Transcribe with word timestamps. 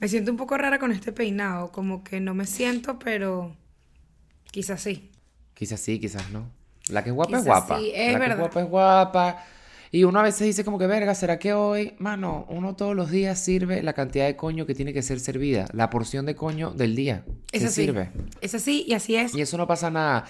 Me 0.00 0.08
siento 0.08 0.30
un 0.30 0.36
poco 0.36 0.56
rara 0.56 0.78
con 0.78 0.92
este 0.92 1.12
peinado, 1.12 1.70
como 1.72 2.02
que 2.02 2.20
no 2.20 2.34
me 2.34 2.46
siento, 2.46 2.98
pero 2.98 3.54
quizás 4.50 4.80
sí. 4.80 5.10
Quizás 5.54 5.80
sí, 5.80 6.00
quizás 6.00 6.30
no. 6.30 6.50
La 6.88 7.04
que 7.04 7.10
es 7.10 7.14
guapa 7.14 7.38
es 7.38 7.44
guapa. 7.44 7.78
sí, 7.78 7.92
es 7.94 8.12
la 8.14 8.24
que 8.24 8.32
es 8.32 8.38
guapa 8.38 8.60
es 8.62 8.68
guapa. 8.68 9.44
Y 9.92 10.04
uno 10.04 10.20
a 10.20 10.22
veces 10.22 10.46
dice 10.46 10.64
como 10.64 10.78
que, 10.78 10.86
verga, 10.86 11.14
¿será 11.16 11.38
que 11.38 11.52
hoy? 11.52 11.94
Mano, 11.98 12.46
uno 12.48 12.76
todos 12.76 12.94
los 12.94 13.10
días 13.10 13.38
sirve 13.40 13.82
la 13.82 13.92
cantidad 13.92 14.24
de 14.24 14.36
coño 14.36 14.64
que 14.64 14.74
tiene 14.74 14.92
que 14.92 15.02
ser 15.02 15.18
servida. 15.18 15.66
La 15.72 15.90
porción 15.90 16.26
de 16.26 16.36
coño 16.36 16.70
del 16.70 16.94
día. 16.94 17.24
Es 17.50 17.62
se 17.62 17.68
así. 17.68 17.84
sirve. 17.86 18.10
Es 18.40 18.54
así 18.54 18.84
y 18.86 18.94
así 18.94 19.16
es. 19.16 19.34
Y 19.34 19.40
eso 19.40 19.58
no 19.58 19.66
pasa 19.66 19.90
nada. 19.90 20.26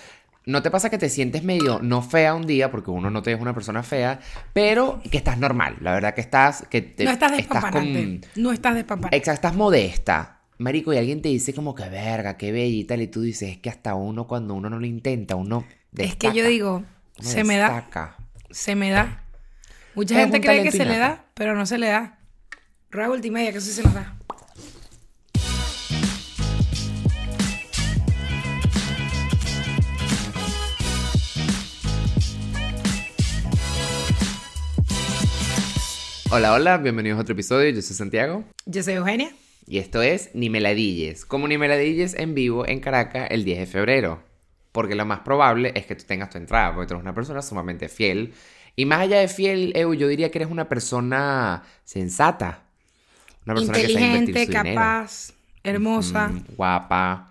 No 0.47 0.63
te 0.63 0.71
pasa 0.71 0.89
que 0.91 0.99
te 0.99 1.09
sientes 1.09 1.45
medio 1.45 1.81
no 1.83 2.03
fea 2.03 2.35
un 2.35 2.47
día, 2.47 2.71
porque 2.71 2.91
uno 2.91 3.11
no 3.11 3.23
te 3.23 3.33
es 3.33 3.41
una 3.41 3.55
persona 3.55 3.83
fea, 3.83 4.21
pero 4.53 5.01
que 5.11 5.19
estás 5.19 5.39
normal. 5.39 5.77
La 5.81 5.93
verdad 5.93 6.15
que 6.15 6.21
estás... 6.23 6.65
Que 6.71 6.81
te- 6.83 7.05
no 7.05 7.11
estás 7.11 7.33
con-. 7.71 8.21
No 8.37 8.53
estás 8.53 8.75
despampanante. 8.75 9.17
Exacto, 9.17 9.47
estás 9.47 9.55
modesta. 9.57 10.41
Marico, 10.59 10.93
y 10.93 10.99
alguien 10.99 11.23
te 11.23 11.29
dice 11.29 11.55
como 11.55 11.75
que 11.75 11.89
verga, 11.89 12.37
qué 12.37 12.53
bella 12.53 12.77
y 12.77 12.85
tal, 12.85 13.01
y 13.01 13.07
tú 13.07 13.23
dices, 13.23 13.51
es 13.51 13.59
que 13.59 13.71
hasta 13.71 13.95
uno 13.95 14.27
cuando 14.27 14.55
uno 14.55 14.69
no 14.69 14.79
lo 14.79 14.87
intenta, 14.87 15.35
uno 15.37 15.65
Es 15.97 16.17
que 16.17 16.27
yo 16.29 16.33
destaca, 16.35 16.49
digo, 16.49 16.85
se 17.19 17.45
me 17.45 17.57
da, 17.57 17.69
destaca. 17.75 18.17
se 18.51 18.75
me 18.75 18.91
da. 18.91 19.25
Mucha 19.95 20.15
Es 20.17 20.21
gente 20.25 20.41
cree 20.41 20.63
que 20.63 20.71
se 20.73 20.85
le 20.85 20.99
da, 20.99 21.25
pero 21.35 21.55
no 21.55 21.65
se 21.67 21.79
le 21.79 21.89
da. 21.89 22.19
Rueda 22.91 23.09
multimedia, 23.09 23.53
que 23.53 23.59
eso 23.59 23.69
sí 23.69 23.73
se 23.73 23.83
nos 23.83 23.95
da. 23.95 24.17
Hola, 36.31 36.53
hola, 36.53 36.79
bienvenidos 36.79 37.19
a 37.19 37.23
otro 37.23 37.33
episodio, 37.33 37.71
yo 37.71 37.83
soy 37.83 37.97
Santiago, 37.97 38.45
Yo 38.67 38.83
soy 38.83 38.95
Eugenia. 38.95 39.31
y 39.67 39.79
esto 39.79 40.03
es 40.03 40.31
Ni 40.35 40.49
Meladilles, 40.51 41.25
como 41.25 41.49
Ni 41.49 41.59
Meladilles 41.59 42.15
en 42.15 42.35
vivo 42.35 42.67
en 42.69 42.81
Caracas 42.81 43.29
el 43.31 43.45
10 43.45 43.59
de 43.61 43.67
febrero, 43.67 44.23
porque 44.73 44.95
lo 44.95 45.05
más 45.07 45.21
probable 45.21 45.73
es 45.75 45.87
que 45.87 45.95
tú 45.97 46.05
tengas 46.07 46.31
tu 46.31 46.39
entrada, 46.39 46.75
porque 46.75 46.89
tú 46.89 46.95
eres 46.95 47.03
una 47.03 47.15
persona 47.15 47.43
sumamente 47.43 47.89
fiel, 47.89 48.33
y 48.77 48.85
más 48.87 49.01
allá 49.01 49.19
de 49.19 49.29
fiel, 49.29 49.73
Eu, 49.75 49.93
yo 49.95 50.07
diría 50.09 50.31
que 50.31 50.39
eres 50.39 50.51
una 50.51 50.69
persona 50.69 51.65
sensata, 51.85 52.63
una 53.45 53.55
persona 53.57 53.79
que 53.79 53.89
sabe 53.89 54.01
Inteligente, 54.07 54.45
su 54.47 54.53
dinero. 54.53 54.75
capaz, 54.81 55.33
hermosa. 55.65 56.29
Mm, 56.29 56.45
guapa, 56.57 57.30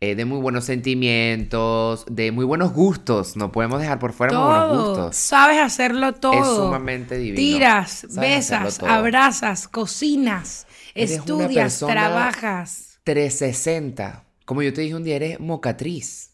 eh, 0.00 0.14
de 0.14 0.24
muy 0.24 0.40
buenos 0.40 0.64
sentimientos, 0.64 2.04
de 2.10 2.32
muy 2.32 2.44
buenos 2.44 2.72
gustos. 2.72 3.36
No 3.36 3.50
podemos 3.52 3.80
dejar 3.80 3.98
por 3.98 4.12
fuera 4.12 4.38
muy 4.38 4.48
buenos 4.48 4.86
gustos. 4.88 5.16
Sabes 5.16 5.58
hacerlo 5.58 6.12
todo. 6.14 6.32
Es 6.34 6.46
sumamente 6.46 7.16
divino. 7.16 7.36
Tiras, 7.36 8.06
besas, 8.14 8.80
abrazas, 8.82 9.68
cocinas, 9.68 10.66
Eres 10.94 11.12
estudias, 11.12 11.78
trabajas. 11.78 12.98
360. 13.04 14.24
Como 14.44 14.62
yo 14.62 14.72
te 14.72 14.82
dije 14.82 14.94
un 14.94 15.04
día, 15.04 15.16
eres 15.16 15.40
mocatriz. 15.40 16.30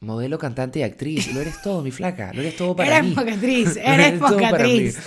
Modelo, 0.00 0.38
cantante 0.38 0.80
y 0.80 0.82
actriz. 0.82 1.32
Lo 1.32 1.40
eres 1.40 1.62
todo, 1.62 1.82
mi 1.82 1.92
flaca. 1.92 2.32
Lo 2.34 2.40
eres 2.40 2.56
todo 2.56 2.74
para 2.74 2.98
Eres 2.98 3.08
mí. 3.10 3.14
mocatriz, 3.14 3.76
eres 3.82 4.18
todo 4.18 4.36
para 4.36 4.50
mocatriz. 4.50 4.98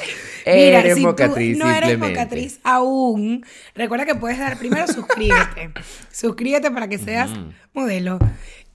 Mira, 0.45 0.79
Eres 0.79 0.95
si 0.95 1.03
tú 1.03 1.57
no 1.57 1.69
eres 1.69 1.97
mocatriz 1.97 2.59
aún, 2.63 3.43
recuerda 3.73 4.05
que 4.05 4.15
puedes 4.15 4.37
dar 4.37 4.57
primero 4.59 4.87
suscríbete. 4.87 5.71
suscríbete 6.11 6.69
para 6.69 6.87
que 6.87 6.99
seas 6.99 7.31
modelo. 7.73 8.19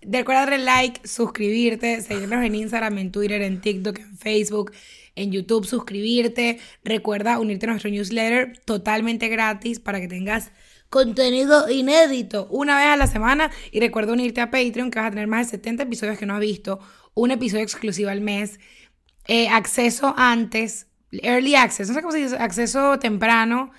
Recuerda 0.03 0.47
darle 0.47 0.59
like, 0.59 1.07
suscribirte, 1.07 2.01
seguirnos 2.01 2.45
en 2.45 2.55
Instagram, 2.55 2.99
en 2.99 3.13
Twitter, 3.13 3.43
en 3.43 3.61
TikTok, 3.61 3.99
en 3.99 4.17
Facebook, 4.17 4.73
en 5.15 5.31
YouTube, 5.31 5.67
suscribirte. 5.67 6.59
Recuerda 6.83 7.39
unirte 7.39 7.67
a 7.67 7.71
nuestro 7.71 7.91
newsletter 7.91 8.59
totalmente 8.65 9.29
gratis 9.29 9.79
para 9.79 10.01
que 10.01 10.09
tengas 10.09 10.51
contenido 10.89 11.71
inédito 11.71 12.49
una 12.51 12.77
vez 12.79 12.87
a 12.87 12.97
la 12.97 13.07
semana. 13.07 13.51
Y 13.71 13.81
recuerda 13.81 14.13
unirte 14.13 14.41
a 14.41 14.51
Patreon 14.51 14.91
que 14.91 14.99
vas 14.99 15.09
a 15.09 15.11
tener 15.11 15.29
más 15.29 15.47
de 15.47 15.59
70 15.59 15.85
episodios 15.85 16.19
que 16.19 16.27
no 16.27 16.35
has 16.35 16.41
visto, 16.41 16.81
un 17.15 17.31
episodio 17.31 17.63
exclusivo 17.63 18.11
al 18.11 18.21
mes 18.21 18.59
eh, 19.27 19.49
acceso 19.49 20.15
antes, 20.17 20.87
early 21.13 21.55
access, 21.55 21.89
no 21.89 21.95
sé 21.95 22.03
cómo 22.03 22.13
se 22.13 22.19
dice, 22.19 22.37
acceso 22.37 22.99
temprano 22.99 23.71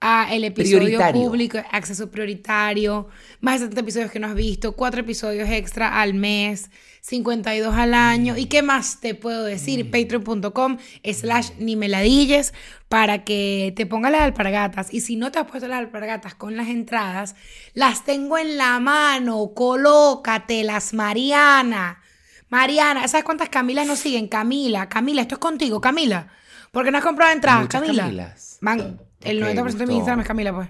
a 0.00 0.32
el 0.32 0.44
episodio 0.44 1.00
público, 1.12 1.58
acceso 1.72 2.10
prioritario, 2.10 3.08
más 3.40 3.54
de 3.54 3.66
70 3.66 3.80
episodios 3.80 4.10
que 4.10 4.20
no 4.20 4.28
has 4.28 4.34
visto, 4.34 4.72
cuatro 4.72 5.00
episodios 5.00 5.48
extra 5.50 6.00
al 6.00 6.14
mes, 6.14 6.70
52 7.00 7.74
al 7.74 7.94
año. 7.94 8.36
¿Y 8.36 8.46
qué 8.46 8.62
más 8.62 9.00
te 9.00 9.14
puedo 9.14 9.44
decir? 9.44 9.90
Patreon.com 9.90 10.78
slash 11.04 11.50
ni 11.58 11.74
meladilles 11.74 12.54
para 12.88 13.24
que 13.24 13.72
te 13.76 13.86
pongas 13.86 14.12
las 14.12 14.22
alpargatas. 14.22 14.92
Y 14.92 15.00
si 15.00 15.16
no 15.16 15.32
te 15.32 15.40
has 15.40 15.46
puesto 15.46 15.66
las 15.68 15.78
alpargatas 15.78 16.34
con 16.34 16.56
las 16.56 16.68
entradas, 16.68 17.34
las 17.74 18.04
tengo 18.04 18.38
en 18.38 18.56
la 18.56 18.78
mano. 18.78 19.52
Colócatelas, 19.54 20.94
Mariana. 20.94 22.02
Mariana, 22.50 23.06
¿sabes 23.08 23.24
cuántas 23.24 23.48
Camilas 23.48 23.86
nos 23.86 23.98
siguen? 23.98 24.28
Camila, 24.28 24.88
Camila, 24.88 25.22
esto 25.22 25.34
es 25.34 25.40
contigo, 25.40 25.80
Camila. 25.80 26.28
¿Por 26.72 26.84
qué 26.84 26.90
no 26.90 26.98
has 26.98 27.04
comprado 27.04 27.32
entradas, 27.32 27.62
Muchas 27.62 27.80
Camila? 27.82 28.02
Camilas. 28.04 28.58
Man, 28.60 29.00
el 29.22 29.42
Ok, 29.42 29.48
90% 29.50 29.72
de 29.76 29.86
mi. 29.86 29.94
Instagram 29.96 30.20
es 30.20 30.26
Camila, 30.26 30.54
pues. 30.54 30.68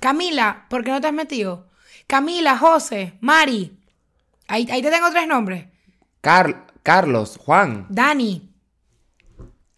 Camila, 0.00 0.66
¿por 0.68 0.84
qué 0.84 0.90
no 0.90 1.00
te 1.00 1.06
has 1.06 1.12
metido? 1.12 1.68
Camila, 2.06 2.56
José, 2.58 3.14
Mari. 3.20 3.78
Ahí, 4.48 4.66
ahí 4.70 4.82
te 4.82 4.90
tengo 4.90 5.10
tres 5.10 5.26
nombres. 5.26 5.66
Car- 6.20 6.66
Carlos, 6.82 7.36
Juan, 7.38 7.86
Dani. 7.88 8.52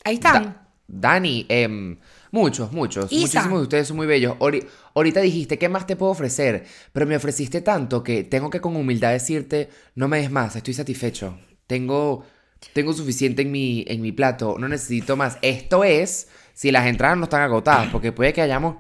Ahí 0.05 0.15
están. 0.15 0.45
Da- 0.45 0.69
Dani, 0.87 1.45
em, 1.49 1.99
muchos, 2.31 2.73
muchos. 2.73 3.13
Isa. 3.13 3.21
Muchísimos 3.41 3.59
de 3.61 3.63
ustedes 3.63 3.89
son 3.89 3.97
muy 3.99 4.07
bellos. 4.07 4.37
Ori- 4.39 4.67
ahorita 4.95 5.21
dijiste, 5.21 5.59
¿qué 5.59 5.69
más 5.69 5.87
te 5.87 5.97
puedo 5.97 6.13
ofrecer? 6.13 6.67
Pero 6.93 7.07
me 7.07 7.17
ofreciste 7.17 7.61
tanto 7.61 8.03
que 8.03 8.25
tengo 8.25 8.49
que 8.51 8.61
con 8.61 8.75
humildad 8.77 9.13
decirte, 9.13 9.69
no 9.95 10.09
me 10.09 10.19
des 10.19 10.31
más, 10.31 10.57
estoy 10.57 10.73
satisfecho. 10.75 11.39
Tengo, 11.67 12.25
tengo 12.73 12.93
suficiente 12.93 13.43
en 13.43 13.51
mi, 13.51 13.85
en 13.89 14.03
mi 14.03 14.13
plato, 14.13 14.57
no 14.59 14.69
necesito 14.69 15.17
más. 15.17 15.39
Esto 15.43 15.85
es 15.85 16.29
si 16.55 16.71
las 16.71 16.87
entradas 16.87 17.17
no 17.17 17.25
están 17.25 17.43
agotadas, 17.43 17.89
porque 17.91 18.13
puede 18.13 18.33
que 18.33 18.43
hayamos 18.43 18.77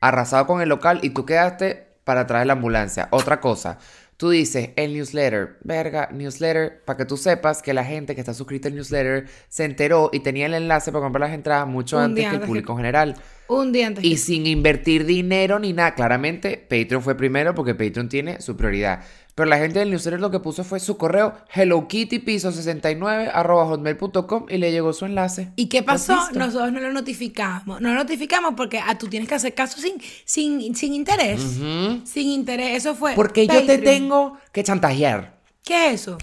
arrasado 0.00 0.46
con 0.46 0.60
el 0.60 0.68
local 0.68 1.00
y 1.02 1.10
tú 1.10 1.24
quedaste 1.24 1.86
para 2.04 2.26
traer 2.26 2.46
la 2.46 2.54
ambulancia. 2.54 3.08
Otra 3.10 3.40
cosa, 3.40 3.78
tú 4.16 4.30
dices 4.30 4.70
el 4.76 4.94
newsletter, 4.94 5.58
verga, 5.62 6.08
newsletter, 6.12 6.82
para 6.84 6.96
que 6.96 7.04
tú 7.04 7.16
sepas 7.16 7.62
que 7.62 7.72
la 7.72 7.84
gente 7.84 8.14
que 8.14 8.20
está 8.20 8.34
suscrita 8.34 8.68
al 8.68 8.74
newsletter 8.74 9.26
se 9.48 9.64
enteró 9.64 10.10
y 10.12 10.20
tenía 10.20 10.46
el 10.46 10.54
enlace 10.54 10.90
para 10.90 11.04
comprar 11.04 11.28
las 11.28 11.34
entradas 11.34 11.66
mucho 11.66 11.98
Un 11.98 12.04
antes 12.04 12.28
que 12.28 12.36
el 12.36 12.42
público 12.42 12.72
en 12.72 12.78
general. 12.78 13.14
Un 13.48 13.72
día 13.72 13.86
antes. 13.86 14.04
Y 14.04 14.18
sin 14.18 14.46
invertir 14.46 15.06
dinero 15.06 15.58
ni 15.58 15.72
nada. 15.72 15.94
Claramente, 15.94 16.58
Patreon 16.58 17.02
fue 17.02 17.16
primero 17.16 17.54
porque 17.54 17.74
Patreon 17.74 18.08
tiene 18.08 18.40
su 18.40 18.56
prioridad. 18.56 19.02
Pero 19.34 19.48
la 19.48 19.58
gente 19.58 19.78
del 19.78 19.90
newsletter 19.90 20.20
lo 20.20 20.30
que 20.32 20.40
puso 20.40 20.64
fue 20.64 20.80
su 20.80 20.96
correo 20.96 21.32
hellokittypiso69 21.54 23.30
arroba 23.32 23.66
hotmail.com 23.66 24.46
y 24.48 24.58
le 24.58 24.72
llegó 24.72 24.92
su 24.92 25.06
enlace. 25.06 25.52
¿Y 25.54 25.68
qué 25.68 25.82
pasó? 25.82 26.16
Pues. 26.16 26.36
Nosotros 26.36 26.72
no 26.72 26.80
lo 26.80 26.92
notificamos. 26.92 27.80
No 27.80 27.90
lo 27.90 27.94
notificamos 27.94 28.54
porque 28.56 28.80
ah, 28.80 28.98
tú 28.98 29.06
tienes 29.06 29.28
que 29.28 29.36
hacer 29.36 29.54
caso 29.54 29.80
sin, 29.80 29.94
sin, 30.24 30.74
sin 30.74 30.92
interés. 30.92 31.40
Sin 31.40 32.28
interés. 32.28 32.78
Eso 32.78 32.96
fue. 32.96 33.14
Porque 33.14 33.46
yo 33.46 33.64
te 33.64 33.78
tengo 33.78 34.36
que 34.52 34.64
chantajear. 34.64 35.38
¿Qué 35.64 35.90
es 35.90 36.00
eso? 36.00 36.18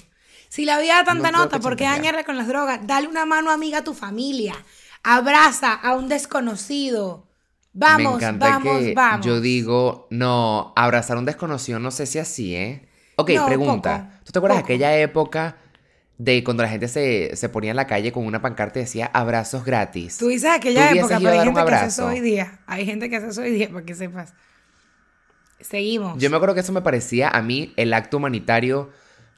Si 0.50 0.66
la 0.66 0.80
vida 0.80 0.96
da 0.96 1.06
tanta 1.06 1.32
No 1.32 1.40
nota, 1.40 1.60
¿por 1.60 1.76
qué 1.76 1.86
dañarla 1.86 2.24
con 2.24 2.38
las 2.38 2.48
drogas? 2.48 2.86
Dale 2.86 3.08
una 3.08 3.26
mano 3.26 3.50
amiga 3.50 3.78
a 3.80 3.84
tu 3.84 3.94
familia. 3.94 4.56
Abraza 5.06 5.74
a 5.74 5.96
un 5.96 6.08
desconocido. 6.10 7.28
Vamos, 7.74 8.14
Me 8.14 8.18
encanta 8.26 8.50
vamos, 8.50 8.78
que 8.80 8.94
vamos. 8.94 9.26
yo 9.26 9.42
digo, 9.42 10.08
no, 10.10 10.74
abrazar 10.76 11.18
a 11.18 11.20
un 11.20 11.26
desconocido, 11.26 11.78
no 11.80 11.92
sé 11.92 12.06
si 12.06 12.20
así, 12.20 12.56
¿eh? 12.56 12.88
Ok, 13.18 13.32
No, 13.32 13.46
pregunta. 13.46 14.10
poco, 14.10 14.24
¿Tú 14.26 14.32
te 14.32 14.40
acuerdas 14.40 14.58
de 14.60 14.64
aquella 14.64 14.98
época 14.98 15.58
de 16.18 16.44
cuando 16.46 16.64
la 16.64 16.70
gente 16.70 16.88
se, 16.88 17.36
se 17.36 17.50
ponía 17.50 17.72
en 17.72 17.76
la 17.76 17.88
calle 17.88 18.12
con 18.14 18.26
una 18.26 18.42
pancarta 18.42 18.80
y 18.80 18.84
decía 18.84 19.12
abrazos 19.14 19.66
gratis? 19.66 20.18
Tú 20.18 20.28
dices 20.30 20.50
aquella 20.52 20.90
¿Tú 20.90 20.96
época, 21.00 21.18
pero 21.20 21.30
hay 21.32 21.38
a 21.40 21.44
gente 21.44 21.66
que 21.66 21.74
hace 21.74 21.88
eso 21.88 22.06
hoy 22.08 22.20
día. 22.22 22.60
Hay 22.66 22.86
gente 22.86 23.10
que 23.10 23.16
hace 23.18 23.28
eso 23.28 23.42
hoy 23.42 23.52
día, 23.52 23.70
para 23.70 23.86
que 23.86 23.94
sepas. 23.96 24.34
Seguimos. 25.60 26.18
Yo 26.20 26.30
me 26.30 26.36
acuerdo 26.36 26.54
que 26.56 26.62
eso 26.62 26.74
me 26.74 26.82
parecía 26.82 27.30
a 27.30 27.42
mí 27.42 27.74
el 27.78 27.94
acto 27.94 28.18
humanitario 28.18 28.92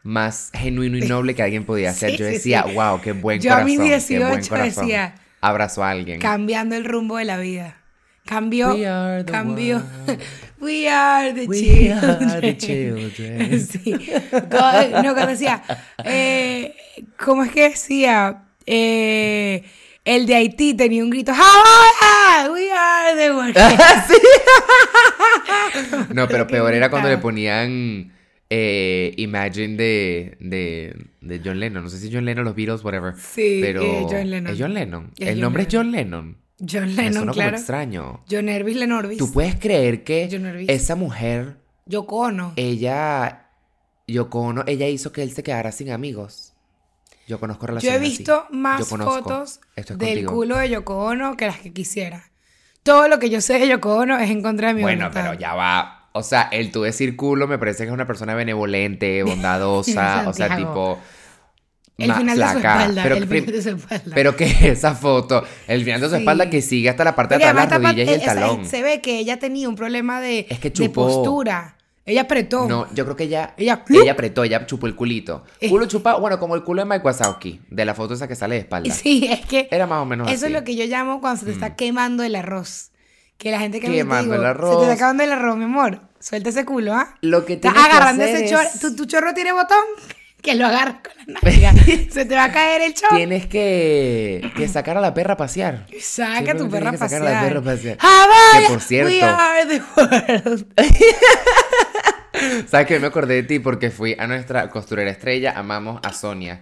más 0.04 0.52
genuino 0.54 0.98
y 0.98 1.02
noble 1.02 1.36
que 1.36 1.44
alguien 1.44 1.66
podía 1.66 1.90
hacer. 1.92 2.12
Sí, 2.12 2.18
Yo 2.18 2.26
sí, 2.26 2.32
decía, 2.34 2.64
sí. 2.68 2.74
wow, 2.74 3.02
qué 3.02 3.12
buen 3.14 3.40
Yo 3.40 3.52
a 3.52 3.62
corazón. 3.62 3.66
mis 3.66 4.08
qué 4.08 4.20
buen 4.20 4.42
18 4.42 4.50
corazón. 4.50 4.86
decía, 4.86 5.16
Abrazo 5.42 5.84
a 5.84 5.92
alguien. 5.92 6.20
Cambiando 6.20 6.76
el 6.76 6.86
rumbo 6.86 7.18
de 7.18 7.26
la 7.26 7.38
vida. 7.38 7.78
Cambió. 8.26 8.74
We 8.74 8.88
are 8.88 9.24
the 9.24 9.32
cambió. 9.32 9.78
world. 9.78 10.22
We 10.60 10.90
are 10.90 11.34
the 11.34 11.46
We 11.48 11.60
children. 11.60 12.30
are 12.32 12.42
the 12.42 12.58
children. 12.58 13.68
Sí. 13.68 13.94
No, 14.32 15.14
cuando 15.14 15.28
decía. 15.28 15.62
eh, 16.04 16.76
¿Cómo 17.24 17.44
es 17.44 17.52
que 17.52 17.70
decía? 17.70 18.44
Eh, 18.66 19.64
el 20.04 20.26
de 20.26 20.36
Haití 20.36 20.74
tenía 20.74 21.04
un 21.04 21.12
grito. 21.12 21.32
¡Ahora! 21.32 22.52
We 22.52 22.72
are 22.72 23.16
the 23.16 23.32
world. 23.34 23.56
No, 26.14 26.28
pero 26.28 26.48
peor 26.48 26.74
era 26.74 26.90
cuando 26.90 27.10
le 27.10 27.18
ponían 27.18 28.12
eh, 28.50 29.14
Imagine 29.18 29.76
de, 29.78 30.38
de, 30.40 31.06
de 31.22 31.42
John 31.44 31.60
Lennon. 31.60 31.84
No 31.84 31.90
sé 31.90 32.00
si 32.00 32.12
John 32.12 32.26
Lennon, 32.26 32.46
los 32.46 32.56
Beatles, 32.56 32.84
whatever. 32.84 33.14
Sí, 33.18 33.60
pero 33.62 33.82
eh, 33.84 34.06
John 34.10 34.30
Lennon. 34.30 34.54
¿Es 34.54 34.60
John 34.60 34.74
Lennon? 34.74 35.12
Es 35.18 35.28
El 35.28 35.34
John 35.36 35.42
nombre 35.42 35.64
es 35.64 35.74
Lennon. 35.74 35.86
John 35.86 35.92
Lennon. 35.92 36.38
John 36.60 36.88
Me 36.96 37.04
Lennon, 37.04 37.22
como 37.22 37.34
claro. 37.34 37.58
extraño. 37.58 38.24
John 38.30 38.46
Nervis 38.46 38.78
Lenorvis. 38.78 39.18
¿Tú 39.20 39.32
puedes 39.32 39.56
creer 39.56 40.04
que 40.04 40.28
John 40.32 40.46
esa 40.68 40.96
mujer, 40.96 41.58
Yoko 41.86 42.18
Ono. 42.18 42.54
ella, 42.56 43.50
Yoko 44.08 44.40
Ono, 44.42 44.64
ella 44.66 44.88
hizo 44.88 45.12
que 45.12 45.22
él 45.22 45.32
se 45.32 45.44
quedara 45.44 45.72
sin 45.72 45.92
amigos? 45.92 46.54
Yo 47.28 47.40
conozco 47.40 47.64
Yo 47.66 47.68
relaciones 47.68 47.98
he 48.00 48.02
visto 48.02 48.46
así. 48.48 48.56
más 48.58 48.80
Yo 48.90 48.98
fotos 48.98 49.60
es 49.76 49.86
del 49.86 49.98
contigo. 49.98 50.34
culo 50.34 50.58
de 50.58 50.70
Yoko 50.70 50.98
Ono 51.06 51.38
que 51.38 51.46
las 51.46 51.60
que 51.60 51.74
quisiera. 51.74 52.24
Todo 52.84 53.08
lo 53.10 53.20
que 53.20 53.30
yo 53.30 53.42
sé 53.42 53.60
de 53.60 53.68
Yoko 53.68 53.96
Ono 53.98 54.18
es 54.18 54.30
en 54.32 54.42
contra 54.42 54.70
de 54.70 54.76
mi 54.76 54.82
Bueno, 54.82 55.10
voluntad. 55.10 55.22
pero 55.30 55.40
ya 55.40 55.54
va. 55.54 55.97
O 56.18 56.24
sea, 56.24 56.44
el 56.52 56.72
tú 56.72 56.82
decir 56.84 57.16
culo 57.16 57.48
me 57.48 57.58
parece 57.58 57.84
que 57.84 57.90
es 57.90 57.94
una 57.94 58.08
persona 58.08 58.36
benevolente, 58.36 59.24
bondadosa, 59.24 60.24
o 60.28 60.34
sea, 60.34 60.56
tipo. 60.56 61.00
El 61.98 62.14
final 62.14 62.38
de 62.38 62.44
su 62.46 62.52
flaca. 62.52 62.80
espalda. 62.82 63.04
Pero, 63.04 63.16
el 63.16 63.28
final 63.28 63.46
de 63.48 63.62
su 63.64 63.70
espalda. 63.70 64.12
pero 64.14 64.36
que 64.36 64.46
esa 64.70 64.94
foto, 64.94 65.44
el 65.68 65.84
final 65.84 66.00
de 66.02 66.08
su 66.10 66.14
Sí. 66.16 66.20
espalda 66.22 66.50
que 66.50 66.62
sigue 66.62 66.90
hasta 66.90 67.04
la 67.04 67.16
parte 67.16 67.38
de 67.40 67.44
atrás 67.44 67.70
de 67.70 67.80
las 67.80 67.82
rodillas 67.92 68.10
y 68.10 68.14
el 68.14 68.22
talón. 68.24 68.66
se 68.68 68.84
ve 68.84 69.02
que 69.02 69.18
ella 69.18 69.40
tenía 69.40 69.68
un 69.68 69.76
problema 69.76 70.22
de, 70.22 70.46
Es 70.50 70.60
que 70.60 70.70
de 70.70 70.90
postura. 70.90 71.74
Ella 72.06 72.22
apretó. 72.22 72.68
No, 72.70 72.88
yo 72.94 73.04
creo 73.04 73.18
que 73.18 73.24
ella, 73.26 73.54
Ella- 73.58 73.84
ella, 73.90 74.12
apretó, 74.14 74.44
ella 74.46 74.66
chupó 74.68 74.86
el 74.88 74.96
culito. 74.96 75.44
Eh. 75.60 75.68
Culo 75.70 75.88
chupado, 75.88 76.22
bueno, 76.22 76.40
como 76.40 76.56
el 76.56 76.64
culo 76.64 76.84
de 76.84 76.90
Mike 76.90 77.04
Wazowski, 77.06 77.60
de 77.70 77.84
la 77.84 77.96
foto 77.96 78.14
esa 78.14 78.28
que 78.30 78.36
sale 78.36 78.56
de 78.56 78.62
espalda. 78.62 78.94
Sí, 78.94 79.28
es 79.30 79.46
que 79.46 79.68
Era 79.72 79.88
más 79.88 80.02
o 80.02 80.06
menos 80.06 80.28
eso 80.28 80.36
así. 80.36 80.46
Mm. 80.46 80.48
es 80.56 80.62
lo 80.62 80.64
que 80.66 80.76
yo 80.78 80.86
llamo 80.86 81.20
cuando 81.20 81.40
se 81.40 81.46
te 81.48 81.52
está 81.52 81.76
quemando 81.76 82.24
el 82.24 82.36
arroz. 82.36 82.92
Que 83.38 83.52
la 83.52 83.60
gente 83.60 83.80
que 83.82 83.90
me 83.90 83.96
Quemando 83.98 84.34
digo, 84.34 84.36
el 84.36 84.40
se 84.40 84.44
te 84.44 84.50
arroz. 84.50 84.82
está 84.84 84.94
acabando 84.94 85.24
el 85.24 85.32
arroz, 85.32 85.58
mi 85.58 85.64
amor. 85.66 86.02
Suelta 86.20 86.50
ese 86.50 86.66
culo, 86.66 86.94
¿ah? 86.94 87.16
Lo 87.22 87.46
que 87.46 87.54
Estás 87.54 87.74
tienes 87.74 87.88
que 87.90 87.94
agarrando 87.96 88.24
hacer 88.24 88.36
ese 88.38 88.50
chorro. 88.50 88.64
es- 88.64 88.80
¿Tu, 88.80 88.96
tu 88.96 89.06
chorro 89.06 89.34
tiene 89.34 89.52
botón? 89.54 89.78
Que 90.42 90.54
lo 90.54 90.68
agarras 90.68 90.98
con 91.04 91.34
la 91.34 91.40
nalga. 91.42 91.74
se 92.12 92.24
te 92.26 92.36
va 92.36 92.44
a 92.46 92.52
caer 92.52 92.84
el 92.84 92.94
chorro. 92.94 93.16
Tienes 93.16 93.48
que, 93.48 94.50
que 94.56 94.68
sacar 94.68 94.96
a 94.96 95.02
la 95.02 95.14
perra 95.16 95.34
a 95.34 95.38
pasear. 95.38 95.88
Saca 96.00 96.52
a 96.52 96.56
tu 96.56 96.70
perra 96.70 96.90
a 96.90 96.92
que 96.92 96.98
sacar 97.00 97.22
a 97.24 97.26
la 97.26 97.32
pasear. 97.32 97.48
perra 97.48 97.60
a 97.60 97.64
pasear. 97.64 97.98
Que, 98.62 98.68
por 98.70 98.82
cierto- 98.82 99.10
we 99.12 99.22
are 99.24 99.66
the 99.66 99.82
world. 99.96 100.68
¿Sabes 102.68 102.86
que 102.88 103.00
Me 103.00 103.08
acordé 103.08 103.34
de 103.36 103.44
ti 103.44 103.60
porque 103.60 103.90
fui 103.90 104.16
a 104.18 104.28
nuestra 104.28 104.70
costurera 104.70 105.10
estrella, 105.10 105.54
amamos 105.58 106.00
a 106.04 106.14
Sonia. 106.14 106.62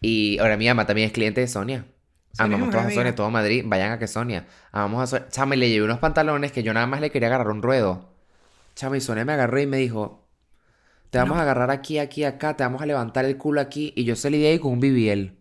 Y 0.00 0.38
ahora 0.40 0.56
mi 0.56 0.68
ama 0.68 0.84
también 0.84 1.06
es 1.06 1.12
cliente 1.12 1.40
de 1.40 1.46
Sonia. 1.48 1.84
Sonia 2.32 2.56
amamos 2.56 2.68
mi 2.68 2.72
todos 2.72 2.86
a. 2.86 2.90
Sonia, 2.94 3.14
todo 3.14 3.30
Madrid, 3.30 3.62
vayan 3.66 3.92
a 3.92 3.98
que 4.00 4.08
Sonia. 4.08 4.46
Amamos 4.72 5.00
a 5.02 5.06
Sonia. 5.06 5.28
Chama, 5.30 5.54
y 5.54 5.58
le 5.58 5.68
llevé 5.70 5.84
unos 5.84 6.00
pantalones 6.00 6.50
que 6.50 6.64
yo 6.64 6.74
nada 6.74 6.86
más 6.86 7.00
le 7.00 7.10
quería 7.10 7.28
agarrar 7.28 7.48
un 7.48 7.62
ruedo. 7.62 8.11
Chama, 8.74 8.96
y 8.96 9.00
Sonia 9.00 9.24
me 9.24 9.32
agarró 9.32 9.60
y 9.60 9.66
me 9.66 9.76
dijo, 9.78 10.26
te 11.10 11.18
vamos 11.18 11.36
a 11.38 11.42
agarrar 11.42 11.70
aquí, 11.70 11.98
aquí, 11.98 12.24
acá, 12.24 12.56
te 12.56 12.64
vamos 12.64 12.80
a 12.82 12.86
levantar 12.86 13.24
el 13.24 13.36
culo 13.36 13.60
aquí. 13.60 13.92
Y 13.96 14.04
yo 14.04 14.16
salí 14.16 14.40
de 14.40 14.48
ahí 14.48 14.58
con 14.58 14.72
un 14.72 14.80
BBL. 14.80 15.32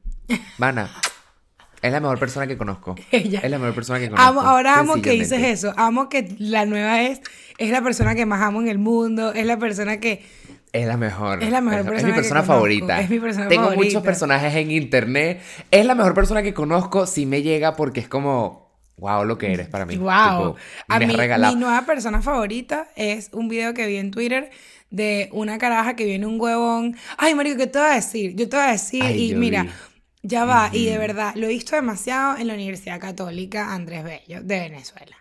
Mana, 0.58 0.90
es 1.82 1.92
la 1.92 2.00
mejor 2.00 2.20
persona 2.20 2.46
que 2.48 2.58
conozco. 2.58 2.96
Ella. 3.12 3.40
Es 3.44 3.50
la 3.50 3.58
mejor 3.58 3.74
persona 3.76 4.00
que 4.00 4.10
conozco. 4.10 4.28
Amo, 4.30 4.42
ahora 4.42 4.80
amo 4.80 5.02
que 5.02 5.12
dices 5.12 5.42
eso. 5.44 5.74
Amo 5.78 6.10
que 6.10 6.36
la 6.40 6.66
nueva 6.66 7.02
es, 7.04 7.22
es 7.58 7.72
la 7.72 7.82
persona 7.82 8.16
que 8.16 8.26
más 8.26 8.42
amo 8.42 8.62
en 8.62 8.68
el 8.68 8.78
mundo. 8.80 9.34
Es 9.34 9.46
la 9.46 9.58
persona 9.58 10.00
que... 10.00 10.26
Es 10.74 10.88
la 10.88 10.96
mejor. 10.96 11.44
Es 11.44 11.52
la 11.52 11.60
mejor 11.60 11.82
Es 11.82 11.86
persona 11.86 12.08
mi 12.08 12.14
que 12.14 12.20
persona 12.22 12.44
favorita. 12.44 13.02
es 13.02 13.10
mi 13.10 13.20
persona 13.20 13.48
Tengo 13.50 13.64
favorita. 13.70 13.84
muchos 13.86 14.04
personajes 14.04 14.56
en 14.56 14.72
internet. 14.72 15.42
Es 15.70 15.86
la 15.86 15.96
mejor 15.96 16.14
persona 16.14 16.44
que 16.44 16.54
conozco. 16.54 17.06
Si 17.08 17.26
me 17.26 17.42
llega 17.42 17.76
porque 17.76 18.00
es 18.00 18.08
como, 18.08 18.61
wow, 19.02 19.26
lo 19.26 19.38
que 19.38 19.54
eres 19.54 19.68
para 19.68 19.86
mí. 19.86 19.98
Wow. 19.98 20.54
Tipo, 20.54 20.56
A 20.88 21.00
me 21.00 21.08
mí, 21.08 21.18
mi 21.36 21.56
nueva 21.56 21.86
persona 21.86 22.22
favorita 22.22 22.88
es 22.96 23.30
un 23.34 23.50
video 23.50 23.74
que 23.74 23.88
vi 23.88 23.98
en 23.98 24.12
Twitter 24.12 24.52
de 24.92 25.30
una 25.34 25.58
caraja 25.58 25.96
que 25.96 26.06
viene 26.06 26.26
un 26.28 26.40
huevón. 26.40 26.96
Ay, 27.18 27.36
marico, 27.36 27.58
¿qué 27.58 27.68
te 27.68 27.80
voy 27.80 27.90
a 27.90 27.96
decir? 27.96 28.36
Yo 28.36 28.48
te 28.50 28.58
voy 28.58 28.66
a 28.68 28.72
decir, 28.74 29.04
Ay, 29.04 29.32
y 29.32 29.36
mira, 29.36 29.64
vi. 29.64 29.78
ya 30.24 30.46
va, 30.46 30.70
y 30.74 30.86
de 30.86 30.98
verdad, 30.98 31.34
lo 31.36 31.48
he 31.48 31.50
visto 31.50 31.76
demasiado 31.76 32.38
en 32.38 32.48
la 32.48 32.54
Universidad 32.56 33.00
Católica 33.00 33.74
Andrés 33.74 34.04
Bello 34.04 34.42
de 34.44 34.60
Venezuela. 34.60 35.21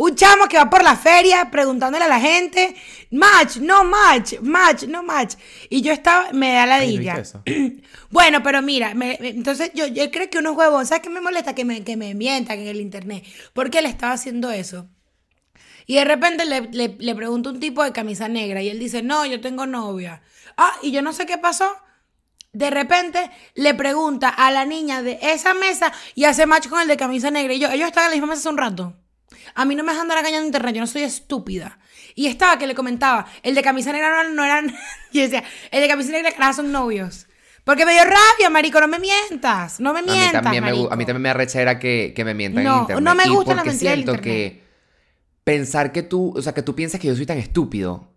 Un 0.00 0.14
chamo 0.14 0.46
que 0.46 0.56
va 0.56 0.70
por 0.70 0.84
la 0.84 0.94
feria 0.96 1.50
preguntándole 1.50 2.04
a 2.04 2.08
la 2.08 2.20
gente, 2.20 2.74
match, 3.10 3.56
no 3.56 3.82
match, 3.82 4.34
match, 4.42 4.84
no 4.84 5.02
match. 5.02 5.34
Y 5.70 5.82
yo 5.82 5.92
estaba, 5.92 6.30
me 6.32 6.52
da 6.52 6.66
la 6.66 6.76
Ay, 6.76 6.94
¿no 6.94 6.98
dilla. 7.00 7.14
Bueno, 8.10 8.42
pero 8.44 8.62
mira, 8.62 8.94
me- 8.94 9.18
me- 9.20 9.30
entonces 9.30 9.72
yo, 9.74 9.86
yo 9.88 10.08
creo 10.12 10.30
que 10.30 10.38
unos 10.38 10.56
huevos, 10.56 10.86
¿sabes 10.88 11.02
qué 11.02 11.10
me 11.10 11.20
molesta? 11.20 11.54
Que 11.54 11.64
me, 11.64 11.82
que 11.82 11.96
me 11.96 12.14
mientan 12.14 12.60
en 12.60 12.68
el 12.68 12.80
internet. 12.80 13.24
Porque 13.52 13.80
él 13.80 13.86
estaba 13.86 14.12
haciendo 14.12 14.50
eso. 14.52 14.86
Y 15.86 15.96
de 15.96 16.04
repente 16.04 16.44
le, 16.44 16.60
le, 16.70 16.94
le 16.98 17.14
pregunto 17.16 17.50
un 17.50 17.58
tipo 17.58 17.82
de 17.82 17.92
camisa 17.92 18.28
negra 18.28 18.62
y 18.62 18.68
él 18.68 18.78
dice, 18.78 19.02
no, 19.02 19.26
yo 19.26 19.40
tengo 19.40 19.66
novia. 19.66 20.22
Ah, 20.56 20.74
y 20.80 20.92
yo 20.92 21.02
no 21.02 21.12
sé 21.12 21.26
qué 21.26 21.38
pasó. 21.38 21.76
De 22.52 22.70
repente 22.70 23.30
le 23.56 23.74
pregunta 23.74 24.28
a 24.28 24.50
la 24.52 24.64
niña 24.64 25.02
de 25.02 25.18
esa 25.22 25.54
mesa 25.54 25.92
y 26.14 26.24
hace 26.24 26.46
match 26.46 26.68
con 26.68 26.80
el 26.80 26.86
de 26.88 26.96
camisa 26.96 27.30
negra. 27.32 27.52
Y 27.52 27.58
yo, 27.58 27.68
ellos 27.68 27.88
estaban 27.88 28.06
en 28.06 28.10
la 28.12 28.16
misma 28.16 28.28
mesa 28.28 28.40
hace 28.40 28.48
un 28.48 28.58
rato. 28.58 28.94
A 29.54 29.64
mí 29.64 29.74
no 29.74 29.82
me 29.84 29.92
dejan 29.92 30.02
andar 30.02 30.18
engañando 30.18 30.40
en 30.42 30.46
internet, 30.46 30.74
yo 30.74 30.80
no 30.80 30.86
soy 30.86 31.02
estúpida. 31.02 31.78
Y 32.14 32.26
estaba 32.26 32.58
que 32.58 32.66
le 32.66 32.74
comentaba, 32.74 33.26
el 33.42 33.54
de 33.54 33.62
camisa 33.62 33.92
negra 33.92 34.24
no, 34.24 34.30
no 34.34 34.44
eran. 34.44 34.74
Y 35.12 35.20
decía, 35.20 35.44
el 35.70 35.80
de 35.80 35.88
camisa 35.88 36.10
negra 36.12 36.30
y 36.36 36.40
la 36.40 36.52
son 36.52 36.72
novios. 36.72 37.26
Porque 37.64 37.84
me 37.84 37.92
dio 37.92 38.02
rabia, 38.04 38.48
marico, 38.50 38.80
no 38.80 38.88
me 38.88 38.98
mientas. 38.98 39.78
No 39.80 39.92
me 39.92 39.98
A 40.00 40.02
mí, 40.02 40.10
mientas. 40.12 40.42
también 40.42 40.64
me, 40.64 40.70
a 40.70 40.96
mí 40.96 41.04
también 41.04 41.20
me 41.22 41.28
arrechera 41.30 41.78
que, 41.78 42.12
que 42.16 42.24
me 42.24 42.34
mientan 42.34 42.64
No, 42.64 42.74
en 42.74 42.80
internet. 42.80 43.04
no 43.04 43.14
me 43.14 43.24
Y 43.26 43.28
gustan 43.28 43.56
las 43.56 43.64
porque 43.64 43.70
mentiras 43.70 43.92
del 43.96 44.04
siento 44.04 44.14
internet. 44.14 44.52
que 44.52 44.64
pensar 45.44 45.92
que 45.92 46.02
tú, 46.02 46.32
o 46.36 46.42
sea, 46.42 46.54
que 46.54 46.62
tú 46.62 46.74
piensas 46.74 47.00
que 47.00 47.08
yo 47.08 47.16
soy 47.16 47.26
tan 47.26 47.38
estúpido 47.38 48.12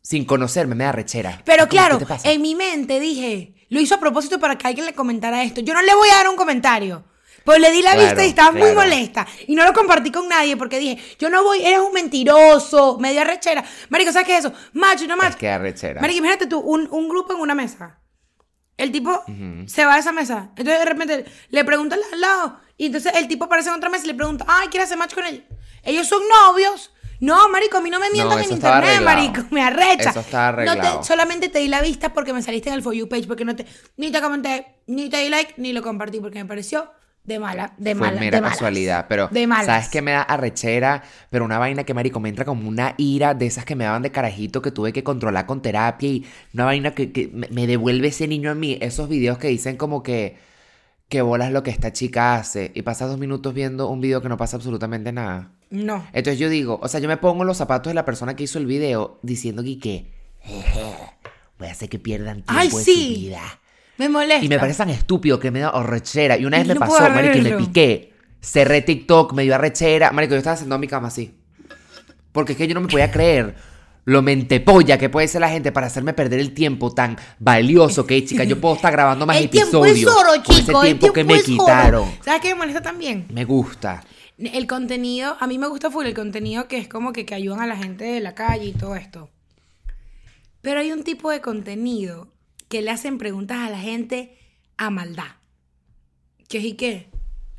sin 0.00 0.24
conocerme 0.24 0.74
me 0.74 0.84
da 0.84 0.92
rechera. 0.92 1.42
Pero 1.44 1.68
claro, 1.68 1.98
en 2.24 2.42
mi 2.42 2.54
mente 2.56 2.98
dije, 3.00 3.54
lo 3.68 3.80
hizo 3.80 3.94
a 3.94 4.00
propósito 4.00 4.40
para 4.40 4.56
que 4.58 4.66
alguien 4.66 4.86
le 4.86 4.94
comentara 4.94 5.42
esto. 5.44 5.60
Yo 5.60 5.74
no 5.74 5.82
le 5.82 5.94
voy 5.94 6.08
a 6.10 6.16
dar 6.16 6.28
un 6.28 6.36
comentario. 6.36 7.04
Pues 7.44 7.60
le 7.60 7.70
di 7.72 7.82
la 7.82 7.92
Claro, 7.92 8.06
vista 8.06 8.24
y 8.24 8.28
estaba 8.28 8.52
muy 8.52 8.72
molesta. 8.72 9.26
Y 9.46 9.54
no 9.54 9.64
lo 9.64 9.72
compartí 9.72 10.10
con 10.10 10.28
nadie 10.28 10.56
porque 10.56 10.78
dije, 10.78 11.02
yo 11.18 11.28
no 11.30 11.42
voy, 11.42 11.62
eres 11.64 11.80
un 11.80 11.92
mentiroso, 11.92 12.98
media 12.98 13.24
rechera. 13.24 13.64
Marico, 13.88 14.12
¿sabes 14.12 14.26
qué 14.26 14.36
es 14.38 14.44
eso? 14.44 14.54
Macho, 14.72 15.06
no 15.06 15.16
macho. 15.16 15.30
Es 15.30 15.36
que 15.36 15.46
da 15.48 15.58
rechera. 15.58 16.00
Marico, 16.00 16.18
imagínate 16.18 16.46
tú, 16.46 16.58
un, 16.60 16.88
un 16.90 17.08
grupo 17.08 17.32
en 17.34 17.40
una 17.40 17.54
mesa. 17.54 17.98
El 18.76 18.90
tipo 18.90 19.22
se 19.66 19.84
va 19.84 19.94
a 19.94 19.98
esa 19.98 20.12
mesa. 20.12 20.48
Entonces 20.56 20.78
de 20.78 20.84
repente 20.84 21.24
le 21.50 21.64
pregunta 21.64 21.96
al 21.96 22.20
lado. 22.20 22.60
Y 22.76 22.86
entonces 22.86 23.12
el 23.16 23.28
tipo 23.28 23.44
aparece 23.44 23.68
en 23.68 23.76
otra 23.76 23.90
mesa 23.90 24.04
y 24.04 24.08
le 24.08 24.14
pregunta, 24.14 24.44
ay, 24.48 24.68
¿quieres 24.68 24.86
hacer 24.88 24.98
match 24.98 25.14
con 25.14 25.24
ellos? 25.24 25.44
Ellos 25.84 26.06
son 26.08 26.22
novios. 26.28 26.92
No, 27.20 27.48
marico, 27.50 27.76
a 27.76 27.80
mí 27.80 27.88
no 27.90 28.00
me 28.00 28.10
mientan 28.10 28.38
en 28.40 28.50
internet, 28.50 28.82
arreglado. 28.96 29.04
marico. 29.04 29.42
Me 29.50 29.62
arrecha. 29.62 30.10
Eso 30.10 30.20
estaba 30.20 30.50
No 30.50 30.56
te- 30.56 30.70
arreglado. 30.80 31.04
solamente 31.04 31.48
te 31.48 31.60
di 31.60 31.68
la 31.68 31.80
vista 31.80 32.12
porque 32.12 32.32
me 32.32 32.42
saliste 32.42 32.70
en 32.70 32.74
el 32.74 32.82
For 32.82 32.94
You 32.94 33.08
page. 33.08 33.28
Porque 33.28 33.44
no 33.44 33.54
te, 33.54 33.64
ni 33.96 34.10
te 34.10 34.20
comenté, 34.20 34.80
ni 34.88 35.08
te 35.08 35.18
di 35.18 35.28
like, 35.28 35.54
ni 35.58 35.72
lo 35.72 35.82
compartí. 35.82 36.18
Porque 36.18 36.40
me 36.40 36.46
pareció 36.46 36.90
de 37.24 37.38
mala, 37.38 37.72
de 37.78 37.94
Fue 37.94 38.08
mala. 38.08 38.20
mera 38.20 38.38
de 38.38 38.42
malas. 38.42 38.56
casualidad, 38.58 39.06
pero 39.08 39.28
De 39.30 39.46
malas. 39.46 39.66
¿sabes 39.66 39.88
qué 39.88 40.02
me 40.02 40.10
da 40.10 40.22
arrechera? 40.22 41.04
Pero 41.30 41.44
una 41.44 41.58
vaina 41.58 41.84
que, 41.84 41.94
marico, 41.94 42.18
me 42.18 42.28
entra 42.28 42.44
como 42.44 42.68
una 42.68 42.94
ira 42.98 43.34
de 43.34 43.46
esas 43.46 43.64
que 43.64 43.76
me 43.76 43.84
daban 43.84 44.02
de 44.02 44.10
carajito 44.10 44.60
que 44.60 44.72
tuve 44.72 44.92
que 44.92 45.04
controlar 45.04 45.46
con 45.46 45.62
terapia 45.62 46.08
y 46.08 46.26
una 46.52 46.64
vaina 46.64 46.94
que, 46.94 47.12
que 47.12 47.28
me, 47.28 47.66
devuelve 47.68 48.08
ese 48.08 48.26
niño 48.26 48.50
a 48.50 48.54
mí. 48.56 48.76
Esos 48.80 49.08
videos 49.08 49.38
que 49.38 49.46
dicen 49.48 49.76
como 49.76 50.02
que, 50.02 50.36
que 51.08 51.22
bolas 51.22 51.52
lo 51.52 51.62
que 51.62 51.70
esta 51.70 51.92
chica 51.92 52.34
hace 52.34 52.72
y 52.74 52.82
pasas 52.82 53.08
dos 53.08 53.18
minutos 53.18 53.54
viendo 53.54 53.88
un 53.88 54.00
video 54.00 54.20
que 54.20 54.28
no 54.28 54.36
pasa 54.36 54.56
absolutamente 54.56 55.12
nada. 55.12 55.52
No. 55.70 56.04
Entonces 56.12 56.40
yo 56.40 56.48
digo, 56.48 56.80
o 56.82 56.88
sea, 56.88 56.98
yo 57.00 57.06
me 57.08 57.18
pongo 57.18 57.44
los 57.44 57.56
zapatos 57.56 57.90
de 57.90 57.94
la 57.94 58.04
persona 58.04 58.34
que 58.34 58.42
hizo 58.44 58.58
el 58.58 58.66
video 58.66 59.20
diciendo 59.22 59.62
que, 59.62 59.78
que 59.78 60.06
voy 61.58 61.68
a 61.68 61.70
hacer 61.70 61.88
que 61.88 61.98
pierdan 62.00 62.42
tiempo 62.42 62.52
Ay, 62.56 62.68
de 62.68 62.74
sí. 62.84 63.14
su 63.14 63.20
vida. 63.20 63.40
Me 63.98 64.08
molesta. 64.08 64.44
Y 64.44 64.48
me 64.48 64.58
parece 64.58 64.78
tan 64.78 64.90
estúpido 64.90 65.38
que 65.38 65.50
me 65.50 65.60
da 65.60 65.68
arrechera. 65.68 66.36
Y 66.38 66.44
una 66.44 66.58
vez 66.58 66.66
Y 66.66 66.68
me 66.68 66.74
no 66.74 66.80
pasó, 66.80 67.10
marico, 67.10 67.38
y 67.38 67.42
me 67.42 67.52
piqué. 67.52 68.12
Cerré 68.40 68.82
TikTok, 68.82 69.32
me 69.34 69.44
dio 69.44 69.54
arrechera. 69.54 70.10
Marico, 70.12 70.32
yo 70.32 70.38
estaba 70.38 70.54
haciendo 70.54 70.78
mi 70.78 70.88
cama 70.88 71.08
así. 71.08 71.34
Porque 72.32 72.52
es 72.52 72.58
que 72.58 72.66
yo 72.66 72.74
no 72.74 72.80
me 72.80 72.88
podía 72.88 73.10
creer 73.10 73.54
lo 74.04 74.22
mentepolla 74.22 74.98
que 74.98 75.08
puede 75.08 75.28
ser 75.28 75.40
la 75.40 75.48
gente 75.48 75.70
para 75.70 75.86
hacerme 75.86 76.12
perder 76.12 76.40
el 76.40 76.54
tiempo 76.54 76.92
tan 76.92 77.16
valioso 77.38 78.06
que, 78.06 78.24
chica, 78.24 78.44
yo 78.44 78.60
puedo 78.60 78.74
estar 78.74 78.92
grabando 78.92 79.26
más 79.26 79.36
el 79.40 79.48
tiempo 79.48 79.84
episodios 79.84 80.10
es 80.10 80.20
oro, 80.20 80.42
con 80.44 80.54
ese 80.54 80.64
chico. 80.66 80.82
El 80.82 80.86
tiempo 80.86 81.12
que 81.12 81.24
me 81.24 81.34
es 81.34 81.48
oro. 81.48 81.58
quitaron. 81.58 82.10
¿Sabes 82.24 82.40
qué 82.40 82.48
me 82.48 82.54
molesta 82.56 82.82
también? 82.82 83.26
Me 83.32 83.44
gusta. 83.44 84.02
El 84.38 84.66
contenido, 84.66 85.36
a 85.38 85.46
mí 85.46 85.58
me 85.58 85.68
gusta 85.68 85.90
full 85.90 86.04
el 86.06 86.14
contenido 86.14 86.66
que 86.66 86.78
es 86.78 86.88
como 86.88 87.12
que, 87.12 87.24
que 87.24 87.34
ayudan 87.34 87.60
a 87.60 87.66
la 87.66 87.76
gente 87.76 88.04
de 88.04 88.20
la 88.20 88.34
calle 88.34 88.66
y 88.66 88.72
todo 88.72 88.96
esto. 88.96 89.30
Pero 90.62 90.80
hay 90.80 90.90
un 90.90 91.04
tipo 91.04 91.30
de 91.30 91.40
contenido 91.40 92.31
que 92.72 92.80
le 92.80 92.90
hacen 92.90 93.18
preguntas 93.18 93.58
a 93.58 93.68
la 93.68 93.78
gente 93.78 94.38
a 94.78 94.88
maldad. 94.88 95.36
¿Qué 96.48 96.56
es 96.56 96.64
y 96.64 96.72
qué? 96.72 97.10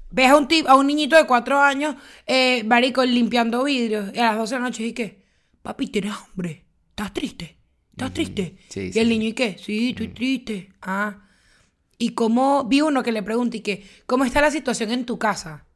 Ves 0.10 0.32
a 0.32 0.36
un, 0.36 0.48
tipo, 0.48 0.68
a 0.68 0.76
un 0.76 0.88
niñito 0.88 1.16
de 1.16 1.28
cuatro 1.28 1.60
años, 1.60 1.96
eh, 2.26 2.64
marico, 2.64 3.06
limpiando 3.06 3.64
vidrios 3.64 4.10
y 4.12 4.18
a 4.18 4.32
las 4.32 4.38
12 4.38 4.56
de 4.56 4.60
la 4.60 4.66
noche 4.66 4.88
y 4.88 4.94
qué? 4.94 5.24
Papi, 5.62 5.86
¿tienes 5.90 6.14
hambre? 6.16 6.66
¿Estás 6.90 7.14
triste? 7.14 7.60
¿Estás 7.92 8.12
triste? 8.12 8.58
Sí, 8.70 8.90
y 8.92 8.98
el 8.98 9.08
sí. 9.08 9.10
niño 9.10 9.28
y 9.28 9.34
qué? 9.34 9.56
Sí, 9.64 9.92
estoy 9.92 10.08
triste. 10.08 10.74
Ah. 10.82 11.28
Y 12.00 12.16
cómo, 12.16 12.64
vi 12.64 12.82
uno 12.82 13.04
que 13.04 13.12
le 13.12 13.22
pregunta 13.22 13.58
y 13.58 13.60
que, 13.60 13.88
¿cómo 14.08 14.26
está 14.26 14.42
la 14.42 14.50
situación 14.50 14.90
en 14.90 15.06
tu 15.06 15.20
casa? 15.20 15.68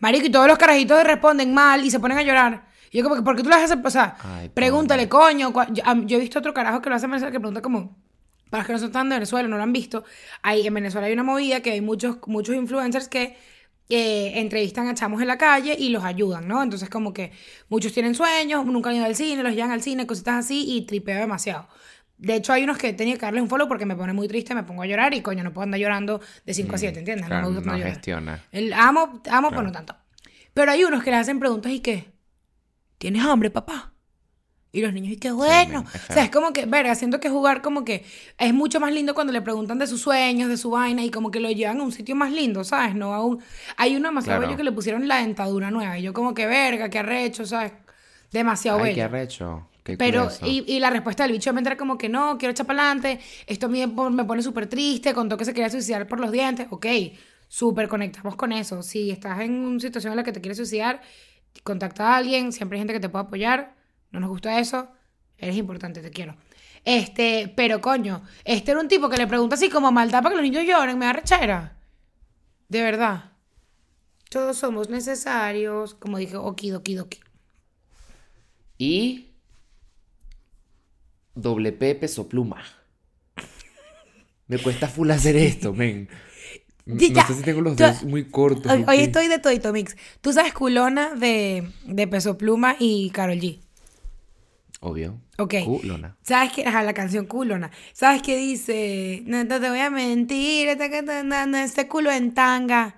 Marico, 0.00 0.26
y 0.26 0.30
todos 0.30 0.48
los 0.48 0.58
carajitos 0.58 1.04
responden 1.04 1.54
mal 1.54 1.84
y 1.84 1.90
se 1.92 2.00
ponen 2.00 2.18
a 2.18 2.24
llorar. 2.24 2.66
Y 2.90 2.98
yo 2.98 3.04
como 3.04 3.14
que, 3.14 3.22
¿por 3.22 3.36
qué 3.36 3.44
tú 3.44 3.48
le 3.48 3.54
haces 3.54 3.78
O 3.80 3.90
sea, 3.90 4.16
Ay, 4.20 4.48
pregúntale, 4.48 5.08
coño. 5.08 5.52
Yo, 5.72 6.16
he 6.16 6.20
visto 6.20 6.40
otro 6.40 6.52
carajo 6.52 6.82
que 6.82 6.90
lo 6.90 6.96
hace 6.96 7.06
que 7.06 7.38
pregunta 7.38 7.62
como, 7.62 8.09
para 8.50 8.62
los 8.62 8.66
que 8.66 8.72
no 8.72 8.86
están 8.86 9.08
de 9.08 9.16
Venezuela, 9.16 9.48
no 9.48 9.56
lo 9.56 9.62
han 9.62 9.72
visto, 9.72 10.04
hay, 10.42 10.66
en 10.66 10.74
Venezuela 10.74 11.06
hay 11.06 11.12
una 11.12 11.22
movida 11.22 11.60
que 11.60 11.70
hay 11.70 11.80
muchos, 11.80 12.18
muchos 12.26 12.54
influencers 12.54 13.08
que 13.08 13.36
eh, 13.88 14.38
entrevistan 14.40 14.86
a 14.86 14.94
chamos 14.94 15.20
en 15.20 15.26
la 15.26 15.38
calle 15.38 15.74
y 15.78 15.88
los 15.88 16.04
ayudan, 16.04 16.46
¿no? 16.46 16.62
Entonces 16.62 16.88
como 16.88 17.12
que 17.12 17.32
muchos 17.68 17.92
tienen 17.92 18.14
sueños, 18.14 18.64
nunca 18.66 18.90
han 18.90 18.96
ido 18.96 19.04
al 19.04 19.16
cine, 19.16 19.42
los 19.42 19.54
llevan 19.54 19.72
al 19.72 19.82
cine, 19.82 20.06
cositas 20.06 20.44
así 20.44 20.64
y 20.76 20.82
tripeo 20.82 21.18
demasiado. 21.18 21.68
De 22.16 22.36
hecho, 22.36 22.52
hay 22.52 22.64
unos 22.64 22.76
que 22.76 22.92
tenía 22.92 23.14
que 23.14 23.22
darles 23.22 23.42
un 23.42 23.48
follow 23.48 23.66
porque 23.66 23.86
me 23.86 23.96
pone 23.96 24.12
muy 24.12 24.28
triste, 24.28 24.54
me 24.54 24.62
pongo 24.62 24.82
a 24.82 24.86
llorar 24.86 25.14
y 25.14 25.22
coño, 25.22 25.42
no 25.42 25.52
puedo 25.52 25.64
andar 25.64 25.80
llorando 25.80 26.20
de 26.44 26.52
5 26.54 26.74
a 26.74 26.78
7, 26.78 26.98
¿entiendes? 26.98 27.26
Claro, 27.26 27.48
me 27.48 27.54
gusta 27.54 27.70
no 27.70 27.78
llorar. 27.78 27.92
gestiona. 27.94 28.44
El 28.52 28.72
amo, 28.74 29.22
amo, 29.30 29.48
pero 29.48 29.62
no 29.62 29.72
tanto. 29.72 29.96
Pero 30.52 30.70
hay 30.70 30.84
unos 30.84 31.02
que 31.02 31.10
le 31.10 31.16
hacen 31.16 31.40
preguntas 31.40 31.72
y 31.72 31.80
que, 31.80 32.12
¿tienes 32.98 33.24
hambre, 33.24 33.50
papá? 33.50 33.89
Y 34.72 34.82
los 34.82 34.92
niños, 34.92 35.12
y 35.12 35.16
qué 35.16 35.32
bueno. 35.32 35.84
es 35.92 36.10
o 36.10 36.12
sea, 36.12 36.22
es 36.24 36.30
como 36.30 36.52
que, 36.52 36.64
verga, 36.66 36.94
siento 36.94 37.18
que 37.18 37.28
jugar 37.28 37.60
como 37.60 37.84
que 37.84 38.04
es 38.38 38.54
mucho 38.54 38.78
más 38.78 38.92
lindo 38.92 39.14
cuando 39.14 39.32
le 39.32 39.42
preguntan 39.42 39.78
de 39.78 39.86
sus 39.88 40.00
sueños, 40.00 40.48
de 40.48 40.56
su 40.56 40.70
vaina, 40.70 41.02
y 41.02 41.10
como 41.10 41.30
que 41.32 41.40
lo 41.40 41.50
llevan 41.50 41.80
a 41.80 41.82
un 41.82 41.90
sitio 41.92 42.14
más 42.14 42.30
lindo, 42.32 42.62
¿sabes? 42.62 42.94
No 42.94 43.12
a 43.12 43.24
un... 43.24 43.42
Hay 43.76 43.96
uno 43.96 44.08
demasiado 44.08 44.38
Claro. 44.38 44.46
bello 44.46 44.56
que 44.56 44.62
le 44.64 44.72
pusieron 44.72 45.08
la 45.08 45.16
dentadura 45.18 45.70
nueva, 45.72 45.98
y 45.98 46.02
yo 46.02 46.12
como 46.12 46.34
que, 46.34 46.46
verga, 46.46 46.88
qué 46.88 47.00
arrecho, 47.00 47.44
¿sabes? 47.46 47.72
Demasiado 48.30 48.78
Ay, 48.78 48.84
bello. 48.84 48.94
qué 48.94 49.02
arrecho. 49.02 49.66
Qué 49.82 49.96
Pero, 49.96 50.28
y, 50.44 50.64
y 50.72 50.78
la 50.78 50.90
respuesta 50.90 51.24
del 51.24 51.32
bicho 51.32 51.50
era 51.50 51.76
como 51.76 51.98
que 51.98 52.08
no, 52.08 52.38
quiero 52.38 52.52
echar 52.52 52.66
para 52.66 52.82
adelante, 52.82 53.18
esto 53.46 53.68
me 53.68 53.86
me 53.86 54.24
pone 54.24 54.42
súper 54.42 54.68
triste, 54.68 55.14
contó 55.14 55.36
que 55.36 55.44
se 55.44 55.52
quería 55.54 55.70
suicidar 55.70 56.06
por 56.06 56.20
los 56.20 56.30
dientes, 56.30 56.66
ok, 56.70 56.86
súper 57.48 57.88
conectamos 57.88 58.36
con 58.36 58.52
eso. 58.52 58.82
Si 58.82 59.10
estás 59.10 59.40
en 59.40 59.52
una 59.52 59.80
situación 59.80 60.12
en 60.12 60.18
la 60.18 60.22
que 60.22 60.32
te 60.32 60.40
quieres 60.40 60.58
suicidar, 60.58 61.00
contacta 61.64 62.14
a 62.14 62.16
alguien, 62.18 62.52
siempre 62.52 62.76
hay 62.76 62.80
gente 62.82 62.92
que 62.94 63.00
te 63.00 63.08
puede 63.08 63.24
apoyar, 63.24 63.74
no 64.10 64.20
nos 64.20 64.30
gusta 64.30 64.58
eso, 64.58 64.88
eres 65.38 65.56
importante, 65.56 66.00
te 66.00 66.10
quiero. 66.10 66.36
Este, 66.84 67.52
pero 67.56 67.80
coño, 67.80 68.22
este 68.44 68.70
era 68.70 68.80
un 68.80 68.88
tipo 68.88 69.08
que 69.08 69.18
le 69.18 69.26
pregunta 69.26 69.54
así 69.54 69.68
como 69.68 69.92
maldad 69.92 70.22
para 70.22 70.30
que 70.30 70.42
los 70.42 70.50
niños 70.50 70.64
lloren, 70.66 70.98
me 70.98 71.06
da 71.06 71.12
rechera. 71.12 71.76
De 72.68 72.82
verdad. 72.82 73.32
Todos 74.30 74.56
somos 74.58 74.88
necesarios, 74.88 75.94
como 75.94 76.18
dije, 76.18 76.36
okidokidoki. 76.36 77.20
Y. 78.78 79.26
Doble 81.34 81.72
P 81.72 81.94
peso 81.96 82.28
pluma. 82.28 82.62
Me 84.46 84.58
cuesta 84.58 84.88
full 84.88 85.10
hacer 85.10 85.36
esto, 85.36 85.72
men. 85.72 86.08
Ya, 86.86 87.22
No 87.22 87.26
sé 87.28 87.34
si 87.34 87.42
tengo 87.42 87.60
los 87.60 87.76
dedos 87.76 88.02
muy 88.02 88.24
cortos. 88.30 88.72
Hoy, 88.72 88.82
¿o 88.82 88.90
hoy 88.90 88.96
qué. 88.96 89.04
estoy 89.04 89.28
de 89.28 89.38
Todito 89.38 89.72
Mix. 89.72 89.96
Tú 90.20 90.32
sabes 90.32 90.52
Culona 90.52 91.14
de, 91.14 91.70
de 91.84 92.08
Peso 92.08 92.36
Pluma 92.36 92.74
y 92.80 93.10
Carol 93.10 93.38
G. 93.38 93.60
Obvio. 94.80 95.20
Ok. 95.38 95.54
Culona. 95.64 96.16
¿Sabes 96.22 96.52
qué? 96.54 96.66
Ajá, 96.66 96.82
la 96.82 96.94
canción 96.94 97.26
Culona. 97.26 97.70
¿Sabes 97.92 98.22
qué 98.22 98.36
dice? 98.36 99.22
No, 99.26 99.44
no 99.44 99.60
te 99.60 99.68
voy 99.68 99.78
a 99.78 99.90
mentir, 99.90 100.68
este 100.68 101.86
culo 101.88 102.10
en 102.10 102.32
tanga. 102.32 102.96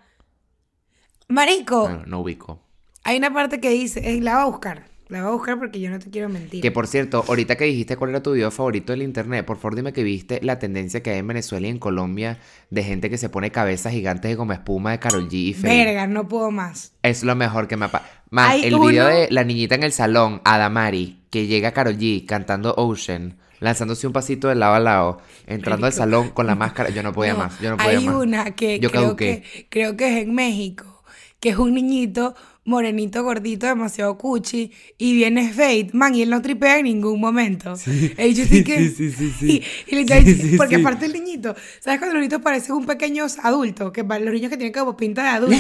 Marico, 1.29 1.83
Bueno, 1.83 2.03
no 2.07 2.21
ubico. 2.21 2.61
hay 3.05 3.17
una 3.17 3.33
parte 3.33 3.59
que 3.61 3.71
dice, 3.71 4.01
eh, 4.05 4.21
la 4.21 4.35
voy 4.35 4.43
a 4.43 4.47
buscar. 4.47 4.93
La 5.09 5.23
voy 5.23 5.29
a 5.31 5.33
buscar 5.35 5.59
porque 5.59 5.79
yo 5.81 5.91
no 5.91 5.99
te 5.99 6.09
quiero 6.09 6.29
mentir. 6.29 6.63
Que 6.63 6.71
por 6.71 6.87
cierto, 6.87 7.25
ahorita 7.29 7.57
que 7.57 7.65
dijiste 7.65 7.97
cuál 7.97 8.11
era 8.11 8.23
tu 8.23 8.33
video 8.33 8.51
favorito 8.51 8.93
del 8.93 9.03
internet, 9.03 9.45
por 9.45 9.57
favor 9.59 9.75
dime 9.75 9.93
que 9.93 10.03
viste 10.05 10.41
la 10.43 10.59
tendencia 10.59 11.03
que 11.03 11.11
hay 11.11 11.19
en 11.19 11.27
Venezuela 11.27 11.67
y 11.67 11.71
en 11.71 11.79
Colombia 11.79 12.39
de 12.71 12.83
gente 12.83 13.11
que 13.11 13.19
se 13.19 13.29
pone 13.29 13.51
cabezas 13.51 13.93
gigantes 13.93 14.31
de 14.31 14.37
como 14.39 14.53
espuma 14.55 14.93
de 14.93 15.01
Carol 15.01 15.29
G 15.29 15.33
y. 15.35 15.53
Verga, 15.55 16.07
no 16.07 16.29
puedo 16.29 16.51
más. 16.51 16.93
Es 17.03 17.25
lo 17.25 17.35
mejor 17.35 17.69
que 17.69 17.77
me 17.77 17.87
ha 17.87 17.89
pasado. 17.91 18.11
Más, 18.31 18.55
el 18.63 18.79
video 18.79 19.07
de 19.07 19.29
la 19.31 19.45
niñita 19.45 19.75
en 19.75 19.83
el 19.83 19.93
salón, 19.93 20.41
Adamari, 20.45 21.22
que 21.33 21.47
llega 21.49 21.73
Karol 21.73 21.97
G 21.99 22.27
cantando 22.27 22.75
Ocean, 22.77 23.39
lanzándose 23.59 24.07
un 24.07 24.13
pasito 24.13 24.47
de 24.49 24.55
lado 24.55 24.75
a 24.75 24.81
lado, 24.81 25.21
entrando 25.47 25.87
al 25.87 25.93
salón 25.93 26.29
con 26.31 26.47
la 26.47 26.55
máscara. 26.55 26.91
Yo 26.91 27.03
no 27.03 27.13
podía 27.15 27.33
No, 27.33 27.39
más, 27.41 27.59
yo 27.61 27.71
no 27.71 27.77
podía 27.79 27.99
hay 27.99 28.05
más. 28.07 28.15
una 28.15 28.51
que 28.55 28.79
Yo 28.79 28.91
creo, 28.91 29.03
caduqué. 29.05 29.43
que 29.43 29.67
creo 29.69 29.97
que 29.97 30.07
es 30.19 30.23
en 30.25 30.35
México, 30.35 31.03
que 31.41 31.49
es 31.49 31.57
un 31.57 31.75
niñito 31.75 32.37
morenito, 32.65 33.25
gordito, 33.25 33.67
demasiado 33.67 34.17
cuchi, 34.17 34.71
y 34.97 35.15
viene 35.15 35.49
Fate, 35.53 35.89
man, 35.95 36.15
y 36.15 36.23
él 36.23 36.31
no 36.31 36.41
tripea 36.41 36.79
en 36.79 36.85
ningún 36.85 37.19
momento. 37.21 37.75
El 38.17 38.29
bicho 38.29 38.45
sí 38.49 38.63
que- 38.63 38.79
sí, 38.89 38.91
sí, 38.91 39.11
sí, 39.11 39.33
sí. 39.41 39.63
Y, 39.89 39.97
y 39.97 40.07
Sí, 40.07 40.35
sí, 40.51 40.57
porque 40.57 40.77
sí. 40.77 40.81
aparte 40.81 41.07
el 41.07 41.13
niñito, 41.15 41.57
¿sabes 41.81 41.99
cuando 41.99 42.15
los 42.15 42.23
niños 42.23 42.41
parecen 42.41 42.77
un 42.77 42.87
pequeño 42.87 43.27
adulto? 43.43 43.93
Que 43.93 44.05
para 44.05 44.21
los 44.25 44.33
niños 44.35 44.51
que 44.51 44.57
tienen 44.59 44.73
como 44.73 44.97
pinta 44.97 45.23
de 45.25 45.29
adulto. 45.31 45.57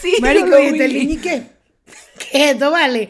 Sí, 0.00 0.14
Marico, 0.20 0.46
yo 0.50 0.60
y 0.60 0.66
este 0.66 0.88
niño 0.88 1.12
y 1.14 1.16
qué, 1.16 1.42
¿qué 2.30 2.50
esto 2.50 2.70
vale? 2.70 3.08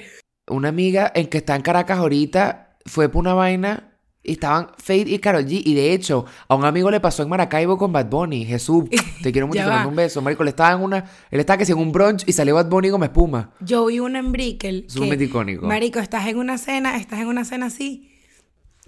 Una 0.49 0.69
amiga 0.69 1.11
en 1.15 1.26
que 1.26 1.38
está 1.38 1.57
en 1.57 1.62
Caracas 1.62 1.99
ahorita 1.99 2.76
fue 2.87 3.09
por 3.09 3.21
una 3.21 3.35
vaina 3.35 3.93
y 4.23 4.33
estaban 4.33 4.69
Fade 4.79 5.05
y 5.11 5.19
Karol 5.19 5.45
G. 5.47 5.61
Y 5.65 5.75
de 5.75 5.93
hecho, 5.93 6.25
a 6.49 6.55
un 6.55 6.65
amigo 6.65 6.91
le 6.91 7.00
pasó 7.00 7.23
en 7.23 7.29
Maracaibo 7.29 7.76
con 7.79 7.93
Bad 7.93 8.07
Bunny. 8.11 8.45
Jesús, 8.45 8.85
te 9.23 9.33
quiero 9.33 9.47
mucho, 9.47 9.61
te 9.61 9.67
mando 9.67 9.88
un 9.91 9.97
beso. 9.97 10.21
Marico, 10.23 10.45
le 10.45 10.50
estaba 10.50 10.73
en 10.76 10.83
una. 10.83 11.05
Él 11.31 11.41
estaba 11.41 11.57
que 11.59 11.67
si 11.67 11.73
en 11.73 11.79
un 11.79 11.93
brunch 11.93 12.25
y 12.29 12.33
salió 12.33 12.55
Bad 12.55 12.69
Bunny 12.69 12.91
como 12.91 13.05
espuma. 13.05 13.53
Yo 13.61 13.87
vi 13.87 13.99
una 14.00 14.19
en 14.21 14.33
Brickell. 14.33 14.87
Momento 14.97 15.25
icónico. 15.25 15.67
Marico, 15.67 15.99
estás 15.99 16.26
en 16.29 16.38
una 16.38 16.59
cena, 16.59 16.97
estás 16.97 17.21
en 17.21 17.26
una 17.29 17.45
cena 17.45 17.67
así. 17.67 18.12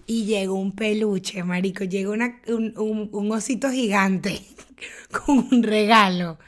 Y 0.06 0.24
llegó 0.24 0.54
un 0.54 0.72
peluche, 0.74 1.42
marico. 1.44 1.84
Llegó 1.84 2.12
una- 2.12 2.40
un, 2.48 2.72
un- 2.78 3.08
un 3.12 3.32
osito 3.32 3.70
gigante 3.70 4.40
con 5.26 5.38
un 5.52 5.62
regalo. 5.62 6.38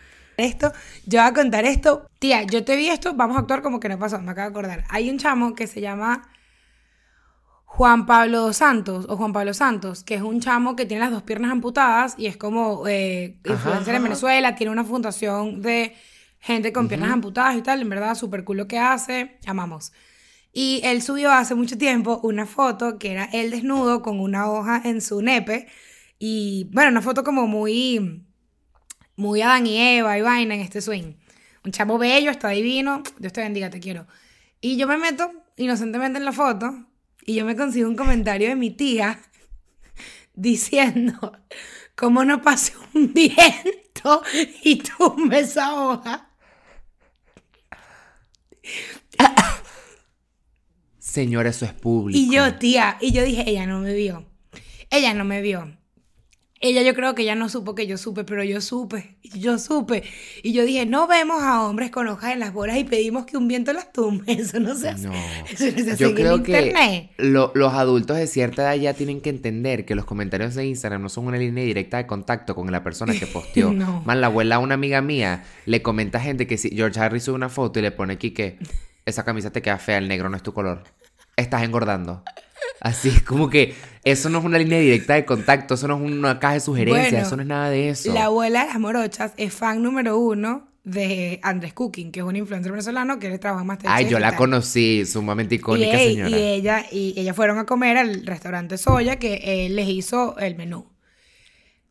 Esto, 0.40 0.72
yo 1.06 1.20
voy 1.20 1.28
a 1.28 1.34
contar 1.34 1.64
esto. 1.64 2.06
Tía, 2.18 2.42
yo 2.42 2.64
te 2.64 2.76
vi 2.76 2.88
esto, 2.88 3.14
vamos 3.14 3.36
a 3.36 3.40
actuar 3.40 3.62
como 3.62 3.80
que 3.80 3.88
no 3.88 3.98
pasó, 3.98 4.20
me 4.20 4.32
acabo 4.32 4.50
de 4.50 4.58
acordar. 4.58 4.84
Hay 4.88 5.10
un 5.10 5.18
chamo 5.18 5.54
que 5.54 5.66
se 5.66 5.80
llama 5.80 6.28
Juan 7.64 8.04
Pablo 8.04 8.52
Santos, 8.52 9.06
o 9.08 9.16
Juan 9.16 9.32
Pablo 9.32 9.54
Santos, 9.54 10.02
que 10.02 10.16
es 10.16 10.22
un 10.22 10.40
chamo 10.40 10.74
que 10.76 10.86
tiene 10.86 11.04
las 11.04 11.12
dos 11.12 11.22
piernas 11.22 11.52
amputadas 11.52 12.14
y 12.18 12.26
es 12.26 12.36
como 12.36 12.86
eh, 12.88 13.38
influencer 13.44 13.94
en. 13.94 14.02
Venezuela, 14.02 14.56
tiene 14.56 14.72
una 14.72 14.84
fundación 14.84 15.62
de 15.62 15.94
gente 16.40 16.72
con 16.72 16.88
piernas 16.88 17.12
amputadas 17.12 17.56
y 17.56 17.62
tal, 17.62 17.80
en 17.80 17.88
verdad, 17.88 18.14
súper 18.16 18.44
cool 18.44 18.56
lo 18.56 18.66
que 18.66 18.78
hace, 18.78 19.38
amamos. 19.46 19.92
Y 20.52 20.80
él 20.82 21.00
subió 21.00 21.30
hace 21.30 21.54
mucho 21.54 21.78
tiempo 21.78 22.18
una 22.24 22.44
foto 22.44 22.98
que 22.98 23.12
era 23.12 23.24
él 23.26 23.50
desnudo 23.50 24.02
con 24.02 24.18
una 24.18 24.50
hoja 24.50 24.82
en 24.84 25.00
su 25.00 25.22
nepe 25.22 25.68
y, 26.18 26.68
bueno, 26.72 26.90
una 26.90 27.02
foto 27.02 27.22
como 27.22 27.46
muy, 27.46 28.26
muy 29.20 29.42
Adán 29.42 29.66
y 29.66 29.78
Eva 29.78 30.18
y 30.18 30.22
vaina 30.22 30.54
en 30.54 30.62
este 30.62 30.80
swing. 30.80 31.12
Un 31.62 31.72
chamo 31.72 31.98
bello, 31.98 32.30
está 32.30 32.48
divino, 32.48 33.02
Dios 33.18 33.32
te 33.32 33.42
bendiga, 33.42 33.68
te 33.68 33.78
quiero. 33.78 34.06
Y 34.60 34.76
yo 34.78 34.88
me 34.88 34.96
meto 34.96 35.30
inocentemente 35.56 36.18
en 36.18 36.24
la 36.24 36.32
foto 36.32 36.86
y 37.26 37.34
yo 37.34 37.44
me 37.44 37.54
consigo 37.54 37.88
un 37.88 37.96
comentario 37.96 38.48
de 38.48 38.56
mi 38.56 38.70
tía 38.70 39.20
diciendo, 40.34 41.32
¿cómo 41.94 42.24
no 42.24 42.40
pase 42.40 42.72
un 42.94 43.12
viento 43.14 44.22
y 44.62 44.76
tumbe 44.76 45.40
esa 45.40 45.74
hoja? 45.74 46.30
Señora, 50.98 51.50
eso 51.50 51.66
es 51.66 51.74
público. 51.74 52.18
Y 52.18 52.34
yo, 52.34 52.54
tía, 52.54 52.96
y 53.00 53.12
yo 53.12 53.22
dije, 53.22 53.44
ella 53.46 53.66
no 53.66 53.80
me 53.80 53.92
vio. 53.92 54.24
Ella 54.88 55.12
no 55.12 55.24
me 55.24 55.42
vio. 55.42 55.76
Ella 56.62 56.82
yo 56.82 56.94
creo 56.94 57.14
que 57.14 57.22
ella 57.22 57.34
no 57.36 57.48
supo 57.48 57.74
que 57.74 57.86
yo 57.86 57.96
supe, 57.96 58.22
pero 58.24 58.44
yo 58.44 58.60
supe, 58.60 59.16
yo 59.22 59.58
supe. 59.58 60.02
Y 60.42 60.52
yo 60.52 60.62
dije, 60.66 60.84
no 60.84 61.06
vemos 61.06 61.42
a 61.42 61.62
hombres 61.62 61.90
con 61.90 62.06
hojas 62.06 62.34
en 62.34 62.38
las 62.40 62.52
bolas 62.52 62.76
y 62.76 62.84
pedimos 62.84 63.24
que 63.24 63.38
un 63.38 63.48
viento 63.48 63.72
las 63.72 63.90
tumbe. 63.94 64.24
Eso 64.34 64.60
no 64.60 64.74
se 64.74 64.90
hace. 64.90 65.06
No. 65.06 65.14
Eso 65.50 65.64
no 65.74 65.82
se 65.84 65.92
hace 65.92 65.96
Yo 65.96 66.14
creo 66.14 66.42
que 66.42 66.52
internet. 66.52 67.10
lo- 67.16 67.50
los 67.54 67.72
adultos 67.72 68.18
de 68.18 68.26
cierta 68.26 68.60
edad 68.74 68.74
ya 68.82 68.92
tienen 68.92 69.22
que 69.22 69.30
entender 69.30 69.86
que 69.86 69.94
los 69.94 70.04
comentarios 70.04 70.54
de 70.54 70.66
Instagram 70.66 71.00
no 71.00 71.08
son 71.08 71.26
una 71.28 71.38
línea 71.38 71.64
directa 71.64 71.96
de 71.96 72.06
contacto 72.06 72.54
con 72.54 72.70
la 72.70 72.84
persona 72.84 73.14
que 73.18 73.26
posteó. 73.26 73.72
No. 73.80 74.02
Man, 74.04 74.20
la 74.20 74.26
abuela 74.26 74.58
una 74.58 74.74
amiga 74.74 75.00
mía 75.00 75.44
le 75.64 75.80
comenta 75.80 76.18
a 76.18 76.20
gente 76.20 76.46
que 76.46 76.58
si 76.58 76.68
George 76.76 77.00
Harris 77.00 77.22
sube 77.22 77.36
una 77.36 77.48
foto 77.48 77.78
y 77.78 77.82
le 77.82 77.90
pone 77.90 78.12
aquí 78.14 78.32
que 78.32 78.58
esa 79.06 79.24
camisa 79.24 79.50
te 79.50 79.62
queda 79.62 79.78
fea, 79.78 79.96
el 79.96 80.08
negro 80.08 80.28
no 80.28 80.36
es 80.36 80.42
tu 80.42 80.52
color. 80.52 80.84
Estás 81.36 81.62
engordando. 81.62 82.22
Así 82.82 83.08
es 83.08 83.22
como 83.22 83.48
que 83.48 83.74
eso 84.04 84.30
no 84.30 84.38
es 84.38 84.44
una 84.44 84.58
línea 84.58 84.78
directa 84.78 85.14
de 85.14 85.24
contacto, 85.24 85.74
eso 85.74 85.86
no 85.88 85.96
es 85.96 86.02
una 86.02 86.38
caja 86.38 86.54
de 86.54 86.60
sugerencias, 86.60 87.10
Bueno, 87.10 87.26
eso 87.26 87.36
no 87.36 87.42
es 87.42 87.48
nada 87.48 87.70
de 87.70 87.90
eso. 87.90 88.12
La 88.12 88.24
abuela 88.24 88.60
de 88.60 88.66
las 88.68 88.80
morochas 88.80 89.32
es 89.36 89.52
fan 89.52 89.82
número 89.82 90.18
uno 90.18 90.68
de 90.84 91.38
Andrés 91.42 91.74
Cooking, 91.74 92.10
que 92.10 92.20
es 92.20 92.26
un 92.26 92.36
influencer 92.36 92.72
venezolano 92.72 93.18
que 93.18 93.26
él 93.26 93.38
trabaja 93.38 93.64
más 93.64 93.78
Ay, 93.84 94.08
yo 94.08 94.18
la 94.18 94.34
conocí, 94.36 95.04
sumamente 95.04 95.56
icónica 95.56 96.02
y, 96.02 96.14
señora. 96.14 96.30
y 96.30 96.34
ella 96.34 96.86
y 96.90 97.14
ellas 97.16 97.36
fueron 97.36 97.58
a 97.58 97.66
comer 97.66 97.98
al 97.98 98.24
restaurante 98.24 98.78
Soya 98.78 99.16
que 99.16 99.66
él 99.66 99.76
les 99.76 99.88
hizo 99.88 100.38
el 100.38 100.56
menú. 100.56 100.86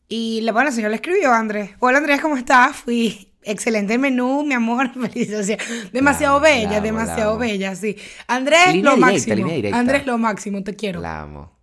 Y 0.07 0.41
la, 0.41 0.53
bueno, 0.53 0.69
la 0.69 0.71
señora 0.71 0.89
le 0.89 0.95
escribió 0.95 1.31
a 1.31 1.37
Andrés. 1.37 1.71
Hola 1.79 1.99
Andrés, 1.99 2.19
¿cómo 2.19 2.35
estás? 2.35 2.77
Fui 2.77 3.31
excelente 3.43 3.93
el 3.93 3.99
menú, 3.99 4.43
mi 4.43 4.55
amor. 4.55 4.91
Feliz, 5.11 5.31
o 5.33 5.43
sea, 5.43 5.57
demasiado 5.93 6.39
bella, 6.39 6.81
demasiado 6.81 7.37
bella, 7.37 7.75
sí. 7.75 7.95
Andrés, 8.25 8.73
Línea 8.73 8.95
lo 8.95 9.05
directa, 9.05 9.35
máximo. 9.35 9.77
Andrés, 9.77 10.05
lo 10.07 10.17
máximo, 10.17 10.63
te 10.63 10.75
quiero. 10.75 10.99
La 10.99 11.21
amo. 11.21 11.58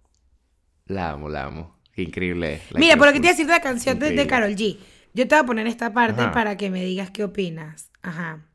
La 0.87 1.11
amo, 1.11 1.29
la 1.29 1.45
amo. 1.45 1.77
Qué 1.93 2.03
increíble. 2.03 2.63
la 2.71 2.79
Mira, 2.79 2.97
por 2.97 3.07
lo 3.07 3.13
que 3.13 3.21
te 3.21 3.27
iba 3.27 3.31
a 3.31 3.33
decir 3.33 3.47
de 3.47 3.53
la 3.53 3.61
canción 3.61 3.99
de. 3.99 4.27
Carol 4.27 4.55
G. 4.55 4.79
Yo 5.15 5.27
te 5.27 5.35
voy 5.35 5.43
a 5.43 5.47
poner 5.47 5.67
esta 5.67 5.93
parte 5.93 6.21
Ajá. 6.23 6.33
para 6.33 6.57
que 6.57 6.71
me 6.71 6.85
digas 6.85 7.11
qué 7.11 7.25
opinas. 7.25 7.91
Ajá. 8.03 8.47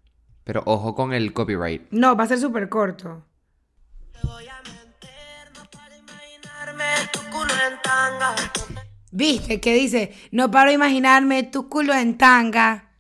Pero 0.44 0.62
ojo 0.66 0.96
con 0.96 1.14
el 1.14 1.34
copyright. 1.34 1.84
No, 1.92 2.16
va 2.16 2.24
a 2.24 2.28
ser 2.28 2.40
súper 2.40 2.70
corto. 2.70 3.26
Te 4.14 4.28
voy 4.28 4.46
a 4.48 4.62
mentir, 4.64 5.10
no 5.56 5.70
para 5.72 5.98
imaginarme 5.98 6.84
tu 7.12 7.20
culo 7.32 7.54
en 7.68 7.82
tanga. 7.82 8.36
¿Viste? 9.12 9.60
Que 9.60 9.74
dice, 9.74 10.14
no 10.32 10.50
paro 10.52 10.70
de 10.70 10.76
imaginarme 10.76 11.44
tu 11.44 11.68
culo 11.68 11.94
en 11.94 12.18
tanga. 12.18 12.92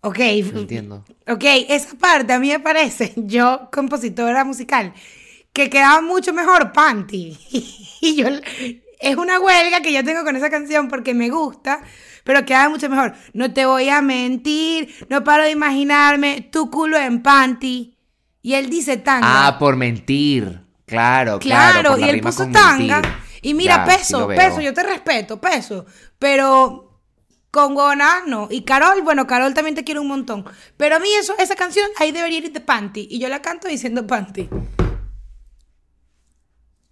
Ok. 0.00 0.18
No 0.52 0.60
entiendo. 0.60 1.04
Ok, 1.26 1.44
esa 1.68 1.96
parte 1.96 2.32
a 2.32 2.38
mí 2.38 2.48
me 2.48 2.60
parece, 2.60 3.12
yo, 3.16 3.68
compositora 3.72 4.44
musical, 4.44 4.92
que 5.54 5.70
quedaba 5.70 6.02
mucho 6.02 6.34
mejor 6.34 6.72
Panty. 6.72 7.38
Y 8.04 8.16
yo, 8.16 8.26
es 9.00 9.16
una 9.16 9.40
huelga 9.40 9.80
que 9.80 9.90
yo 9.90 10.04
tengo 10.04 10.24
con 10.24 10.36
esa 10.36 10.50
canción 10.50 10.88
porque 10.88 11.14
me 11.14 11.30
gusta, 11.30 11.80
pero 12.22 12.44
quedaba 12.44 12.68
mucho 12.68 12.90
mejor. 12.90 13.14
No 13.32 13.50
te 13.50 13.64
voy 13.64 13.88
a 13.88 14.02
mentir, 14.02 14.94
no 15.08 15.24
paro 15.24 15.44
de 15.44 15.52
imaginarme 15.52 16.42
tu 16.52 16.70
culo 16.70 16.98
en 16.98 17.22
Panty. 17.22 17.96
Y 18.42 18.52
él 18.52 18.68
dice 18.68 18.98
tanga. 18.98 19.46
Ah, 19.46 19.58
por 19.58 19.76
mentir. 19.76 20.60
Claro, 20.84 21.38
claro. 21.38 21.94
claro, 21.94 21.98
y 21.98 22.10
él 22.10 22.20
puso 22.20 22.46
tanga. 22.48 23.00
mentir. 23.00 23.12
Y 23.40 23.54
mira, 23.54 23.86
Ya, 23.86 23.96
peso, 23.96 24.28
peso, 24.28 24.60
yo 24.60 24.74
te 24.74 24.82
respeto, 24.82 25.40
peso. 25.40 25.86
Pero 26.18 27.00
con 27.50 27.74
huevonadas 27.74 28.24
no. 28.26 28.48
Y 28.50 28.64
Carol, 28.64 29.00
bueno, 29.00 29.26
Carol 29.26 29.54
también 29.54 29.74
te 29.74 29.84
quiere 29.84 30.00
un 30.00 30.08
montón. 30.08 30.44
Pero 30.76 30.96
a 30.96 30.98
mí 30.98 31.08
eso, 31.18 31.34
esa 31.38 31.56
canción 31.56 31.88
ahí 31.98 32.12
debería 32.12 32.38
ir 32.38 32.52
de 32.52 32.60
Panty. 32.60 33.08
Y 33.10 33.18
yo 33.18 33.30
la 33.30 33.40
canto 33.40 33.66
diciendo 33.66 34.06
Panty. 34.06 34.50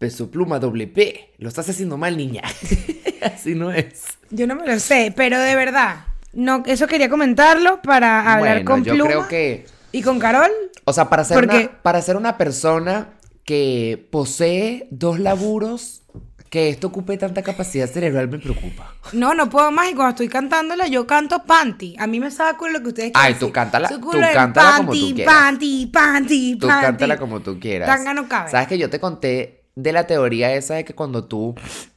Peso 0.03 0.29
pluma 0.29 0.59
doble 0.59 0.89
P. 0.89 1.31
Lo 1.39 1.49
estás 1.49 1.69
haciendo 1.69 1.97
mal, 1.97 2.17
niña. 2.17 2.43
Así 3.23 3.55
no 3.55 3.71
es. 3.71 4.03
Yo 4.31 4.49
no 4.49 4.57
me 4.57 4.67
lo 4.67 4.81
sé, 4.81 5.13
pero 5.15 5.39
de 5.39 5.55
verdad. 5.55 6.07
No, 6.33 6.65
eso 6.67 6.89
quería 6.89 7.09
comentarlo 7.09 7.81
para 7.83 8.19
hablar 8.35 8.65
bueno, 8.65 8.71
con 8.73 8.83
yo 8.85 8.95
Pluma 8.95 9.07
creo 9.11 9.29
que. 9.29 9.67
y 9.93 10.03
con 10.03 10.19
Carol. 10.19 10.51
O 10.87 10.93
sea, 10.93 11.09
para 11.09 11.23
ser, 11.23 11.37
Porque- 11.37 11.57
una, 11.69 11.83
para 11.83 12.03
ser 12.03 12.17
una 12.17 12.37
persona 12.37 13.11
que 13.45 14.09
posee 14.11 14.89
dos 14.91 15.21
laburos, 15.21 16.03
que 16.51 16.69
esto 16.69 16.89
ocupe 16.89 17.17
tanta 17.17 17.43
capacidad 17.43 17.87
cerebral 17.89 18.29
me 18.29 18.41
preocupa. 18.41 18.95
No, 19.13 19.35
no 19.35 19.49
puedo 19.49 19.71
más. 19.71 19.89
Y 19.91 19.95
cuando 19.95 20.11
estoy 20.11 20.29
cantándola, 20.29 20.89
yo 20.89 21.07
canto 21.07 21.45
panty. 21.45 21.95
A 22.01 22.09
mí 22.09 22.19
me 22.19 22.33
sabe 22.33 22.59
culo 22.59 22.73
lo 22.73 22.83
que 22.83 22.89
ustedes 22.89 23.13
quieran 23.13 23.33
Ay, 23.35 23.39
tú 23.39 23.53
cántala- 23.53 23.89
tú 23.89 24.01
cántala 24.35 24.77
como 24.79 24.91
tú 24.93 24.99
panty, 24.99 25.15
quieras. 25.15 25.35
Panty, 25.35 25.87
panty, 25.87 26.59
Tú 26.59 26.67
panty. 26.67 26.87
cántala 26.87 27.17
como 27.19 27.39
tú 27.41 27.61
quieras. 27.61 27.87
Tanga 27.89 28.13
no 28.15 28.29
cabe. 28.29 28.51
Sabes 28.51 28.67
que 28.67 28.79
yo 28.79 28.91
te 28.91 28.99
conté 28.99 29.62
de 29.75 29.93
la 29.93 30.07
teoría 30.07 30.55
esa 30.55 30.75
de 30.75 30.85
que 30.85 30.95
cuando 30.95 31.25
tú 31.25 31.55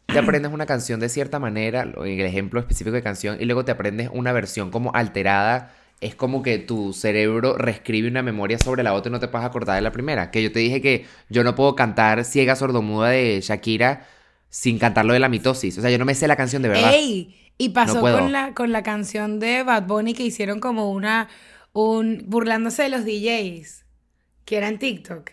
te 0.08 0.20
aprendes 0.20 0.52
una 0.52 0.66
canción 0.66 1.00
de 1.00 1.10
cierta 1.10 1.40
manera, 1.40 1.82
el 1.82 2.22
ejemplo 2.22 2.60
específico 2.60 2.96
de 2.96 3.04
canción, 3.04 3.38
y 3.40 3.46
luego 3.46 3.66
te 3.66 3.72
aprendes 3.72 4.10
una 4.14 4.32
versión 4.32 4.72
como 4.72 4.94
alterada, 4.94 5.74
es 6.02 6.16
como 6.16 6.44
que 6.44 6.58
tu 6.58 6.94
cerebro 6.94 7.58
reescribe 7.58 8.08
una 8.08 8.22
memoria 8.22 8.60
sobre 8.60 8.84
la 8.84 8.94
otra 8.94 9.10
y 9.10 9.14
no 9.14 9.20
te 9.20 9.28
puedes 9.28 9.46
acordar 9.46 9.76
de 9.76 9.82
la 9.82 9.92
primera. 9.92 10.32
Que 10.32 10.44
yo 10.44 10.52
te 10.52 10.60
dije 10.60 10.82
que 10.82 11.06
yo 11.30 11.44
no 11.44 11.56
puedo 11.56 11.76
cantar 11.76 12.24
Ciega 12.26 12.56
Sordomuda 12.56 13.10
de 13.10 13.42
Shakira 13.42 14.06
sin 14.50 14.78
cantarlo 14.78 15.14
de 15.14 15.20
la 15.20 15.30
mitosis. 15.30 15.78
O 15.78 15.82
sea, 15.82 15.90
yo 15.90 15.98
no 15.98 16.06
me 16.06 16.16
sé 16.16 16.28
la 16.28 16.36
canción 16.36 16.62
de 16.62 16.70
verdad. 16.70 16.94
Ey, 16.94 17.36
y 17.58 17.70
pasó 17.70 17.96
No 17.96 18.02
con 18.02 18.32
la 18.32 18.54
con 18.54 18.72
la 18.72 18.84
canción 18.84 19.40
de 19.40 19.64
Bad 19.64 19.88
Bunny 19.88 20.14
que 20.14 20.24
hicieron 20.24 20.60
como 20.60 20.92
una 20.92 21.30
un 21.74 22.24
burlándose 22.28 22.84
de 22.84 22.90
los 22.90 23.06
DJs 23.06 23.86
que 24.46 24.58
era 24.58 24.68
en 24.68 24.80
TikTok. 24.80 25.32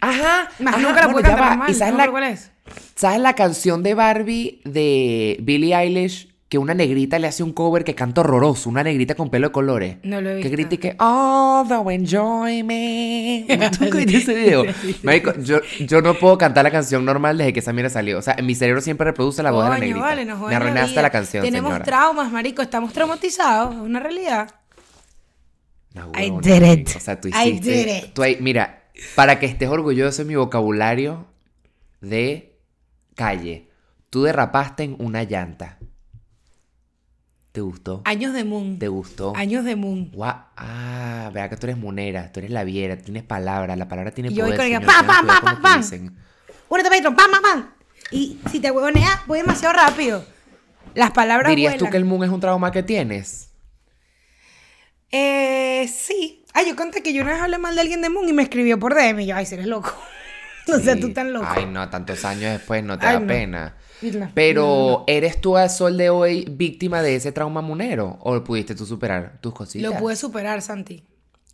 Ajá. 0.00 0.48
Más 0.58 0.74
ajá, 0.74 0.82
nunca 0.82 1.00
la 1.06 1.12
bueno, 1.12 1.28
cantar 1.28 1.70
¿Y 1.70 1.74
sabes 1.74 1.92
no 1.92 1.98
la, 1.98 2.04
sé 2.04 2.10
cuál 2.10 2.24
es. 2.24 2.50
¿Sabes 2.94 3.20
la 3.20 3.34
canción 3.34 3.82
de 3.82 3.94
Barbie 3.94 4.60
de 4.64 5.36
Billie 5.40 5.74
Eilish? 5.74 6.28
Que 6.48 6.56
una 6.56 6.72
negrita 6.72 7.18
le 7.18 7.26
hace 7.26 7.42
un 7.42 7.52
cover 7.52 7.84
que 7.84 7.94
canta 7.94 8.22
horroroso, 8.22 8.70
una 8.70 8.82
negrita 8.82 9.14
con 9.14 9.28
pelo 9.28 9.48
de 9.48 9.52
colores. 9.52 9.96
No 10.02 10.22
lo 10.22 10.30
he 10.30 10.36
Que 10.40 10.48
visto. 10.48 10.50
grita 10.52 10.74
y 10.76 10.78
que, 10.78 10.96
oh, 10.98 11.62
the 11.68 11.94
enjoyment. 11.94 13.78
¿Tú 13.78 13.84
ese 13.98 14.34
video? 14.34 14.64
Marico, 15.02 15.34
yo, 15.42 15.60
yo 15.80 16.00
no 16.00 16.14
puedo 16.14 16.38
cantar 16.38 16.64
la 16.64 16.70
canción 16.70 17.04
normal 17.04 17.36
desde 17.36 17.52
que 17.52 17.60
esa 17.60 17.74
mira 17.74 17.90
salió. 17.90 18.18
O 18.18 18.22
sea, 18.22 18.36
mi 18.42 18.54
cerebro 18.54 18.80
siempre 18.80 19.04
reproduce 19.04 19.42
la 19.42 19.50
voz 19.50 19.64
de 19.64 19.70
la 19.70 19.78
negrita. 19.78 20.00
vale, 20.00 20.24
nos 20.24 20.40
Me 20.40 20.50
la 20.50 20.56
arruinaste 20.56 20.92
vida. 20.92 21.02
la 21.02 21.10
canción, 21.10 21.44
Tenemos 21.44 21.68
señora. 21.70 21.84
traumas, 21.84 22.32
marico, 22.32 22.62
estamos 22.62 22.94
traumatizados, 22.94 23.74
es 23.74 23.80
una 23.82 24.00
realidad. 24.00 24.48
No, 25.94 26.12
I 26.18 26.30
did 26.40 26.62
it. 26.62 26.96
O 26.96 27.00
sea, 27.00 27.20
tú 27.20 27.28
I 27.28 27.32
hiciste... 27.32 27.70
did 27.70 27.88
it. 28.04 28.14
tú 28.14 28.22
mira, 28.40 28.84
para 29.14 29.38
que 29.38 29.46
estés 29.46 29.68
orgulloso 29.68 30.22
de 30.22 30.28
mi 30.28 30.34
vocabulario 30.36 31.26
de 32.00 32.58
calle, 33.14 33.68
tú 34.10 34.22
derrapaste 34.22 34.84
en 34.84 34.96
una 34.98 35.24
llanta. 35.24 35.78
¿Te 37.52 37.60
gustó? 37.60 38.02
Años 38.04 38.34
de 38.34 38.44
Moon. 38.44 38.78
¿Te 38.78 38.88
gustó? 38.88 39.32
Años 39.34 39.64
de 39.64 39.74
Moon. 39.74 40.12
Gua- 40.12 40.46
Ah, 40.56 41.30
vea 41.32 41.48
que 41.48 41.56
tú 41.56 41.66
eres 41.66 41.76
munera, 41.78 42.30
tú 42.32 42.40
eres 42.40 42.50
la 42.52 42.62
viera, 42.64 42.96
tienes 42.96 43.22
palabra, 43.24 43.74
la 43.74 43.88
palabra 43.88 44.10
tiene 44.12 44.30
Y 44.30 44.34
yo 44.34 44.44
poder. 44.44 44.50
voy 44.50 44.56
con 44.58 44.66
ella, 44.66 44.78
señor, 44.78 44.92
pa, 44.94 45.00
tengan 45.00 45.06
pa, 45.16 45.20
cuidado 45.22 45.40
pa, 45.40 45.40
con 45.40 45.50
lo 45.56 45.62
pa, 45.62 45.68
que 45.68 45.74
pa. 45.74 45.78
dicen. 45.82 46.16
Únete, 46.68 46.90
Patreon, 46.90 47.16
pam, 47.16 47.30
pam, 47.30 47.42
pam. 47.42 47.70
Y 48.10 48.38
si 48.50 48.60
te 48.60 48.70
huevoneas, 48.70 49.26
voy 49.26 49.38
demasiado 49.40 49.74
rápido. 49.74 50.24
Las 50.94 51.10
palabras 51.12 51.50
¿Dirías 51.50 51.76
tú 51.76 51.88
que 51.90 51.96
el 51.96 52.04
moon 52.04 52.24
es 52.24 52.30
un 52.30 52.40
trauma 52.40 52.70
que 52.70 52.82
tienes? 52.82 53.50
Eh, 55.10 55.88
sí. 55.88 56.37
Ay, 56.58 56.66
yo 56.66 56.74
conté 56.74 57.04
que 57.04 57.12
yo 57.12 57.22
una 57.22 57.34
vez 57.34 57.40
hablé 57.42 57.56
mal 57.58 57.76
de 57.76 57.82
alguien 57.82 58.02
de 58.02 58.10
Moon 58.10 58.28
y 58.28 58.32
me 58.32 58.42
escribió 58.42 58.80
por 58.80 58.92
DM 58.96 59.20
y 59.20 59.26
yo, 59.26 59.36
ay, 59.36 59.46
si 59.46 59.54
eres 59.54 59.66
loco. 59.66 59.92
no 60.66 60.78
Sí. 60.80 60.98
tú 61.00 61.12
tan 61.12 61.32
loco. 61.32 61.46
Ay, 61.48 61.66
no, 61.66 61.88
tantos 61.88 62.24
años 62.24 62.50
después 62.50 62.82
no 62.82 62.98
te 62.98 63.06
Ay, 63.06 63.14
da 63.14 63.20
no. 63.20 63.26
pena. 63.28 63.76
No, 64.02 64.30
Pero, 64.34 65.04
¿eres 65.06 65.40
tú 65.40 65.56
al 65.56 65.70
sol 65.70 65.96
de 65.96 66.10
hoy 66.10 66.46
víctima 66.50 67.00
de 67.00 67.14
ese 67.14 67.30
trauma 67.30 67.60
munero? 67.62 68.18
¿O 68.22 68.42
pudiste 68.42 68.74
tú 68.74 68.86
superar 68.86 69.38
tus 69.40 69.54
cositas? 69.54 69.88
Lo 69.92 69.96
pude 69.98 70.16
superar, 70.16 70.60
Santi. 70.60 71.04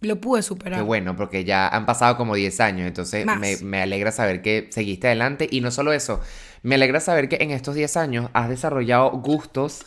Lo 0.00 0.20
pude 0.20 0.42
superar. 0.42 0.78
Qué 0.80 0.84
bueno, 0.84 1.16
porque 1.16 1.44
ya 1.44 1.68
han 1.68 1.84
pasado 1.84 2.16
como 2.16 2.34
10 2.34 2.60
años, 2.60 2.86
entonces 2.88 3.26
me, 3.26 3.58
me 3.58 3.82
alegra 3.82 4.10
saber 4.10 4.40
que 4.40 4.68
seguiste 4.70 5.06
adelante. 5.08 5.48
Y 5.50 5.60
no 5.60 5.70
solo 5.70 5.92
eso, 5.92 6.20
me 6.62 6.76
alegra 6.76 7.00
saber 7.00 7.28
que 7.28 7.36
en 7.40 7.50
estos 7.50 7.74
10 7.74 7.96
años 7.98 8.30
has 8.32 8.48
desarrollado 8.48 9.10
gustos, 9.10 9.84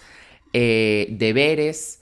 eh, 0.54 1.08
deberes, 1.12 2.02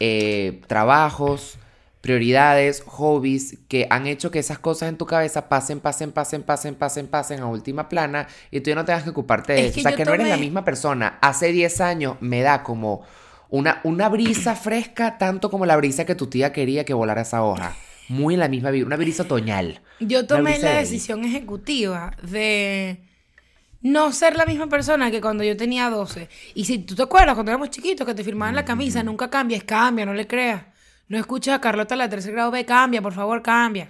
eh, 0.00 0.62
trabajos, 0.66 1.58
prioridades, 2.04 2.82
hobbies, 2.86 3.56
que 3.66 3.86
han 3.88 4.06
hecho 4.06 4.30
que 4.30 4.38
esas 4.38 4.58
cosas 4.58 4.90
en 4.90 4.98
tu 4.98 5.06
cabeza 5.06 5.48
pasen, 5.48 5.80
pasen, 5.80 6.12
pasen, 6.12 6.42
pasen, 6.42 6.74
pasen, 6.74 7.06
pasen 7.06 7.40
a 7.40 7.46
última 7.46 7.88
plana 7.88 8.28
y 8.50 8.60
tú 8.60 8.68
ya 8.68 8.76
no 8.76 8.84
tengas 8.84 9.04
que 9.04 9.10
ocuparte 9.10 9.54
de 9.54 9.60
Es 9.60 9.70
eso. 9.70 9.80
o 9.80 9.82
sea, 9.84 9.96
que 9.96 10.04
no 10.04 10.12
eres 10.12 10.28
la 10.28 10.36
misma 10.36 10.66
persona. 10.66 11.18
Hace 11.22 11.50
10 11.50 11.80
años 11.80 12.16
me 12.20 12.42
da 12.42 12.62
como 12.62 13.00
una, 13.48 13.80
una 13.84 14.10
brisa 14.10 14.54
fresca, 14.54 15.16
tanto 15.16 15.50
como 15.50 15.64
la 15.64 15.76
brisa 15.78 16.04
que 16.04 16.14
tu 16.14 16.26
tía 16.26 16.52
quería 16.52 16.84
que 16.84 16.92
volara 16.92 17.22
esa 17.22 17.42
hoja. 17.42 17.74
Muy 18.10 18.36
la 18.36 18.48
misma, 18.48 18.70
vi- 18.70 18.82
una 18.82 18.96
brisa 18.96 19.22
otoñal. 19.22 19.80
Yo 19.98 20.26
tomé 20.26 20.52
brisa 20.52 20.66
la 20.66 20.72
de- 20.74 20.80
decisión 20.80 21.24
ejecutiva 21.24 22.14
de 22.22 22.98
no 23.80 24.12
ser 24.12 24.36
la 24.36 24.44
misma 24.44 24.68
persona 24.68 25.10
que 25.10 25.22
cuando 25.22 25.42
yo 25.42 25.56
tenía 25.56 25.88
12. 25.88 26.28
Y 26.54 26.66
si 26.66 26.80
tú 26.80 26.94
te 26.94 27.02
acuerdas, 27.02 27.34
cuando 27.34 27.50
éramos 27.52 27.70
chiquitos, 27.70 28.06
que 28.06 28.14
te 28.14 28.24
firmaban 28.24 28.54
la 28.54 28.64
camisa, 28.66 29.02
nunca 29.02 29.30
cambies, 29.30 29.64
cambia, 29.64 30.04
no 30.04 30.12
le 30.12 30.26
creas. 30.26 30.64
No 31.08 31.18
escuches 31.18 31.52
a 31.54 31.60
Carlota 31.60 31.96
la 31.96 32.08
tercer 32.08 32.32
grado 32.32 32.50
B, 32.50 32.64
cambia, 32.64 33.02
por 33.02 33.12
favor, 33.12 33.42
cambia. 33.42 33.88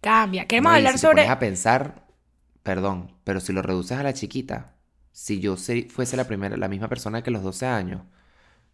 Cambia. 0.00 0.46
Queremos 0.46 0.70
No, 0.70 0.76
hablar 0.76 0.92
si 0.94 0.98
te 0.98 1.06
sobre... 1.06 1.14
pones 1.22 1.30
a 1.30 1.38
pensar, 1.38 2.06
perdón, 2.62 3.12
pero 3.24 3.40
si 3.40 3.52
lo 3.52 3.62
reduces 3.62 3.98
a 3.98 4.02
la 4.02 4.12
chiquita, 4.14 4.74
si 5.12 5.40
yo 5.40 5.56
se- 5.56 5.88
fuese 5.88 6.16
la 6.16 6.24
primera, 6.28 6.56
la 6.56 6.68
misma 6.68 6.88
persona 6.88 7.22
que 7.22 7.30
los 7.32 7.42
12 7.42 7.66
años, 7.66 8.02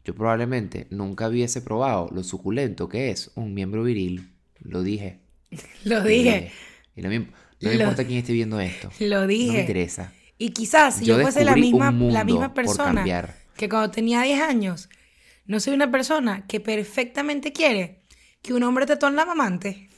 yo 0.04 0.14
probablemente 0.14 0.86
nunca 0.90 1.28
hubiese 1.28 1.62
probado 1.62 2.10
lo 2.12 2.22
suculento 2.22 2.88
que 2.88 3.10
es 3.10 3.30
un 3.36 3.54
miembro 3.54 3.82
viril. 3.84 4.30
Lo 4.60 4.82
dije. 4.82 5.20
Lo 5.84 6.02
dije, 6.02 6.52
Y 6.96 7.00
no 7.02 7.08
me, 7.08 7.18
no 7.20 7.26
me 7.60 7.74
Lo- 7.76 7.80
importa 7.80 8.04
quién 8.04 8.18
esté 8.18 8.32
viendo 8.34 8.60
esto. 8.60 8.90
lo 9.00 9.20
No 9.20 9.26
me 9.26 9.26
dije. 9.28 9.60
interesa. 9.60 10.12
Y 10.36 10.50
quizás 10.50 10.96
si 10.96 11.04
Yo 11.06 11.16
yo, 11.16 11.22
fuese 11.22 11.44
la 11.44 11.54
misma, 11.54 11.90
la 11.92 12.24
misma 12.24 12.52
persona 12.52 13.04
que 13.56 13.68
cuando 13.68 13.90
tenía 13.92 14.20
10 14.22 14.42
años, 14.42 14.88
no 15.46 15.60
soy 15.60 15.74
una 15.74 15.90
persona 15.90 16.46
que 16.46 16.60
perfectamente 16.60 17.52
quiere 17.52 18.02
que 18.42 18.54
un 18.54 18.62
hombre 18.62 18.86
tetón 18.86 19.16
la 19.16 19.24
mamante. 19.26 19.88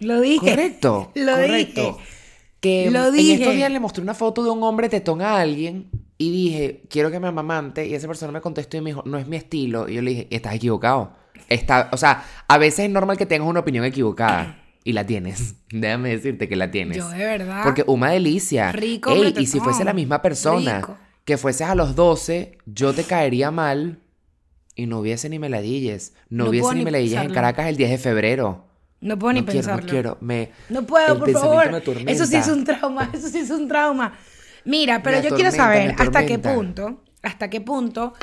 Lo 0.00 0.20
dije. 0.20 0.50
Correcto. 0.50 1.12
Lo 1.14 1.32
correcto. 1.32 1.98
dije. 1.98 2.14
Que 2.60 2.90
Lo 2.90 3.08
en 3.08 3.14
dije. 3.14 3.34
estos 3.34 3.54
días 3.54 3.70
le 3.70 3.80
mostré 3.80 4.02
una 4.02 4.14
foto 4.14 4.42
de 4.42 4.50
un 4.50 4.62
hombre 4.62 4.88
tetón 4.88 5.20
a 5.20 5.38
alguien 5.38 5.90
y 6.16 6.30
dije, 6.30 6.82
quiero 6.88 7.10
que 7.10 7.20
me 7.20 7.28
amamante. 7.28 7.86
Y 7.86 7.94
esa 7.94 8.06
persona 8.06 8.32
me 8.32 8.40
contestó 8.40 8.76
y 8.76 8.80
me 8.80 8.90
dijo, 8.90 9.02
no 9.04 9.18
es 9.18 9.26
mi 9.26 9.36
estilo. 9.36 9.88
Y 9.88 9.94
yo 9.94 10.02
le 10.02 10.10
dije, 10.10 10.28
estás 10.30 10.54
equivocado. 10.54 11.12
Está, 11.48 11.90
o 11.92 11.96
sea, 11.98 12.24
a 12.48 12.56
veces 12.58 12.86
es 12.86 12.90
normal 12.90 13.18
que 13.18 13.26
tengas 13.26 13.48
una 13.48 13.60
opinión 13.60 13.84
equivocada. 13.84 14.60
Y 14.82 14.92
la 14.92 15.04
tienes. 15.06 15.56
Déjame 15.70 16.10
decirte 16.10 16.48
que 16.48 16.56
la 16.56 16.70
tienes. 16.70 16.98
Yo 16.98 17.08
de 17.08 17.18
verdad. 17.18 17.62
Porque 17.64 17.84
una 17.86 18.10
delicia. 18.10 18.72
Rico, 18.72 19.10
Ey, 19.10 19.34
y 19.38 19.46
si 19.46 19.60
fuese 19.60 19.84
la 19.84 19.92
misma 19.92 20.22
persona, 20.22 20.78
Rico. 20.78 20.96
que 21.24 21.36
fueses 21.36 21.66
a 21.68 21.74
los 21.74 21.94
12, 21.94 22.58
yo 22.66 22.92
te 22.94 23.04
caería 23.04 23.50
mal 23.50 24.00
y 24.74 24.86
no 24.86 25.00
hubiese 25.00 25.28
ni 25.28 25.38
meladilles. 25.38 26.14
No, 26.28 26.44
No 26.44 26.50
hubiese 26.50 26.74
ni 26.74 26.84
meladilles 26.84 27.20
en. 27.20 27.32
Caracas 27.32 27.66
el 27.66 27.76
10 27.76 27.90
de 27.90 27.98
febrero. 27.98 28.66
no 29.00 29.18
puedo 29.18 29.32
ni 29.34 29.42
quiero, 29.44 29.52
pensarlo. 29.58 29.82
no 29.82 29.88
quiero. 29.88 30.18
Me, 30.20 30.50
No 30.68 30.86
puedo, 30.86 31.18
por 31.18 31.30
favor. 31.30 31.82
Eso 32.06 32.26
sí 32.26 32.36
es 32.36 32.48
un 32.48 32.64
trauma, 32.64 33.10
eso 33.14 33.28
sí 33.28 33.38
es 33.38 33.50
un 33.50 33.68
trauma. 33.68 34.18
Mira, 34.64 35.02
pero 35.02 35.18
Me 35.18 35.28
yo 35.28 35.34
quiero 35.34 35.50
saber 35.50 35.94
hasta 35.98 36.24
qué 36.26 36.38
punto, 36.38 37.02
hasta 37.22 37.50
qué 37.50 37.60
punto 37.60 38.14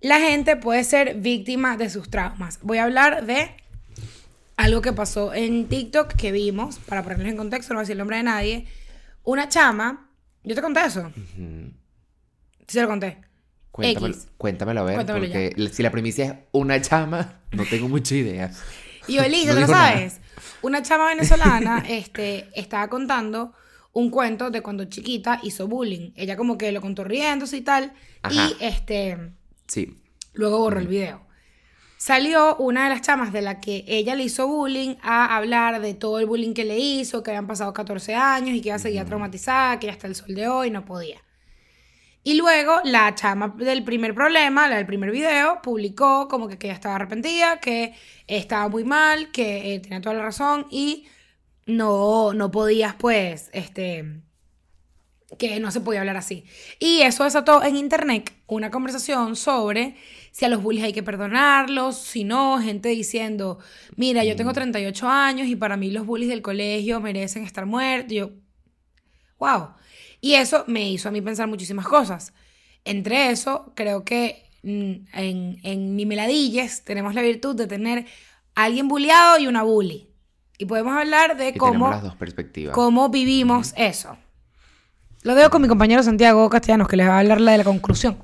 la 0.00 0.18
gente 0.18 0.56
puede 0.56 0.82
ser 0.84 1.16
víctima 1.20 1.76
de 1.76 1.90
sus 1.90 2.10
traumas. 2.10 2.58
Voy 2.62 2.78
a 2.78 2.84
hablar 2.84 3.24
de 3.26 3.50
algo 4.56 4.80
que 4.82 4.92
pasó 4.92 5.32
en 5.34 5.68
TikTok 5.68 6.14
que 6.14 6.32
vimos, 6.32 6.78
para 6.78 7.02
ponerles 7.02 7.28
en 7.28 7.36
contexto, 7.36 7.72
no 7.74 7.78
voy 7.78 7.82
a 7.82 7.84
decir 7.84 7.92
el 7.92 7.98
nombre 7.98 8.16
de 8.16 8.22
nadie. 8.22 8.66
Una 9.24 9.48
chama, 9.48 10.10
yo 10.42 10.54
te 10.54 10.62
conté 10.62 10.84
eso. 10.84 11.12
Sí, 11.36 11.72
se 12.68 12.82
lo 12.82 12.88
conté. 12.88 13.18
Cuéntamelo, 13.72 14.14
X. 14.14 14.28
cuéntamelo 14.38 14.80
a 14.80 14.84
ver, 14.84 14.94
Cuéntamelo 14.96 15.26
porque 15.26 15.68
si 15.72 15.82
la 15.82 15.90
primicia 15.90 16.24
es 16.26 16.34
una 16.52 16.80
chama, 16.80 17.40
no 17.52 17.64
tengo 17.64 17.88
mucha 17.88 18.14
idea. 18.14 18.50
Y 19.08 19.18
Olisa, 19.18 19.48
No 19.54 19.54
¿tú 19.54 19.60
lo 19.62 19.66
nada. 19.72 19.90
sabes? 19.92 20.20
Una 20.62 20.82
chama 20.82 21.06
venezolana 21.08 21.78
este, 21.88 22.48
estaba 22.54 22.88
contando 22.88 23.52
un 23.94 24.10
cuento 24.10 24.50
de 24.50 24.62
cuando 24.62 24.84
chiquita 24.84 25.40
hizo 25.42 25.66
bullying. 25.68 26.12
Ella 26.16 26.36
como 26.36 26.56
que 26.56 26.70
lo 26.72 26.80
contó 26.80 27.02
riéndose 27.04 27.56
y 27.56 27.60
tal. 27.62 27.92
Ajá. 28.22 28.34
Y 28.34 28.56
este, 28.64 29.32
Sí. 29.66 29.98
luego 30.34 30.58
borró 30.58 30.78
el 30.80 30.86
video. 30.88 31.22
Salió 31.98 32.56
una 32.56 32.84
de 32.84 32.90
las 32.90 33.02
chamas 33.02 33.32
de 33.32 33.42
la 33.42 33.60
que 33.60 33.84
ella 33.86 34.14
le 34.16 34.24
hizo 34.24 34.46
bullying 34.48 34.96
a 35.02 35.36
hablar 35.36 35.80
de 35.80 35.94
todo 35.94 36.18
el 36.18 36.26
bullying 36.26 36.52
que 36.52 36.64
le 36.64 36.76
hizo, 36.78 37.22
que 37.22 37.30
habían 37.30 37.46
pasado 37.46 37.72
14 37.72 38.14
años 38.16 38.56
y 38.56 38.60
que 38.60 38.70
ella 38.70 38.78
seguía 38.80 39.04
traumatizada, 39.04 39.78
que 39.78 39.86
ya 39.86 39.92
hasta 39.92 40.08
el 40.08 40.16
sol 40.16 40.34
de 40.34 40.48
hoy 40.48 40.70
no 40.70 40.84
podía. 40.84 41.20
Y 42.24 42.34
luego 42.34 42.80
la 42.84 43.14
chama 43.14 43.48
del 43.56 43.82
primer 43.82 44.14
problema, 44.14 44.68
la 44.68 44.76
del 44.76 44.86
primer 44.86 45.10
video, 45.10 45.60
publicó 45.62 46.28
como 46.28 46.46
que, 46.48 46.56
que 46.56 46.68
ella 46.68 46.74
estaba 46.74 46.94
arrepentida, 46.94 47.58
que 47.58 47.94
estaba 48.28 48.68
muy 48.68 48.84
mal, 48.84 49.32
que 49.32 49.74
eh, 49.74 49.80
tenía 49.80 50.00
toda 50.00 50.14
la 50.14 50.22
razón 50.22 50.66
y 50.70 51.06
no, 51.66 52.32
no 52.32 52.50
podías 52.50 52.94
pues, 52.94 53.50
este, 53.52 54.22
que 55.38 55.58
no 55.60 55.70
se 55.70 55.80
podía 55.80 56.00
hablar 56.00 56.16
así. 56.16 56.44
Y 56.78 57.02
eso 57.02 57.24
desató 57.24 57.62
en 57.64 57.76
internet 57.76 58.32
una 58.46 58.70
conversación 58.70 59.36
sobre 59.36 59.96
si 60.30 60.44
a 60.44 60.48
los 60.48 60.62
bullies 60.62 60.84
hay 60.84 60.92
que 60.92 61.02
perdonarlos, 61.02 61.98
si 61.98 62.24
no, 62.24 62.58
gente 62.60 62.88
diciendo, 62.90 63.58
mira, 63.96 64.24
yo 64.24 64.36
tengo 64.36 64.52
38 64.52 65.08
años 65.08 65.48
y 65.48 65.56
para 65.56 65.76
mí 65.76 65.90
los 65.90 66.06
bullies 66.06 66.28
del 66.28 66.42
colegio 66.42 67.00
merecen 67.00 67.44
estar 67.44 67.66
muertos. 67.66 68.12
Yo, 68.12 68.30
wow. 69.38 69.70
Y 70.22 70.34
eso 70.34 70.64
me 70.68 70.88
hizo 70.88 71.08
a 71.08 71.12
mí 71.12 71.20
pensar 71.20 71.48
muchísimas 71.48 71.86
cosas. 71.86 72.32
Entre 72.84 73.30
eso, 73.30 73.72
creo 73.74 74.04
que 74.04 74.44
mm, 74.62 74.92
en, 75.18 75.58
en 75.64 75.96
Ni 75.96 76.06
Meladilles 76.06 76.84
tenemos 76.84 77.14
la 77.14 77.22
virtud 77.22 77.56
de 77.56 77.66
tener 77.66 78.06
a 78.54 78.64
alguien 78.64 78.86
bulliado 78.88 79.38
y 79.40 79.48
una 79.48 79.64
bully. 79.64 80.08
Y 80.58 80.64
podemos 80.66 80.96
hablar 80.96 81.36
de 81.36 81.48
Y 81.48 81.54
cómo 81.58 81.72
tenemos 81.72 81.90
las 81.90 82.02
dos 82.04 82.16
perspectivas. 82.16 82.72
cómo 82.74 83.08
vivimos 83.08 83.74
eso. 83.76 84.16
Lo 85.24 85.34
dejo 85.34 85.50
con 85.50 85.60
mi 85.62 85.66
compañero 85.68 86.02
Santiago 86.04 86.48
Castellanos, 86.48 86.86
que 86.86 86.96
les 86.96 87.08
va 87.08 87.16
a 87.16 87.18
hablar 87.18 87.40
la 87.40 87.52
de 87.52 87.58
la 87.58 87.64
conclusión. 87.64 88.16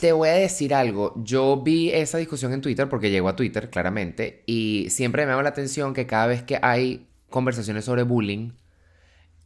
Te 0.00 0.12
voy 0.12 0.28
a 0.30 0.32
decir 0.32 0.74
algo. 0.74 1.12
Yo 1.22 1.62
vi 1.62 1.90
esa 1.90 2.16
discusión 2.18 2.52
en 2.54 2.60
Twitter 2.62 2.88
porque 2.88 3.10
llegó 3.10 3.28
a 3.28 3.36
Twitter, 3.36 3.68
claramente, 3.70 4.42
y 4.46 4.86
siempre 4.90 5.26
me 5.26 5.32
llama 5.32 5.42
la 5.42 5.50
atención 5.50 5.92
que 5.94 6.06
cada 6.06 6.26
vez 6.26 6.42
que 6.42 6.58
hay 6.62 7.06
conversaciones 7.30 7.84
sobre 7.84 8.02
bullying, 8.02 8.50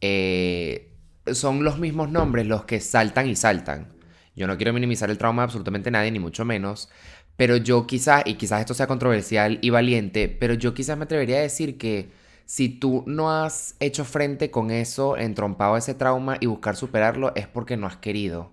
eh, 0.01 0.93
son 1.33 1.63
los 1.63 1.79
mismos 1.79 2.11
nombres 2.11 2.47
los 2.47 2.65
que 2.65 2.79
saltan 2.79 3.27
y 3.29 3.35
saltan. 3.35 3.93
Yo 4.35 4.47
no 4.47 4.57
quiero 4.57 4.73
minimizar 4.73 5.09
el 5.09 5.17
trauma 5.17 5.43
de 5.43 5.45
absolutamente 5.45 5.91
nadie, 5.91 6.11
ni 6.11 6.19
mucho 6.19 6.45
menos, 6.45 6.89
pero 7.35 7.57
yo 7.57 7.87
quizás, 7.87 8.23
y 8.25 8.35
quizás 8.35 8.61
esto 8.61 8.73
sea 8.73 8.87
controversial 8.87 9.59
y 9.61 9.69
valiente, 9.69 10.27
pero 10.27 10.53
yo 10.53 10.73
quizás 10.73 10.97
me 10.97 11.05
atrevería 11.05 11.37
a 11.37 11.41
decir 11.41 11.77
que 11.77 12.11
si 12.45 12.69
tú 12.69 13.03
no 13.07 13.31
has 13.31 13.75
hecho 13.79 14.03
frente 14.05 14.51
con 14.51 14.71
eso, 14.71 15.17
entrompado 15.17 15.77
ese 15.77 15.93
trauma 15.93 16.37
y 16.39 16.47
buscar 16.47 16.75
superarlo, 16.75 17.33
es 17.35 17.47
porque 17.47 17.77
no 17.77 17.87
has 17.87 17.97
querido. 17.97 18.51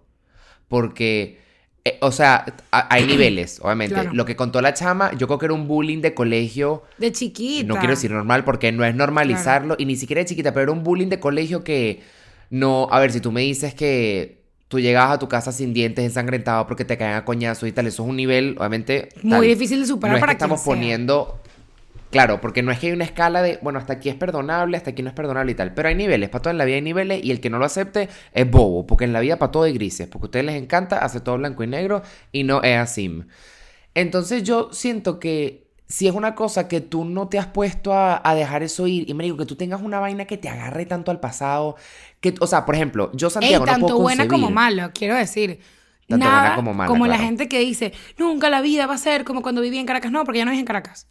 Porque, 0.68 1.40
eh, 1.88 1.98
o 2.00 2.12
sea, 2.12 2.44
a- 2.70 2.94
hay 2.94 3.04
niveles, 3.06 3.60
obviamente. 3.62 3.94
Claro. 3.94 4.10
Lo 4.12 4.24
que 4.24 4.36
contó 4.36 4.60
la 4.60 4.74
chama, 4.74 5.12
yo 5.16 5.26
creo 5.26 5.38
que 5.38 5.46
era 5.46 5.54
un 5.54 5.66
bullying 5.68 6.00
de 6.00 6.14
colegio. 6.14 6.84
De 6.98 7.12
chiquita. 7.12 7.66
No 7.66 7.76
quiero 7.76 7.90
decir 7.94 8.10
normal 8.10 8.44
porque 8.44 8.72
no 8.72 8.84
es 8.84 8.94
normalizarlo 8.94 9.76
y 9.78 9.84
ni 9.84 9.96
siquiera 9.96 10.20
de 10.20 10.26
chiquita, 10.26 10.52
pero 10.52 10.64
era 10.64 10.72
un 10.72 10.82
bullying 10.84 11.08
de 11.08 11.20
colegio 11.20 11.64
que 11.64 12.00
no, 12.50 12.88
a 12.90 12.98
ver, 13.00 13.12
si 13.12 13.20
tú 13.20 13.30
me 13.32 13.42
dices 13.42 13.74
que 13.74 14.38
tú 14.68 14.78
llegabas 14.80 15.12
a 15.16 15.18
tu 15.18 15.28
casa 15.28 15.50
sin 15.52 15.72
dientes 15.72 16.04
ensangrentados 16.04 16.66
porque 16.66 16.84
te 16.84 16.96
caen 16.98 17.14
a 17.16 17.24
coñazos 17.24 17.68
y 17.68 17.72
tal, 17.72 17.86
eso 17.86 18.02
es 18.02 18.08
un 18.08 18.16
nivel, 18.16 18.54
obviamente, 18.58 19.08
Muy 19.22 19.30
tal. 19.32 19.42
difícil 19.42 19.80
de 19.80 19.86
superar 19.86 20.12
no 20.12 20.16
es 20.18 20.20
para 20.20 20.32
que 20.32 20.36
estamos 20.36 20.60
sea. 20.60 20.74
poniendo 20.74 21.40
Claro, 22.10 22.40
porque 22.40 22.62
no 22.62 22.72
es 22.72 22.78
que 22.78 22.86
hay 22.86 22.92
una 22.92 23.04
escala 23.04 23.42
de, 23.42 23.58
bueno, 23.60 23.78
hasta 23.78 23.94
aquí 23.94 24.08
es 24.08 24.14
perdonable, 24.14 24.76
hasta 24.76 24.90
aquí 24.90 25.02
no 25.02 25.10
es 25.10 25.14
perdonable 25.14 25.52
y 25.52 25.54
tal. 25.54 25.74
Pero 25.74 25.88
hay 25.88 25.94
niveles, 25.94 26.30
para 26.30 26.42
todo 26.42 26.50
en 26.52 26.58
la 26.58 26.64
vida 26.64 26.76
hay 26.76 26.82
niveles 26.82 27.22
y 27.22 27.30
el 27.30 27.40
que 27.40 27.50
no 27.50 27.58
lo 27.58 27.66
acepte 27.66 28.08
es 28.32 28.50
bobo, 28.50 28.86
porque 28.86 29.04
en 29.04 29.12
la 29.12 29.20
vida 29.20 29.36
para 29.36 29.52
todo 29.52 29.64
hay 29.64 29.74
grises, 29.74 30.08
porque 30.08 30.24
a 30.24 30.28
ustedes 30.28 30.46
les 30.46 30.56
encanta 30.56 30.98
hacer 30.98 31.20
todo 31.20 31.36
blanco 31.36 31.62
y 31.62 31.66
negro 31.66 32.02
y 32.32 32.44
no 32.44 32.62
es 32.62 32.78
así. 32.78 33.22
Entonces 33.94 34.42
yo 34.42 34.70
siento 34.72 35.20
que 35.20 35.68
si 35.86 36.06
es 36.06 36.14
una 36.14 36.34
cosa 36.34 36.68
que 36.68 36.80
tú 36.80 37.04
no 37.04 37.28
te 37.28 37.38
has 37.38 37.46
puesto 37.46 37.92
a, 37.92 38.20
a 38.22 38.34
dejar 38.34 38.62
eso 38.62 38.86
ir, 38.86 39.08
y 39.08 39.14
me 39.14 39.24
digo 39.24 39.36
que 39.36 39.46
tú 39.46 39.56
tengas 39.56 39.82
una 39.82 40.00
vaina 40.00 40.24
que 40.24 40.38
te 40.38 40.48
agarre 40.48 40.86
tanto 40.86 41.10
al 41.10 41.20
pasado, 41.20 41.76
que, 42.20 42.34
o 42.40 42.46
sea, 42.46 42.64
por 42.64 42.74
ejemplo, 42.74 43.10
yo 43.14 43.28
Ey, 43.28 43.32
Santiago 43.32 43.66
no 43.66 43.72
tanto 43.72 43.86
puedo 43.88 44.00
buena 44.00 44.28
como 44.28 44.50
mala, 44.50 44.92
quiero 44.92 45.14
decir. 45.14 45.60
Tanto 46.06 46.24
Nada 46.24 46.40
buena 46.40 46.56
como 46.56 46.72
mala, 46.72 46.88
la 46.88 47.16
claro. 47.16 47.22
gente 47.22 47.48
que 47.48 47.60
dice, 47.60 47.92
nunca 48.16 48.48
la 48.48 48.62
vida 48.62 48.86
va 48.86 48.94
a 48.94 48.98
ser 48.98 49.24
como 49.24 49.42
cuando 49.42 49.60
viví 49.60 49.76
en 49.76 49.84
Caracas. 49.84 50.10
No, 50.10 50.24
porque 50.24 50.38
ya 50.38 50.46
no 50.46 50.50
vives 50.50 50.60
en 50.60 50.66
Caracas. 50.66 51.06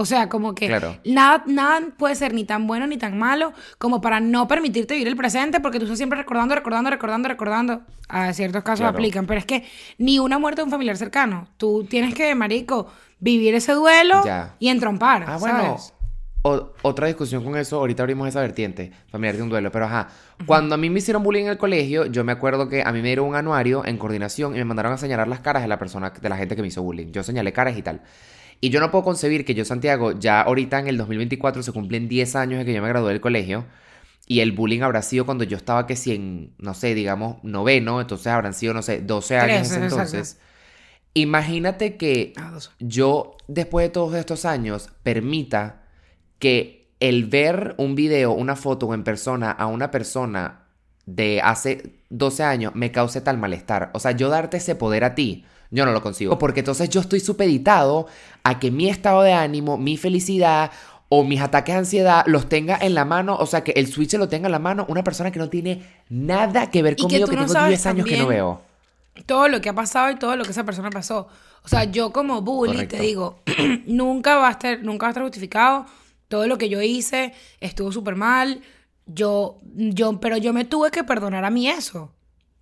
O 0.00 0.06
sea, 0.06 0.30
como 0.30 0.54
que 0.54 0.66
Claro. 0.66 0.96
nada, 1.04 1.42
nada 1.46 1.80
puede 1.98 2.14
ser 2.14 2.32
ni 2.32 2.44
tan 2.44 2.66
bueno 2.66 2.86
ni 2.86 2.96
tan 2.96 3.18
malo 3.18 3.52
como 3.76 4.00
para 4.00 4.18
no 4.18 4.48
permitirte 4.48 4.94
vivir 4.94 5.08
el 5.08 5.16
presente 5.16 5.60
porque 5.60 5.78
tú 5.78 5.84
estás 5.84 5.98
siempre 5.98 6.18
recordando, 6.18 6.54
recordando, 6.54 6.88
recordando, 6.88 7.28
recordando. 7.28 7.82
A 8.08 8.32
ciertos 8.32 8.62
casos 8.64 8.80
Claro. 8.80 8.96
aplican, 8.96 9.26
pero 9.26 9.38
es 9.40 9.44
que 9.44 9.64
ni 9.98 10.18
una 10.18 10.38
muerte 10.38 10.62
de 10.62 10.64
un 10.64 10.70
familiar 10.70 10.96
cercano. 10.96 11.48
Tú 11.58 11.84
tienes 11.88 12.14
que, 12.14 12.34
marico, 12.34 12.86
vivir 13.18 13.54
ese 13.54 13.72
duelo 13.72 14.22
Ya. 14.24 14.54
y 14.58 14.68
entrompar, 14.68 15.24
Ah, 15.28 15.36
bueno. 15.38 15.76
otra 16.82 17.06
discusión 17.06 17.44
con 17.44 17.54
eso, 17.58 17.76
ahorita 17.76 18.02
abrimos 18.02 18.26
esa 18.26 18.40
vertiente, 18.40 18.92
familiar 19.10 19.36
de 19.36 19.42
un 19.42 19.50
duelo, 19.50 19.70
pero 19.70 19.84
ajá. 19.84 20.08
Cuando 20.46 20.74
a 20.74 20.78
mí 20.78 20.88
me 20.88 21.00
hicieron 21.00 21.22
bullying 21.22 21.42
en 21.44 21.50
el 21.50 21.58
colegio, 21.58 22.06
yo 22.06 22.24
me 22.24 22.32
acuerdo 22.32 22.66
que 22.70 22.82
a 22.82 22.90
mí 22.92 23.02
me 23.02 23.08
dieron 23.08 23.26
un 23.26 23.34
anuario 23.36 23.84
en 23.84 23.98
coordinación 23.98 24.54
y 24.54 24.58
me 24.58 24.64
mandaron 24.64 24.94
a 24.94 24.96
señalar 24.96 25.28
las 25.28 25.40
caras 25.40 25.60
de 25.62 25.68
la 25.68 25.78
persona, 25.78 26.08
de 26.18 26.28
la 26.30 26.38
gente 26.38 26.56
que 26.56 26.62
me 26.62 26.68
hizo 26.68 26.82
bullying. 26.82 27.12
Yo 27.12 27.22
señalé 27.22 27.52
caras 27.52 27.76
y 27.76 27.82
tal. 27.82 28.00
Y 28.60 28.70
yo 28.70 28.80
no 28.80 28.90
puedo 28.90 29.04
concebir 29.04 29.44
que 29.44 29.54
yo, 29.54 29.64
Santiago, 29.64 30.12
ya 30.12 30.42
ahorita 30.42 30.78
en 30.78 30.88
el 30.88 30.98
2024 30.98 31.62
se 31.62 31.72
cumplen 31.72 32.08
10 32.08 32.36
años 32.36 32.58
de 32.58 32.64
que 32.66 32.74
yo 32.74 32.82
me 32.82 32.88
gradué 32.88 33.12
del 33.12 33.20
colegio. 33.20 33.66
Y 34.26 34.40
el 34.40 34.52
bullying 34.52 34.82
habrá 34.82 35.02
sido 35.02 35.24
cuando 35.26 35.44
yo 35.44 35.56
estaba 35.56 35.86
que 35.86 35.96
si 35.96 36.14
en, 36.14 36.54
no 36.58 36.74
sé, 36.74 36.94
digamos, 36.94 37.42
noveno, 37.42 38.00
entonces 38.00 38.28
habrán 38.28 38.54
sido, 38.54 38.74
no 38.74 38.82
sé, 38.82 39.00
12 39.00 39.38
años 39.38 39.56
en 39.56 39.62
ese 39.62 39.74
exacto. 39.76 39.94
entonces. 39.94 40.38
Imagínate 41.14 41.96
que 41.96 42.34
Ah, 42.36 42.56
yo, 42.78 43.36
después 43.48 43.86
de 43.86 43.90
todos 43.90 44.14
estos 44.14 44.44
años, 44.44 44.90
permita 45.02 45.82
que 46.38 46.92
el 47.00 47.26
ver 47.26 47.74
un 47.78 47.94
video, 47.94 48.32
una 48.32 48.56
foto 48.56 48.86
o 48.86 48.94
en 48.94 49.02
persona 49.04 49.50
a 49.50 49.66
una 49.66 49.90
persona 49.90 50.66
de 51.06 51.40
hace 51.42 52.00
12 52.10 52.44
años 52.44 52.74
me 52.74 52.92
cause 52.92 53.20
tal 53.22 53.38
malestar. 53.38 53.90
O 53.94 54.00
sea, 54.00 54.12
yo 54.12 54.28
darte 54.28 54.58
ese 54.58 54.76
poder 54.76 55.02
a 55.04 55.14
ti, 55.14 55.44
yo 55.70 55.86
no 55.86 55.92
lo 55.92 56.02
consigo. 56.02 56.38
Porque 56.38 56.60
entonces 56.60 56.88
yo 56.88 57.00
estoy 57.00 57.20
supeditado 57.20 58.06
a 58.42 58.58
que 58.58 58.70
mi 58.70 58.88
estado 58.88 59.22
de 59.22 59.32
ánimo, 59.32 59.78
mi 59.78 59.96
felicidad 59.96 60.70
o 61.08 61.24
mis 61.24 61.40
ataques 61.40 61.74
de 61.74 61.78
ansiedad 61.80 62.24
los 62.26 62.48
tenga 62.48 62.78
en 62.80 62.94
la 62.94 63.04
mano. 63.04 63.36
O 63.36 63.46
sea, 63.46 63.62
que 63.62 63.72
el 63.72 63.86
switch 63.86 64.14
lo 64.14 64.28
tenga 64.28 64.46
en 64.46 64.52
la 64.52 64.58
mano 64.58 64.86
una 64.88 65.04
persona 65.04 65.30
que 65.30 65.38
no 65.38 65.48
tiene 65.48 65.82
nada 66.08 66.70
que 66.70 66.82
ver 66.82 66.94
Y 66.94 66.96
que 66.96 67.02
conmigo, 67.02 67.26
tú 67.26 67.30
que, 67.30 67.36
no 67.36 67.42
tengo 67.42 67.52
sabes 67.52 67.70
10 67.70 67.86
años 67.86 68.06
que 68.06 68.16
no 68.18 68.26
veo. 68.26 68.62
todo 69.26 69.48
lo 69.48 69.60
que 69.60 69.68
ha 69.68 69.74
pasado 69.74 70.10
y 70.10 70.16
todo 70.16 70.36
lo 70.36 70.44
que 70.44 70.50
esa 70.50 70.64
persona 70.64 70.90
pasó. 70.90 71.28
O 71.64 71.68
sea, 71.68 71.84
yo 71.84 72.12
como 72.12 72.42
bully 72.42 72.72
Correcto. 72.72 72.96
te 72.96 73.02
digo, 73.02 73.42
nunca 73.86 74.36
va 74.36 74.48
a 74.48 74.52
estar, 74.52 74.82
nunca 74.82 75.06
va 75.06 75.08
a 75.08 75.10
estar 75.10 75.22
justificado. 75.24 75.86
Todo 76.28 76.46
lo 76.46 76.58
que 76.58 76.68
yo 76.68 76.80
hice 76.80 77.34
estuvo 77.60 77.92
súper 77.92 78.14
mal. 78.14 78.62
Yo, 79.06 79.58
yo, 79.74 80.20
pero 80.20 80.36
yo 80.36 80.52
me 80.52 80.64
tuve 80.64 80.90
que 80.90 81.02
perdonar 81.02 81.44
a 81.44 81.50
mí 81.50 81.68
eso. 81.68 82.12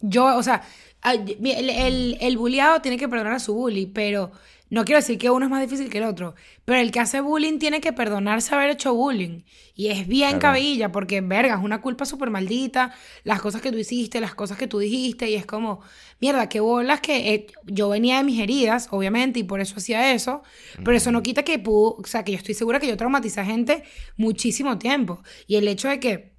Yo, 0.01 0.37
o 0.37 0.42
sea, 0.42 0.62
el, 1.05 1.71
el, 1.71 2.19
el 2.21 2.37
bulliado 2.39 2.81
tiene 2.81 2.97
que 2.97 3.09
perdonar 3.09 3.35
a 3.35 3.39
su 3.41 3.55
bully, 3.55 3.87
pero 3.87 4.31
no 4.71 4.85
quiero 4.85 4.99
decir 4.99 5.17
que 5.17 5.31
uno 5.31 5.47
es 5.47 5.51
más 5.51 5.63
difícil 5.63 5.89
que 5.89 5.99
el 5.99 6.05
otro. 6.05 6.35
Pero 6.67 6.79
el 6.81 6.91
que 6.91 7.01
hace 7.01 7.21
bullying 7.23 7.59
tiene 7.59 7.81
que 7.81 7.93
perdonarse 7.95 8.55
haber 8.55 8.69
hecho 8.71 8.95
bullying. 8.95 9.43
Y 9.75 9.89
es 9.89 10.07
bien 10.07 10.39
Claro. 10.39 10.41
cabilla, 10.55 10.93
porque, 10.93 11.21
verga, 11.23 11.55
es 11.55 11.63
una 11.63 11.81
culpa 11.81 12.05
súper 12.05 12.29
maldita. 12.31 12.93
Las 13.25 13.41
cosas 13.41 13.63
que 13.63 13.71
tú 13.73 13.79
hiciste, 13.79 14.21
las 14.21 14.35
cosas 14.35 14.59
que 14.59 14.67
tú 14.67 14.79
dijiste, 14.81 15.31
y 15.31 15.37
es 15.37 15.47
como, 15.47 15.81
mierda, 16.21 16.49
qué 16.51 16.61
bolas 16.61 17.01
que 17.01 17.33
eh, 17.33 17.47
yo 17.65 17.89
venía 17.89 18.19
de 18.19 18.25
mis 18.25 18.41
heridas, 18.41 18.89
obviamente, 18.91 19.39
y 19.39 19.45
por 19.45 19.61
eso 19.61 19.77
hacía 19.79 20.13
eso. 20.13 20.43
Pero 20.85 20.95
eso 20.97 21.13
no 21.13 21.23
quita 21.23 21.45
que 21.45 21.59
pudo, 21.59 21.97
o 21.99 22.05
sea, 22.05 22.23
que 22.25 22.33
yo 22.33 22.39
estoy 22.39 22.55
segura 22.55 22.79
que 22.81 22.89
yo 22.89 22.97
traumaticé 22.99 23.41
a 23.41 23.45
gente 23.47 23.85
muchísimo 24.19 24.77
tiempo. 24.79 25.23
Y 25.47 25.57
el 25.57 25.67
hecho 25.69 25.89
de 25.89 25.99
que 26.01 26.35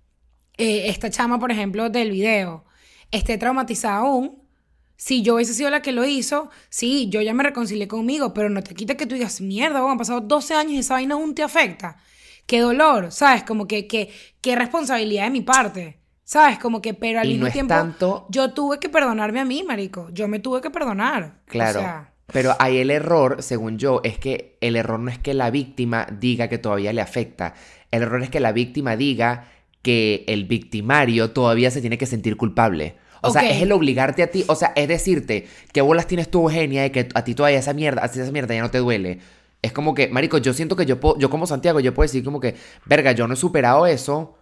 eh, 0.57 0.89
esta 0.89 1.09
chama, 1.09 1.39
por 1.39 1.51
ejemplo, 1.51 1.89
del 1.89 2.11
video, 2.11 2.65
esté 3.09 3.37
traumatizada 3.39 3.99
aún. 3.99 4.43
Si 5.01 5.21
yo 5.21 5.35
hubiese 5.35 5.53
sido 5.53 5.69
la 5.69 5.81
que 5.81 5.93
lo 5.93 6.03
hizo, 6.03 6.49
sí, 6.69 7.07
yo 7.09 7.21
ya 7.21 7.33
me 7.33 7.41
reconcilié 7.43 7.87
conmigo, 7.87 8.33
pero 8.33 8.49
no 8.49 8.61
te 8.61 8.75
quita 8.75 8.95
que 8.97 9.05
tú 9.05 9.15
digas, 9.15 9.39
mierda, 9.39 9.79
weón, 9.79 9.91
han 9.91 9.97
pasado 9.97 10.19
12 10.19 10.53
años 10.55 10.73
y 10.73 10.79
esa 10.79 10.95
vaina 10.95 11.15
aún 11.15 11.33
te 11.33 11.41
afecta. 11.41 11.95
Qué 12.45 12.59
dolor, 12.59 13.13
¿sabes? 13.13 13.43
Como 13.43 13.65
que, 13.65 13.87
que, 13.87 14.09
qué 14.41 14.57
responsabilidad 14.57 15.23
de 15.23 15.29
mi 15.29 15.39
parte, 15.39 15.99
¿sabes? 16.25 16.59
Como 16.59 16.81
que, 16.81 16.93
pero 16.93 17.21
al 17.21 17.27
Y 17.27 17.33
mismo 17.35 17.45
no 17.45 17.51
tiempo, 17.53 17.73
tanto- 17.73 18.27
yo 18.29 18.51
tuve 18.53 18.79
que 18.79 18.89
perdonarme 18.89 19.39
a 19.39 19.45
mí, 19.45 19.63
marico. 19.63 20.09
Yo 20.11 20.27
me 20.27 20.39
tuve 20.39 20.59
que 20.59 20.69
perdonar. 20.69 21.43
Claro. 21.45 21.79
O 21.79 21.81
sea, 21.83 22.13
Pero 22.33 22.55
ahí 22.59 22.77
el 22.79 22.91
error, 22.91 23.41
según 23.41 23.77
yo, 23.77 24.01
es 24.03 24.19
que 24.19 24.57
el 24.59 24.75
error 24.75 24.99
no 24.99 25.09
es 25.11 25.17
que 25.17 25.33
la 25.33 25.49
víctima 25.49 26.07
diga 26.19 26.49
que 26.49 26.57
todavía 26.57 26.91
le 26.91 26.99
afecta. 27.01 27.53
El 27.89 28.01
error 28.03 28.21
es 28.21 28.29
que 28.29 28.41
la 28.41 28.51
víctima 28.51 28.97
diga 28.97 29.45
que 29.81 30.25
el 30.27 30.43
victimario 30.43 31.31
todavía 31.31 31.71
se 31.71 31.79
tiene 31.79 31.97
que 31.97 32.05
sentir 32.05 32.35
culpable. 32.35 32.97
O 33.21 33.31
sea, 33.31 33.49
es 33.49 33.61
el 33.61 33.71
obligarte 33.71 34.23
a 34.23 34.27
ti, 34.27 34.45
o 34.47 34.55
sea, 34.55 34.73
es 34.75 34.87
decirte 34.87 35.47
que 35.73 35.81
bolas 35.81 36.07
tienes 36.07 36.29
tu 36.29 36.39
Eugenia 36.41 36.85
y 36.85 36.89
que 36.89 37.09
a 37.13 37.23
ti 37.23 37.35
todavía 37.35 37.59
esa 37.59 37.73
mierda, 37.73 38.01
así 38.01 38.19
esa 38.19 38.31
mierda 38.31 38.55
ya 38.55 38.61
no 38.61 38.71
te 38.71 38.77
duele. 38.77 39.19
Es 39.61 39.73
como 39.73 39.93
que, 39.93 40.07
marico, 40.07 40.37
yo 40.37 40.53
siento 40.53 40.75
que 40.75 40.85
yo 40.85 40.99
puedo, 40.99 41.17
yo 41.19 41.29
como 41.29 41.45
Santiago, 41.45 41.79
yo 41.81 41.93
puedo 41.93 42.05
decir 42.05 42.23
como 42.23 42.39
que, 42.39 42.55
verga, 42.85 43.11
yo 43.11 43.27
no 43.27 43.33
he 43.33 43.37
superado 43.37 43.85
eso. 43.85 44.38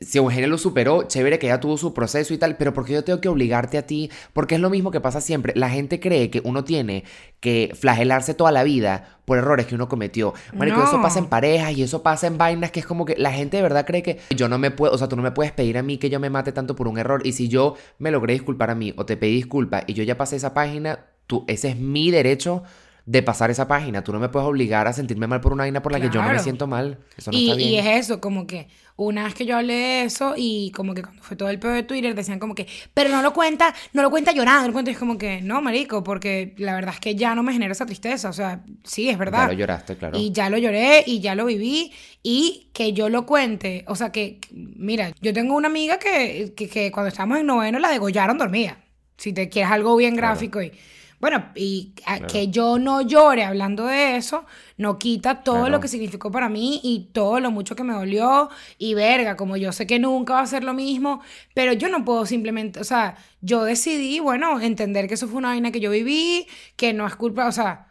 Si 0.00 0.16
Eugenia 0.18 0.46
lo 0.48 0.56
superó, 0.56 1.02
chévere 1.02 1.38
que 1.38 1.46
ella 1.46 1.60
tuvo 1.60 1.76
su 1.76 1.92
proceso 1.92 2.32
y 2.32 2.38
tal, 2.38 2.56
pero 2.56 2.72
¿por 2.72 2.86
qué 2.86 2.94
yo 2.94 3.04
tengo 3.04 3.20
que 3.20 3.28
obligarte 3.28 3.76
a 3.76 3.86
ti? 3.86 4.10
Porque 4.32 4.54
es 4.54 4.60
lo 4.60 4.70
mismo 4.70 4.90
que 4.90 5.00
pasa 5.00 5.20
siempre. 5.20 5.52
La 5.56 5.68
gente 5.68 6.00
cree 6.00 6.30
que 6.30 6.40
uno 6.44 6.64
tiene 6.64 7.04
que 7.40 7.72
flagelarse 7.78 8.32
toda 8.32 8.50
la 8.50 8.62
vida 8.64 9.18
por 9.26 9.36
errores 9.38 9.66
que 9.66 9.74
uno 9.74 9.88
cometió. 9.88 10.32
Marico, 10.54 10.82
eso 10.82 10.96
No. 10.96 11.02
pasa 11.02 11.18
en 11.18 11.26
parejas 11.26 11.72
y 11.76 11.82
eso 11.82 12.02
pasa 12.02 12.26
en 12.26 12.38
vainas 12.38 12.70
que 12.70 12.80
es 12.80 12.86
como 12.86 13.04
que 13.04 13.14
la 13.18 13.30
gente 13.32 13.58
de 13.58 13.62
verdad 13.62 13.84
cree 13.86 14.02
que 14.02 14.18
yo 14.34 14.48
no 14.48 14.58
me 14.58 14.70
puedo, 14.70 14.92
o 14.94 14.98
sea, 14.98 15.08
tú 15.08 15.16
no 15.16 15.22
me 15.22 15.32
puedes 15.32 15.52
pedir 15.52 15.76
a 15.76 15.82
mí 15.82 15.98
que 15.98 16.08
yo 16.08 16.18
me 16.18 16.30
mate 16.30 16.52
tanto 16.52 16.74
por 16.74 16.88
un 16.88 16.98
error. 16.98 17.20
Y 17.26 17.32
si 17.32 17.48
yo 17.48 17.74
me 17.98 18.10
logré 18.10 18.32
disculpar 18.32 18.70
a 18.70 18.74
mí 18.74 18.94
o 18.96 19.04
te 19.04 19.16
pedí 19.18 19.34
disculpa 19.34 19.84
y 19.86 19.92
yo 19.92 20.02
ya 20.02 20.16
pasé 20.16 20.36
esa 20.36 20.54
página, 20.54 21.06
tú, 21.26 21.44
ese 21.46 21.68
es 21.68 21.76
mi 21.76 22.10
derecho 22.10 22.62
de 23.06 23.22
pasar 23.22 23.50
esa 23.50 23.66
página. 23.66 24.02
Tú 24.04 24.12
no 24.12 24.20
me 24.20 24.28
puedes 24.28 24.48
obligar 24.48 24.86
a 24.86 24.92
sentirme 24.92 25.26
mal 25.26 25.40
por 25.40 25.52
una 25.52 25.64
vaina 25.64 25.82
por 25.82 25.92
la 25.92 26.00
que 26.00 26.10
yo 26.10 26.22
no 26.22 26.28
me 26.30 26.38
siento 26.38 26.66
mal. 26.66 26.98
Eso 27.16 27.30
no 27.30 27.38
y, 27.38 27.44
está 27.44 27.56
bien. 27.56 27.68
y 27.70 27.78
es 27.78 27.86
eso, 27.86 28.20
como 28.20 28.46
que 28.46 28.68
una 28.96 29.24
vez 29.24 29.34
que 29.34 29.46
yo 29.46 29.56
hablé 29.56 29.72
de 29.72 30.02
eso 30.02 30.34
y 30.36 30.70
como 30.72 30.92
que 30.94 31.02
cuando 31.02 31.22
fue 31.22 31.34
todo 31.34 31.48
el 31.48 31.58
pedo 31.58 31.72
de 31.72 31.82
Twitter 31.82 32.14
decían 32.14 32.38
como 32.38 32.54
que, 32.54 32.66
pero 32.92 33.08
no 33.08 33.22
lo 33.22 33.32
cuenta, 33.32 33.74
no 33.94 34.02
lo 34.02 34.10
cuenta 34.10 34.32
llorando, 34.32 34.62
no 34.62 34.66
lo 34.68 34.72
cuenta, 34.74 34.90
y 34.90 34.94
es 34.94 34.98
como 34.98 35.16
que, 35.16 35.40
no, 35.40 35.62
marico, 35.62 36.04
porque 36.04 36.54
la 36.58 36.74
verdad 36.74 36.92
es 36.94 37.00
que 37.00 37.14
ya 37.14 37.34
no 37.34 37.42
me 37.42 37.54
genera 37.54 37.72
esa 37.72 37.86
tristeza, 37.86 38.28
o 38.28 38.32
sea, 38.34 38.62
sí, 38.84 39.08
es 39.08 39.16
verdad. 39.16 39.44
Ya 39.44 39.46
lo 39.46 39.52
lloraste, 39.54 39.96
claro. 39.96 40.18
Y 40.18 40.32
ya 40.32 40.50
lo 40.50 40.58
lloré 40.58 41.02
y 41.06 41.20
ya 41.20 41.34
lo 41.34 41.46
viví 41.46 41.92
y 42.22 42.68
que 42.74 42.92
yo 42.92 43.08
lo 43.08 43.24
cuente, 43.24 43.84
o 43.88 43.96
sea, 43.96 44.12
que, 44.12 44.38
mira, 44.52 45.12
yo 45.22 45.32
tengo 45.32 45.54
una 45.56 45.68
amiga 45.68 45.98
que, 45.98 46.52
que, 46.54 46.68
que 46.68 46.92
cuando 46.92 47.08
estábamos 47.08 47.38
en 47.38 47.46
noveno 47.46 47.78
la 47.78 47.88
degollaron 47.88 48.36
dormida, 48.36 48.76
si 49.16 49.32
te 49.32 49.48
quieres 49.48 49.72
algo 49.72 49.96
bien 49.96 50.14
Claro. 50.16 50.34
gráfico 50.34 50.60
y... 50.60 50.72
Bueno, 51.20 51.50
y 51.54 51.92
Claro. 51.96 52.26
que 52.26 52.48
yo 52.48 52.78
no 52.78 53.02
llore 53.02 53.44
hablando 53.44 53.84
de 53.86 54.16
eso, 54.16 54.46
no 54.78 54.98
quita 54.98 55.42
todo 55.44 55.66
Claro. 55.66 55.70
lo 55.70 55.80
que 55.80 55.88
significó 55.88 56.30
para 56.32 56.48
mí 56.48 56.80
y 56.82 57.10
todo 57.12 57.40
lo 57.40 57.50
mucho 57.50 57.76
que 57.76 57.84
me 57.84 57.92
dolió. 57.92 58.48
Y 58.78 58.94
verga, 58.94 59.36
como 59.36 59.56
yo 59.58 59.70
sé 59.72 59.86
que 59.86 59.98
nunca 59.98 60.34
va 60.34 60.40
a 60.40 60.46
ser 60.46 60.64
lo 60.64 60.72
mismo, 60.74 61.20
pero 61.54 61.72
yo 61.74 61.88
no 61.90 62.04
puedo 62.06 62.24
simplemente, 62.26 62.80
o 62.80 62.84
sea, 62.84 63.16
yo 63.42 63.64
decidí, 63.64 64.18
bueno, 64.20 64.60
entender 64.60 65.08
que 65.08 65.14
eso 65.14 65.28
fue 65.28 65.38
una 65.38 65.48
vaina 65.48 65.70
que 65.72 65.80
yo 65.80 65.90
viví, 65.90 66.46
que 66.76 66.92
no 66.94 67.06
es 67.06 67.16
culpa, 67.16 67.46
o 67.48 67.52
sea, 67.52 67.86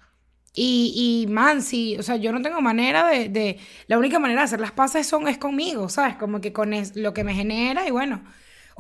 y, 0.54 1.24
y 1.28 1.32
man, 1.32 1.62
sí, 1.62 1.96
o 2.00 2.04
sea, 2.04 2.16
yo 2.18 2.32
no 2.32 2.42
tengo 2.42 2.62
manera 2.62 3.08
de, 3.08 3.30
de- 3.30 3.60
la 3.88 3.98
única 4.00 4.20
manera 4.20 4.42
de 4.42 4.46
hacer 4.46 4.60
las 4.60 4.72
paces 4.72 5.08
son, 5.08 5.28
es 5.28 5.38
conmigo, 5.38 5.90
¿sabes? 5.90 6.16
Como 6.16 6.42
que 6.42 6.52
con 6.54 6.74
es- 6.74 6.96
lo 6.96 7.14
que 7.14 7.24
me 7.24 7.34
genera 7.36 7.88
y 7.88 7.92
bueno. 7.92 8.24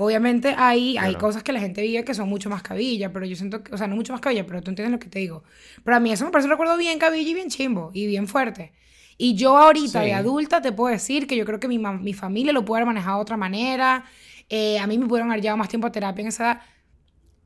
Obviamente 0.02 0.56
hay, 0.58 0.98
hay 0.98 1.16
cosas 1.16 1.44
que 1.44 1.52
la 1.52 1.60
gente 1.60 1.82
vive 1.82 2.06
que 2.06 2.14
son 2.14 2.30
mucho 2.30 2.50
más 2.50 2.62
cabilla, 2.64 3.12
pero 3.12 3.26
yo 3.26 3.36
siento 3.36 3.64
que, 3.64 3.74
o 3.74 3.78
sea, 3.78 3.88
no 3.88 3.96
mucho 3.96 4.14
más 4.14 4.22
cabilla, 4.22 4.46
pero 4.46 4.62
tú 4.62 4.72
entiendes 4.72 4.92
lo 4.94 5.00
que 5.00 5.10
te 5.10 5.20
digo. 5.20 5.44
Pero 5.84 5.98
a 5.98 6.00
mí 6.00 6.12
eso 6.12 6.26
me 6.26 6.32
parece 6.32 6.46
un 6.48 6.52
recuerdo 6.52 6.78
bien 6.78 7.00
cabilla 7.00 7.30
y 7.30 7.34
bien 7.34 7.50
chimbo 7.50 7.92
y 7.94 8.08
bien 8.08 8.28
fuerte. 8.28 8.72
Y 9.18 9.36
yo 9.36 9.58
ahorita 9.58 10.02
Sí. 10.02 10.06
de 10.06 10.14
adulta 10.14 10.62
te 10.62 10.72
puedo 10.72 10.92
decir 10.92 11.28
que 11.28 11.36
yo 11.36 11.46
creo 11.46 11.60
que 11.60 11.68
mi, 11.68 11.78
mi 11.80 12.14
familia 12.14 12.54
lo 12.54 12.64
pudo 12.64 12.78
haber 12.78 12.88
manejado 12.88 13.18
de 13.18 13.22
otra 13.24 13.38
manera. 13.38 14.06
eh, 14.50 14.80
a 14.80 14.88
mí 14.88 14.98
me 14.98 15.06
pudieron 15.08 15.30
haber 15.32 15.42
llevado 15.44 15.58
más 15.58 15.70
tiempo 15.70 15.88
a 15.88 15.92
terapia 15.92 16.22
en 16.24 16.28
esa 16.30 16.44
edad, 16.44 16.62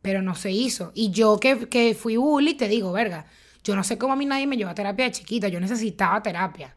pero 0.01 0.21
no 0.21 0.35
se 0.35 0.51
hizo. 0.51 0.91
Y 0.95 1.11
yo 1.11 1.39
que, 1.39 1.69
que 1.69 1.95
fui 1.95 2.17
bully, 2.17 2.53
te 2.55 2.67
digo, 2.67 2.91
verga, 2.91 3.25
yo 3.63 3.75
no 3.75 3.83
sé 3.83 3.97
cómo 3.97 4.13
a 4.13 4.15
mí 4.15 4.25
nadie 4.25 4.47
me 4.47 4.57
llevó 4.57 4.71
a 4.71 4.75
terapia 4.75 5.05
de 5.05 5.11
chiquita, 5.11 5.47
yo 5.49 5.59
necesitaba 5.59 6.21
terapia. 6.21 6.75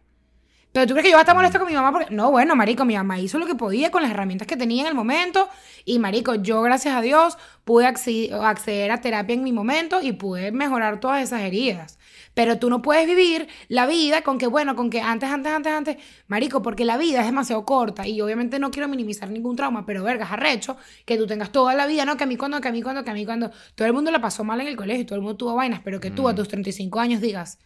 Pero 0.76 0.86
tú 0.88 0.92
crees 0.92 1.04
que 1.04 1.10
yo 1.12 1.16
voy 1.16 1.20
a 1.20 1.22
estar 1.22 1.34
molesta 1.34 1.58
con 1.58 1.68
mi 1.68 1.72
mamá 1.72 1.90
porque. 1.90 2.14
No, 2.14 2.30
bueno, 2.30 2.54
marico, 2.54 2.84
mi 2.84 2.94
mamá 2.96 3.18
hizo 3.18 3.38
lo 3.38 3.46
que 3.46 3.54
podía 3.54 3.90
con 3.90 4.02
las 4.02 4.10
herramientas 4.10 4.46
que 4.46 4.58
tenía 4.58 4.82
en 4.82 4.88
el 4.88 4.94
momento. 4.94 5.48
Y 5.86 5.98
marico, 5.98 6.34
yo, 6.34 6.60
gracias 6.60 6.94
a 6.94 7.00
Dios, 7.00 7.38
pude 7.64 7.86
acce- 7.86 8.30
acceder 8.30 8.90
a 8.90 9.00
terapia 9.00 9.32
en 9.32 9.42
mi 9.42 9.52
momento 9.54 10.02
y 10.02 10.12
pude 10.12 10.52
mejorar 10.52 11.00
todas 11.00 11.22
esas 11.22 11.40
heridas. 11.40 11.98
Pero 12.34 12.58
tú 12.58 12.68
no 12.68 12.82
puedes 12.82 13.06
vivir 13.06 13.48
la 13.68 13.86
vida 13.86 14.20
con 14.20 14.36
que, 14.36 14.46
bueno, 14.48 14.76
con 14.76 14.90
que 14.90 15.00
antes, 15.00 15.30
antes, 15.30 15.50
antes, 15.50 15.72
antes. 15.72 15.96
Marico, 16.26 16.60
porque 16.60 16.84
la 16.84 16.98
vida 16.98 17.20
es 17.20 17.24
demasiado 17.26 17.64
corta. 17.64 18.06
Y 18.06 18.20
obviamente 18.20 18.58
no 18.58 18.70
quiero 18.70 18.86
minimizar 18.86 19.30
ningún 19.30 19.56
trauma, 19.56 19.86
pero 19.86 20.04
vergas, 20.04 20.30
arrecho, 20.30 20.76
que 21.06 21.16
tú 21.16 21.26
tengas 21.26 21.52
toda 21.52 21.72
la 21.72 21.86
vida, 21.86 22.04
¿no? 22.04 22.18
Que 22.18 22.24
a 22.24 22.26
mí 22.26 22.36
cuando, 22.36 22.60
que 22.60 22.68
a 22.68 22.72
mí 22.72 22.82
cuando, 22.82 23.02
que 23.02 23.08
a 23.10 23.14
mí 23.14 23.24
cuando. 23.24 23.50
Todo 23.74 23.88
el 23.88 23.94
mundo 23.94 24.10
la 24.10 24.20
pasó 24.20 24.44
mal 24.44 24.60
en 24.60 24.66
el 24.66 24.76
colegio, 24.76 25.06
todo 25.06 25.14
el 25.16 25.22
mundo 25.22 25.38
tuvo 25.38 25.54
vainas, 25.54 25.80
pero 25.82 26.00
que 26.00 26.10
tú 26.10 26.28
a 26.28 26.34
tus 26.34 26.48
35 26.48 27.00
años 27.00 27.22
digas 27.22 27.58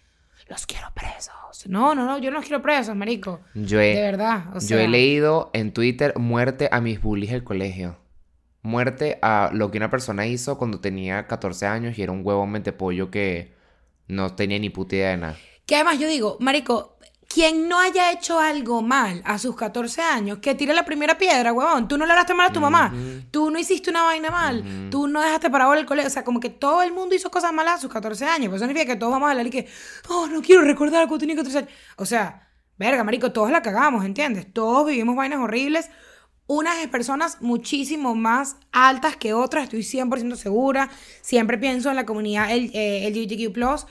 los 0.50 0.66
quiero 0.66 0.88
presos. 0.94 1.32
No, 1.66 1.94
no, 1.94 2.04
no, 2.04 2.18
yo 2.18 2.30
no 2.30 2.38
los 2.38 2.46
quiero 2.46 2.60
presos, 2.62 2.94
marico. 2.96 3.40
Yo 3.54 3.80
he, 3.80 3.94
De 3.94 4.02
verdad, 4.02 4.48
o 4.50 4.54
yo 4.54 4.60
sea. 4.60 4.82
he 4.82 4.88
leído 4.88 5.50
en 5.52 5.72
Twitter 5.72 6.12
muerte 6.18 6.68
a 6.72 6.80
mis 6.80 7.00
bullies 7.00 7.30
del 7.30 7.44
colegio. 7.44 7.96
Muerte 8.62 9.18
a 9.22 9.50
lo 9.54 9.70
que 9.70 9.78
una 9.78 9.90
persona 9.90 10.26
hizo 10.26 10.58
cuando 10.58 10.80
tenía 10.80 11.26
14 11.26 11.66
años 11.66 11.98
y 11.98 12.02
era 12.02 12.12
un 12.12 12.20
huevo 12.24 12.46
mentepollo 12.46 13.10
que 13.10 13.54
no 14.06 14.34
tenía 14.34 14.58
ni 14.58 14.68
puta 14.70 14.96
idea 14.96 15.10
de 15.10 15.16
nada. 15.16 15.36
Que 15.66 15.76
además 15.76 15.98
yo 15.98 16.08
digo, 16.08 16.36
marico, 16.40 16.98
quien 17.32 17.68
no 17.68 17.78
haya 17.78 18.10
hecho 18.10 18.40
algo 18.40 18.82
mal 18.82 19.22
a 19.24 19.38
sus 19.38 19.54
14 19.54 20.02
años, 20.02 20.38
que 20.38 20.56
tire 20.56 20.74
la 20.74 20.84
primera 20.84 21.16
piedra, 21.16 21.52
huevón. 21.52 21.86
Tú 21.86 21.96
no 21.96 22.04
le 22.04 22.10
hablaste 22.12 22.34
mal 22.34 22.48
a 22.48 22.52
tu 22.52 22.58
mamá. 22.60 22.92
Tú 23.30 23.50
no 23.52 23.58
hiciste 23.58 23.88
una 23.90 24.02
vaina 24.02 24.30
mal. 24.30 24.64
Tú 24.90 25.06
no 25.06 25.20
dejaste 25.22 25.48
parado 25.48 25.72
el 25.74 25.86
colegio. 25.86 26.08
O 26.08 26.10
sea, 26.12 26.24
como 26.24 26.40
que 26.40 26.50
todo 26.50 26.82
el 26.82 26.92
mundo 26.92 27.14
hizo 27.14 27.30
cosas 27.30 27.52
malas 27.52 27.74
a 27.74 27.78
sus 27.78 27.92
14 27.92 28.24
años. 28.26 28.48
Pues 28.48 28.60
eso 28.60 28.66
significa 28.68 28.92
que 28.94 28.98
todos 28.98 29.12
vamos 29.12 29.28
a 29.28 29.30
hablar 29.30 29.46
y 29.46 29.50
que, 29.50 29.68
oh, 30.08 30.26
no 30.26 30.42
quiero 30.42 30.62
recordar 30.62 31.06
cuando 31.06 31.18
tenía 31.20 31.36
14 31.36 31.58
años. 31.58 31.70
O 31.96 32.04
sea, 32.04 32.48
verga, 32.76 33.04
marico, 33.04 33.30
todos 33.30 33.50
la 33.52 33.62
cagamos, 33.62 34.04
¿entiendes? 34.04 34.52
Todos 34.52 34.88
vivimos 34.88 35.14
vainas 35.14 35.38
horribles. 35.38 35.88
Unas 36.48 36.84
personas 36.88 37.36
muchísimo 37.40 38.16
más 38.16 38.56
altas 38.72 39.16
que 39.16 39.34
otras, 39.34 39.64
estoy 39.72 39.82
100% 39.84 40.34
segura. 40.34 40.90
Siempre 41.22 41.58
pienso 41.58 41.90
en 41.90 41.94
la 41.96 42.04
comunidad 42.06 42.50
L- 42.50 42.72
eh, 42.74 43.08
LGBTQ+, 43.08 43.86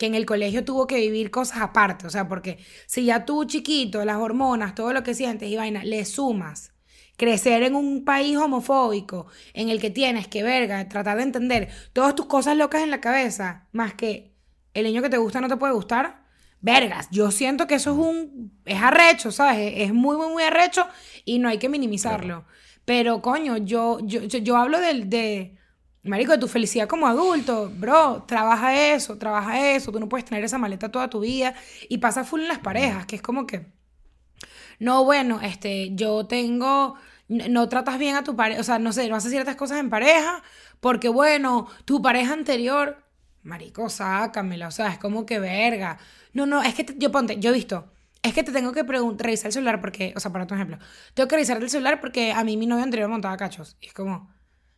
que 0.00 0.06
en 0.06 0.14
el 0.14 0.24
colegio 0.24 0.64
tuvo 0.64 0.86
que 0.86 0.96
vivir 0.96 1.30
cosas 1.30 1.58
aparte. 1.60 2.06
O 2.06 2.10
sea, 2.10 2.26
porque 2.26 2.58
si 2.86 3.04
ya 3.04 3.26
tú 3.26 3.44
chiquito, 3.44 4.02
las 4.06 4.16
hormonas, 4.16 4.74
todo 4.74 4.94
lo 4.94 5.02
que 5.02 5.12
sientes 5.12 5.50
y 5.50 5.56
vaina, 5.56 5.84
le 5.84 6.06
sumas 6.06 6.72
crecer 7.18 7.62
en 7.64 7.74
un 7.74 8.02
país 8.02 8.34
homofóbico 8.38 9.26
en 9.52 9.68
el 9.68 9.78
que 9.78 9.90
tienes 9.90 10.26
que, 10.26 10.42
verga, 10.42 10.88
tratar 10.88 11.18
de 11.18 11.24
entender 11.24 11.68
todas 11.92 12.14
tus 12.14 12.24
cosas 12.24 12.56
locas 12.56 12.82
en 12.82 12.90
la 12.90 13.02
cabeza, 13.02 13.68
más 13.72 13.92
que 13.92 14.32
el 14.72 14.84
niño 14.84 15.02
que 15.02 15.10
te 15.10 15.18
gusta 15.18 15.42
no 15.42 15.48
te 15.48 15.58
puede 15.58 15.74
gustar, 15.74 16.24
vergas, 16.62 17.08
yo 17.10 17.30
siento 17.30 17.66
que 17.66 17.74
eso 17.74 17.92
es 17.92 17.98
un, 17.98 18.58
es 18.64 18.80
arrecho, 18.80 19.30
¿sabes? 19.30 19.74
Es 19.76 19.92
muy, 19.92 20.16
muy, 20.16 20.28
muy 20.28 20.42
arrecho 20.44 20.86
y 21.26 21.40
no 21.40 21.50
hay 21.50 21.58
que 21.58 21.68
minimizarlo. 21.68 22.46
Pero, 22.86 23.20
coño, 23.20 23.58
yo, 23.58 23.98
yo, 24.02 24.22
yo, 24.22 24.38
yo 24.38 24.56
hablo 24.56 24.80
del, 24.80 25.10
de, 25.10 25.58
marico, 26.04 26.32
de 26.32 26.38
tu 26.38 26.48
felicidad 26.48 26.88
como 26.88 27.06
adulto, 27.06 27.70
bro, 27.76 28.24
trabaja 28.26 28.74
eso, 28.94 29.18
trabaja 29.18 29.70
eso, 29.74 29.92
tú 29.92 30.00
no 30.00 30.08
puedes 30.08 30.24
tener 30.24 30.44
esa 30.44 30.58
maleta 30.58 30.90
toda 30.90 31.10
tu 31.10 31.20
vida 31.20 31.54
y 31.88 31.98
pasa 31.98 32.24
full 32.24 32.40
en 32.42 32.48
las 32.48 32.58
parejas, 32.58 33.06
que 33.06 33.16
es 33.16 33.22
como 33.22 33.46
que... 33.46 33.66
No, 34.78 35.04
bueno, 35.04 35.40
este, 35.42 35.94
yo 35.94 36.26
tengo, 36.26 36.94
no 37.28 37.68
tratas 37.68 37.98
bien 37.98 38.16
a 38.16 38.24
tu 38.24 38.36
pareja, 38.36 38.60
o 38.60 38.64
sea, 38.64 38.78
no 38.78 38.92
sé, 38.92 39.08
no 39.08 39.16
haces 39.16 39.30
ciertas 39.30 39.56
cosas 39.56 39.78
en 39.78 39.90
pareja, 39.90 40.42
porque 40.80 41.08
bueno, 41.08 41.66
tu 41.84 42.00
pareja 42.02 42.32
anterior, 42.32 43.02
marico, 43.42 43.88
sácamela, 43.90 44.68
o 44.68 44.70
sea, 44.70 44.88
es 44.88 44.98
como 44.98 45.26
que 45.26 45.38
verga. 45.38 45.98
No, 46.32 46.46
no, 46.46 46.62
es 46.62 46.74
que 46.74 46.84
te- 46.84 46.94
yo 46.98 47.10
ponte, 47.12 47.38
yo 47.38 47.50
he 47.50 47.52
visto, 47.54 47.92
es 48.22 48.32
que 48.34 48.42
te 48.42 48.52
tengo 48.52 48.72
que 48.72 48.82
revisar 48.82 49.46
el 49.46 49.52
celular 49.52 49.80
porque, 49.80 50.12
o 50.16 50.20
sea, 50.20 50.32
para 50.32 50.46
tu 50.46 50.54
ejemplo, 50.54 50.78
tengo 51.14 51.28
que 51.28 51.36
revisar 51.36 51.62
el 51.62 51.70
celular 51.70 52.00
porque 52.00 52.32
a 52.32 52.42
mí 52.44 52.56
mi 52.56 52.66
novio 52.66 52.84
anterior 52.84 53.08
montaba 53.10 53.36
cachos, 53.36 53.76
y 53.80 53.86
es 53.88 53.92
como, 53.92 54.30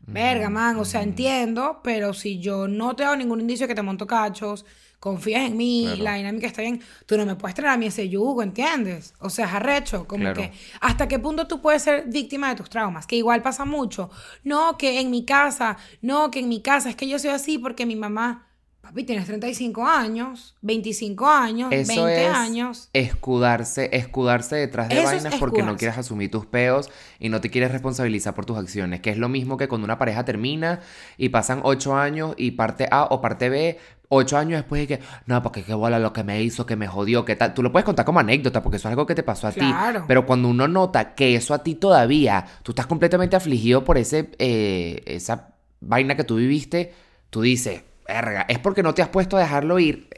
verga, 0.07 0.51
man, 0.51 0.77
o 0.79 0.85
sea, 0.85 1.03
entiendo, 1.03 1.81
pero 1.83 2.13
si 2.15 2.39
yo 2.41 2.69
no 2.69 2.95
te 2.97 3.05
hago 3.05 3.17
ningún 3.17 3.41
indicio 3.41 3.65
de 3.65 3.69
que 3.69 3.75
te 3.75 3.83
monto 3.83 4.07
cachos, 4.07 4.65
confías 4.99 5.43
en 5.49 5.57
mí, 5.57 5.83
Claro. 5.87 6.03
la 6.05 6.15
dinámica 6.15 6.47
está 6.47 6.63
bien, 6.63 6.81
tú 7.07 7.17
no 7.17 7.27
me 7.27 7.35
puedes 7.35 7.55
traer 7.57 7.73
a 7.73 7.77
mí 7.77 7.87
ese 7.87 8.09
yugo, 8.09 8.43
¿entiendes? 8.43 9.15
O 9.19 9.31
sea, 9.31 9.47
es 9.47 9.53
arrecho, 9.53 10.07
como 10.07 10.23
Claro. 10.25 10.43
que 10.43 10.53
hasta 10.81 11.09
qué 11.09 11.19
punto 11.19 11.49
tú 11.49 11.61
puedes 11.61 11.83
ser 11.83 12.05
víctima 12.09 12.51
de 12.51 12.55
tus 12.57 12.71
traumas, 12.71 13.07
que 13.07 13.17
igual 13.17 13.43
pasa 13.43 13.65
mucho. 13.65 14.11
No, 14.45 14.77
que 14.79 15.01
en 15.01 15.11
mi 15.11 15.25
casa, 15.25 15.77
no, 16.03 16.31
que 16.31 16.39
en 16.41 16.49
mi 16.49 16.63
casa, 16.63 16.89
es 16.91 16.95
que 16.97 17.09
yo 17.09 17.19
soy 17.19 17.31
así 17.31 17.59
porque 17.59 17.85
mi 17.85 17.97
mamá, 17.97 18.47
papi, 18.93 19.05
tienes 19.05 19.27
35 19.27 19.87
años, 19.87 20.55
25 20.63 21.27
años, 21.29 21.73
Eso 21.73 22.05
20 22.05 22.27
es 22.27 22.35
años. 22.35 22.89
escudarse, 22.93 23.89
escudarse 23.93 24.57
detrás 24.57 24.89
de 24.89 24.97
Eso 24.99 25.05
vainas 25.05 25.35
porque 25.37 25.63
no 25.63 25.77
quieres 25.77 25.99
asumir 25.99 26.31
tus 26.31 26.47
peos 26.47 26.91
y 27.19 27.29
no 27.29 27.41
te 27.41 27.51
quieres 27.51 27.73
responsabilizar 27.73 28.35
por 28.35 28.45
tus 28.47 28.59
acciones, 28.59 29.01
que 29.01 29.11
es 29.11 29.19
lo 29.19 29.29
mismo 29.29 29.57
que 29.57 29.69
cuando 29.69 29.85
una 29.85 29.99
pareja 29.99 30.25
termina 30.25 30.81
y 31.17 31.31
pasan 31.31 31.61
ocho 31.65 31.97
años 31.97 32.35
y 32.37 32.53
parte 32.53 32.89
A 32.91 33.05
o 33.05 33.21
parte 33.21 33.49
B, 33.49 33.79
ocho 34.09 34.37
años 34.37 34.59
después 34.61 34.81
de 34.87 34.87
que, 34.99 35.03
no, 35.27 35.43
porque 35.43 35.63
qué 35.63 35.73
bola 35.75 35.99
lo 35.99 36.13
que 36.13 36.23
me 36.23 36.43
hizo, 36.43 36.67
que 36.67 36.77
me 36.77 36.87
jodió, 36.87 37.25
que 37.25 37.35
tal. 37.35 37.55
Tú 37.55 37.63
lo 37.63 37.73
puedes 37.73 37.87
contar 37.87 38.05
como 38.05 38.21
anécdota 38.21 38.63
porque 38.63 38.77
eso 38.77 38.89
es 38.89 38.93
algo 38.93 39.07
que 39.07 39.15
te 39.15 39.23
pasó 39.23 39.47
a 39.47 39.53
Claro. 39.53 40.01
ti. 40.01 40.05
Pero 40.09 40.27
cuando 40.27 40.49
uno 40.49 40.69
nota 40.69 41.15
que 41.15 41.35
eso 41.35 41.55
a 41.55 41.63
ti 41.63 41.75
todavía, 41.77 42.45
tú 42.63 42.73
estás 42.73 42.87
completamente 42.87 43.37
afligido 43.37 43.85
por 43.85 43.97
ese, 43.97 44.31
eh, 44.39 45.03
esa 45.07 45.55
vaina 45.81 46.15
que 46.15 46.25
tú 46.25 46.37
viviste, 46.37 46.93
tú 47.31 47.41
dices, 47.41 47.85
verga, 48.07 48.47
es 48.49 48.59
porque 48.59 48.83
no 48.83 48.95
te 48.95 49.03
has 49.03 49.09
puesto 49.09 49.37
a 49.37 49.41
dejarlo 49.41 49.79
ir. 49.79 50.09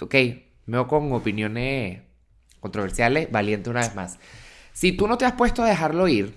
Ok, 0.00 0.14
me 0.66 0.86
con 0.86 1.12
opiniones 1.12 2.02
controversiales, 2.60 3.30
valiente 3.30 3.70
una 3.70 3.80
vez 3.80 3.94
más. 3.94 4.18
Si 4.72 4.92
tú 4.92 5.06
no 5.08 5.16
te 5.16 5.24
has 5.24 5.32
puesto 5.32 5.62
a 5.62 5.68
dejarlo 5.68 6.08
ir, 6.08 6.34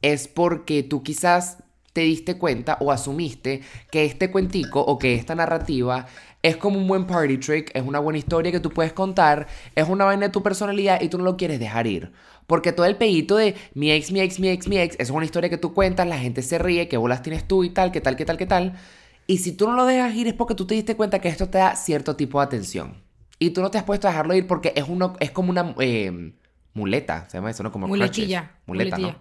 es 0.00 0.28
porque 0.28 0.82
tú 0.82 1.02
quizás 1.02 1.58
te 1.92 2.02
diste 2.02 2.38
cuenta 2.38 2.78
o 2.80 2.90
asumiste 2.90 3.62
que 3.90 4.04
este 4.04 4.30
cuentico 4.30 4.80
o 4.80 4.98
que 4.98 5.14
esta 5.14 5.34
narrativa 5.34 6.06
es 6.42 6.56
como 6.56 6.78
un 6.78 6.88
buen 6.88 7.06
party 7.06 7.38
trick, 7.38 7.70
es 7.74 7.82
una 7.82 8.00
buena 8.00 8.18
historia 8.18 8.50
que 8.50 8.60
tú 8.60 8.70
puedes 8.70 8.92
contar, 8.92 9.46
es 9.74 9.88
una 9.88 10.04
vaina 10.04 10.26
de 10.26 10.32
tu 10.32 10.42
personalidad 10.42 11.00
y 11.00 11.08
tú 11.08 11.18
no 11.18 11.24
lo 11.24 11.36
quieres 11.36 11.60
dejar 11.60 11.86
ir. 11.86 12.12
Porque 12.46 12.72
todo 12.72 12.86
el 12.86 12.96
pedito 12.96 13.36
de 13.36 13.54
mi 13.74 13.92
ex, 13.92 14.10
mi 14.10 14.20
ex, 14.20 14.40
mi 14.40 14.48
ex, 14.48 14.66
mi 14.66 14.78
ex, 14.78 14.96
es 14.98 15.10
una 15.10 15.24
historia 15.24 15.48
que 15.48 15.58
tú 15.58 15.72
cuentas, 15.72 16.06
la 16.06 16.18
gente 16.18 16.42
se 16.42 16.58
ríe, 16.58 16.88
que 16.88 16.96
bolas 16.96 17.22
tienes 17.22 17.46
tú 17.46 17.62
y 17.62 17.70
tal, 17.70 17.92
que 17.92 18.00
tal, 18.00 18.16
que 18.16 18.24
tal, 18.24 18.36
que 18.36 18.46
tal. 18.46 18.74
Y 19.32 19.38
si 19.38 19.52
tú 19.52 19.66
no 19.66 19.72
lo 19.72 19.86
dejas 19.86 20.14
ir 20.14 20.28
es 20.28 20.34
porque 20.34 20.54
tú 20.54 20.66
te 20.66 20.74
diste 20.74 20.94
cuenta 20.94 21.18
que 21.18 21.30
esto 21.30 21.48
te 21.48 21.56
da 21.56 21.74
cierto 21.74 22.16
tipo 22.16 22.38
de 22.38 22.44
atención. 22.44 23.02
Y 23.38 23.48
tú 23.50 23.62
no 23.62 23.70
te 23.70 23.78
has 23.78 23.84
puesto 23.84 24.06
a 24.06 24.10
dejarlo 24.10 24.34
ir 24.34 24.46
porque 24.46 24.74
es, 24.76 24.84
uno, 24.86 25.16
es 25.20 25.30
como 25.30 25.48
una 25.48 25.74
eh, 25.80 26.34
muleta, 26.74 27.26
se 27.30 27.38
llama 27.38 27.50
eso, 27.50 27.62
¿no? 27.62 27.72
Como 27.72 27.88
Muletilla. 27.88 28.50
Muleta, 28.66 28.98
muletilla. 28.98 29.18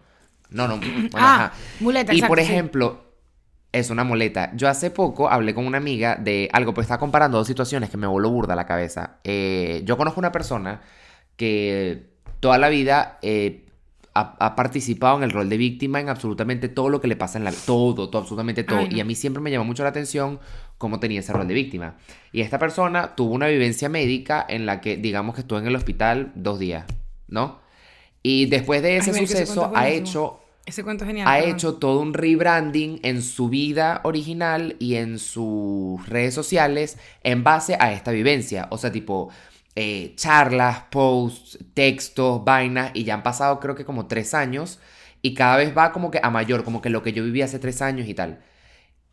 ¿no? 0.50 0.67
No, 0.67 0.76
no. 0.76 0.82
bueno, 0.82 1.10
Ah, 1.15 1.45
ajá. 1.45 1.54
muleta, 1.80 2.13
Y 2.13 2.17
exacto, 2.17 2.30
por 2.30 2.39
sí. 2.39 2.43
ejemplo, 2.43 3.06
es 3.71 3.89
una 3.89 4.04
muleta. 4.04 4.52
Yo 4.54 4.67
hace 4.67 4.91
poco 4.91 5.30
hablé 5.30 5.54
con 5.54 5.65
una 5.65 5.78
amiga 5.78 6.17
de 6.17 6.50
algo, 6.52 6.74
pues 6.74 6.84
estaba 6.88 7.00
comparando 7.00 7.38
dos 7.38 7.47
situaciones 7.47 7.89
que 7.89 7.95
me 7.95 8.06
voló 8.06 8.30
burda 8.30 8.54
la 8.54 8.65
cabeza. 8.65 9.19
Eh, 9.24 9.82
yo 9.86 9.95
conozco 9.95 10.19
una 10.19 10.34
persona 10.34 10.82
que 11.38 12.10
toda 12.41 12.58
la 12.58 12.67
vida 12.67 13.17
eh, 13.21 13.65
ha, 14.13 14.36
ha 14.39 14.56
participado 14.56 15.17
en 15.17 15.24
el 15.24 15.32
rol 15.32 15.50
de 15.50 15.58
víctima 15.58 16.00
en 16.00 16.10
absolutamente 16.10 16.67
todo 16.69 16.89
lo 16.89 17.00
que 17.02 17.08
le 17.08 17.15
pasa 17.15 17.38
en 17.38 17.43
la 17.45 17.52
vida. 17.52 17.62
Todo, 17.65 18.10
todo, 18.10 18.21
absolutamente 18.21 18.63
todo. 18.63 18.80
Ay, 18.80 18.89
no. 18.89 18.97
Y 18.97 19.00
a 19.00 19.06
mí 19.06 19.15
siempre 19.15 19.41
me 19.41 19.52
llamó 19.52 19.65
mucho 19.65 19.84
la 19.84 19.89
atención 19.89 20.39
cómo 20.78 21.00
tenía 21.00 21.19
ese 21.21 21.32
rol 21.34 21.47
de 21.47 21.54
víctima. 21.54 21.95
Y 22.32 22.41
esta 22.41 22.60
persona 22.60 23.15
tuvo 23.15 23.34
una 23.34 23.47
vivencia 23.47 23.88
médica 23.89 24.45
en 24.47 24.65
la 24.65 24.82
que, 24.82 24.97
digamos 24.97 25.36
que 25.36 25.41
estuvo 25.41 25.60
en 25.60 25.67
el 25.67 25.76
hospital 25.76 26.32
dos 26.36 26.60
días, 26.60 26.86
¿no? 27.28 27.60
Y 28.24 28.47
después 28.47 28.82
de 28.82 28.97
ese 28.97 29.12
Ay, 29.12 29.26
suceso 29.28 29.71
ha 29.74 29.89
hecho 29.89 30.39
Ese 30.65 30.84
cuento 30.84 31.06
es 31.06 31.08
genial. 31.08 31.28
ha 31.28 31.39
perdón. 31.39 31.50
hecho 31.56 31.76
todo 31.76 32.00
un 32.02 32.13
rebranding 32.13 33.00
en 33.04 33.21
su 33.24 33.50
vida 33.50 34.02
original 34.04 34.76
y 34.80 34.95
en 34.95 35.17
sus 35.19 36.08
redes 36.08 36.34
sociales 36.36 36.97
en 37.24 37.43
base 37.43 37.78
a 37.80 37.93
esta 37.93 38.12
vivencia. 38.12 38.67
O 38.71 38.78
sea, 38.78 38.91
tipo 38.91 39.30
eh, 39.76 40.14
charlas, 40.16 40.84
posts, 40.90 41.60
textos, 41.74 42.44
vainas, 42.44 42.92
y 42.94 43.04
ya 43.04 43.14
han 43.14 43.24
pasado 43.24 43.60
creo 43.60 43.76
que 43.76 43.86
como 43.86 44.08
tres 44.08 44.34
años 44.34 44.80
y 45.22 45.34
cada 45.34 45.58
vez 45.58 45.76
va 45.78 45.92
como 45.92 46.12
que 46.12 46.20
a 46.22 46.30
mayor, 46.30 46.64
como 46.64 46.82
que 46.82 46.90
lo 46.90 47.04
que 47.04 47.14
yo 47.14 47.24
viví 47.24 47.42
hace 47.42 47.60
tres 47.60 47.82
años 47.82 48.08
y 48.08 48.14
tal. 48.14 48.40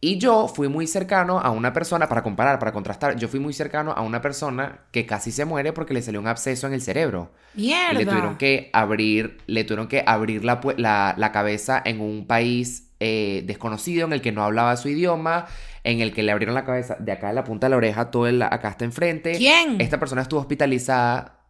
Y 0.01 0.18
yo 0.18 0.47
fui 0.47 0.68
muy 0.68 0.87
cercano 0.87 1.40
a 1.40 1.51
una 1.51 1.73
persona, 1.73 2.09
para 2.09 2.23
comparar, 2.23 2.61
para 2.61 2.73
contrastar, 2.73 3.16
yo 3.16 3.27
fui 3.27 3.40
muy 3.40 3.53
cercano 3.53 3.92
a 3.92 4.03
una 4.03 4.21
persona 4.21 4.83
que 4.92 5.07
casi 5.07 5.33
se 5.33 5.44
muere 5.44 5.73
porque 5.73 5.92
le 5.92 6.03
salió 6.03 6.21
un 6.21 6.29
absceso 6.29 6.68
en 6.68 6.73
el 6.73 6.83
cerebro. 6.83 7.33
Mierda. 7.55 7.94
Y 7.94 7.97
le 8.05 8.07
tuvieron 8.07 8.37
que 8.37 8.71
abrir, 8.73 9.38
le 9.47 9.64
tuvieron 9.64 9.88
que 9.88 10.05
abrir 10.07 10.44
la, 10.44 11.14
la 11.16 11.33
cabeza 11.33 11.83
en 11.85 12.01
un 12.01 12.29
país 12.29 12.88
eh, 13.01 13.44
desconocido, 13.47 14.07
en 14.07 14.12
el 14.12 14.21
que 14.21 14.33
no 14.33 14.42
hablaba 14.42 14.77
su 14.77 14.88
idioma, 14.88 15.47
en 15.90 16.01
el 16.01 16.12
que 16.12 16.22
le 16.22 16.33
abrieron 16.33 16.55
la 16.55 16.64
cabeza 16.64 16.96
de 16.98 17.12
acá 17.12 17.29
de 17.29 17.35
la 17.35 17.44
punta 17.44 17.66
de 17.66 17.70
la 17.70 17.77
oreja, 17.79 18.11
todo 18.11 18.27
el, 18.27 18.42
acá 18.42 18.68
hasta 18.68 18.85
enfrente. 18.85 19.33
¿Quién? 19.37 19.81
Esta 19.81 19.98
persona 19.98 20.22
estuvo 20.22 20.40
hospitalizada. 20.40 21.40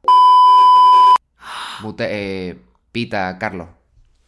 Mute- 1.82 2.06
eh, 2.08 2.56
Pita, 2.92 3.36
Carlos. 3.38 3.68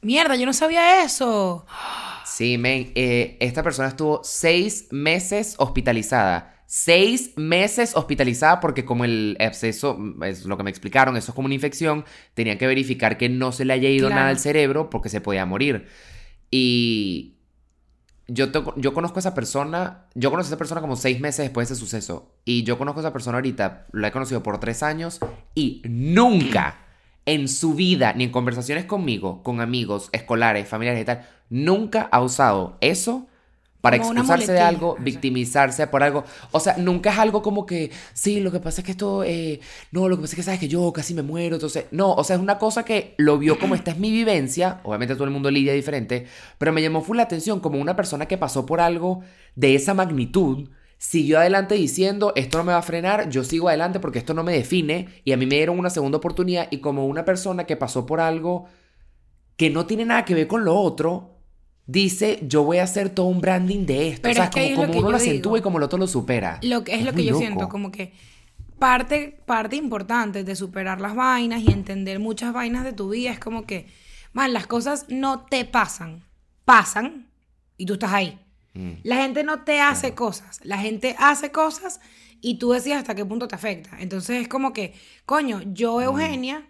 Mierda, 0.03 0.37
yo 0.37 0.47
no 0.47 0.53
sabía 0.53 1.03
eso. 1.05 1.67
Sí, 2.25 2.59
men. 2.59 2.93
eh, 2.95 3.37
esta 3.41 3.63
persona 3.63 3.89
estuvo 3.89 4.21
seis 4.25 4.89
meses 4.91 5.55
hospitalizada. 5.59 6.57
Seis 6.67 7.33
meses 7.37 7.97
hospitalizada 7.97 8.61
porque 8.61 8.85
como 8.85 9.05
el 9.05 9.37
absceso, 9.41 9.97
mm, 9.99 10.23
es 10.25 10.45
lo 10.47 10.57
que 10.57 10.63
me 10.63 10.71
explicaron, 10.71 11.17
eso 11.17 11.33
es 11.33 11.35
como 11.35 11.47
una 11.47 11.55
infección, 11.55 12.05
tenían 12.35 12.59
que 12.59 12.67
verificar 12.69 13.19
que 13.19 13.29
no 13.29 13.51
se 13.53 13.65
le 13.65 13.73
haya 13.73 13.89
ido 13.89 14.07
Claro. 14.07 14.21
nada 14.21 14.31
al 14.31 14.39
cerebro 14.39 14.89
porque 14.89 15.09
se 15.09 15.21
podía 15.21 15.45
morir. 15.47 15.89
Y 16.51 17.40
yo, 18.33 18.53
to- 18.53 18.75
yo 18.77 18.95
conozco 18.95 19.19
a 19.19 19.21
esa 19.21 19.35
persona, 19.35 20.07
yo 20.15 20.31
conocí 20.31 20.47
a 20.47 20.51
esa 20.51 20.59
persona 20.59 20.81
como 20.81 20.97
seis 20.97 21.21
meses 21.21 21.45
después 21.45 21.69
de 21.69 21.75
ese 21.75 21.81
suceso. 21.81 22.33
Y 22.45 22.63
yo 22.65 22.79
conozco 22.79 23.01
a 23.01 23.03
esa 23.03 23.13
persona 23.13 23.39
ahorita, 23.39 23.87
la 23.93 24.09
he 24.09 24.13
conocido 24.13 24.43
por 24.43 24.59
tres 24.61 24.83
años 24.83 25.21
y 25.55 25.83
nunca 25.89 26.77
en 27.27 27.49
su 27.49 27.75
vida, 27.75 28.13
ni 28.15 28.25
en 28.25 28.31
conversaciones 28.33 28.85
conmigo, 28.87 29.43
con 29.43 29.61
amigos, 29.61 30.09
escolares, 30.13 30.69
familiares 30.69 31.03
y 31.03 31.05
tal, 31.05 31.27
nunca 31.51 32.09
ha 32.11 32.21
usado 32.23 32.77
eso 32.81 33.27
para 33.81 33.99
Como 33.99 34.13
excusarse 34.13 34.53
de 34.53 34.61
algo, 34.61 34.97
victimizarse 35.01 35.87
por 35.87 36.03
algo. 36.03 36.25
O 36.51 36.61
sea, 36.61 36.77
nunca 36.77 37.11
es 37.11 37.19
algo 37.19 37.43
como 37.43 37.65
que, 37.65 37.91
sí, 38.13 38.41
lo 38.41 38.53
que 38.53 38.61
pasa 38.61 38.81
es 38.81 38.85
que 38.85 38.93
esto, 38.93 39.25
eh, 39.25 39.61
no, 39.91 40.09
lo 40.09 40.17
que 40.17 40.23
pasa 40.23 40.33
es 40.33 40.37
que 40.37 40.43
sabes 40.43 40.61
que 40.61 40.69
yo 40.69 40.93
casi 40.93 41.15
me 41.15 41.23
muero, 41.23 41.57
entonces, 41.57 41.87
no, 41.91 42.13
o 42.13 42.25
sea, 42.25 42.37
es 42.37 42.43
una 42.43 42.59
cosa 42.59 42.85
que 42.85 43.15
lo 43.17 43.39
vio 43.39 43.59
como 43.59 43.75
esta 43.75 43.93
es 43.93 43.99
mi 43.99 44.11
vivencia, 44.11 44.81
obviamente 44.85 45.15
todo 45.15 45.25
el 45.25 45.31
mundo 45.31 45.51
lidia 45.51 45.73
diferente, 45.73 46.27
pero 46.59 46.73
me 46.73 46.83
llamó 46.83 47.03
full 47.03 47.17
la 47.17 47.23
atención 47.23 47.61
como 47.61 47.79
una 47.79 47.97
persona 47.97 48.27
que 48.27 48.39
pasó 48.39 48.67
por 48.67 48.81
algo 48.81 49.23
de 49.55 49.75
esa 49.75 49.95
magnitud, 49.95 50.69
siguió 50.99 51.39
adelante 51.39 51.75
diciendo, 51.75 52.33
esto 52.37 52.59
no 52.59 52.65
me 52.65 52.73
va 52.73 52.79
a 52.79 52.83
frenar, 52.83 53.31
yo 53.31 53.45
sigo 53.45 53.69
adelante 53.69 54.01
porque 54.01 54.19
esto 54.19 54.35
no 54.35 54.45
me 54.45 54.53
define, 54.53 55.09
y 55.25 55.33
a 55.33 55.39
mí 55.39 55.47
me 55.47 55.55
dieron 55.55 55.79
una 55.79 55.89
segunda 55.89 56.19
oportunidad, 56.19 56.69
y 56.71 56.79
como 56.79 57.07
una 57.07 57.25
persona 57.25 57.65
que 57.65 57.77
pasó 57.77 58.05
por 58.05 58.21
algo 58.21 58.67
que 59.57 59.71
no 59.71 59.87
tiene 59.87 60.05
nada 60.05 60.25
que 60.25 60.35
ver 60.35 60.47
con 60.47 60.65
lo 60.65 60.75
otro, 60.75 61.40
dice, 61.91 62.39
yo 62.43 62.63
voy 62.63 62.79
a 62.79 62.85
hacer 62.85 63.11
todo 63.11 63.27
un 63.27 63.41
branding 63.41 63.85
de 63.85 64.09
esto. 64.09 64.23
Pero 64.23 64.33
o 64.33 64.35
sea, 64.37 64.45
es 64.45 64.51
que 64.51 64.75
como, 64.75 64.87
lo 64.93 64.99
uno 64.99 65.11
lo 65.11 65.17
acentúa 65.17 65.59
y 65.59 65.63
como 65.63 65.79
el 65.79 65.85
otro 65.85 65.99
lo 65.99 66.07
supera. 66.07 66.59
Lo 66.63 66.85
que 66.85 66.95
es, 66.95 67.05
lo 67.05 67.13
que 67.13 67.25
yo 67.25 67.33
loco. 67.33 67.41
siento, 67.41 67.69
como 67.69 67.91
que 67.91 68.13
parte, 68.79 69.41
parte 69.45 69.77
importante 69.77 70.45
de 70.45 70.57
superar 70.57 71.01
las 71.01 71.15
vainas 71.15 71.63
y 71.63 71.71
entender 71.71 72.19
muchas 72.21 72.53
vainas 72.53 72.85
de 72.85 72.93
tu 72.93 73.11
vida 73.11 73.31
es 73.33 73.41
como 73.41 73.67
que, 73.67 73.87
man, 74.33 74.53
las 74.53 74.67
cosas 74.67 75.07
no 75.09 75.47
te 75.47 75.65
pasan, 75.65 76.25
pasan 76.65 77.29
y 77.77 77.87
tú 77.87 77.95
estás 77.95 78.13
ahí. 78.13 78.39
Mm. 78.75 78.93
La 79.03 79.17
gente 79.17 79.43
no 79.43 79.65
te 79.65 79.81
hace 79.81 80.15
cosas, 80.15 80.61
la 80.63 80.79
gente 80.79 81.17
hace 81.19 81.51
cosas 81.51 82.01
y 82.41 82.59
tú 82.59 82.71
decides 82.71 82.99
hasta 82.99 83.15
qué 83.17 83.25
punto 83.25 83.49
te 83.49 83.57
afecta. 83.57 83.97
Entonces 84.01 84.43
es 84.43 84.49
como 84.49 84.73
que, 84.73 84.95
coño, 85.27 85.59
Mm. 85.59 85.75
yo, 85.75 86.01
Eugenia, 86.01 86.67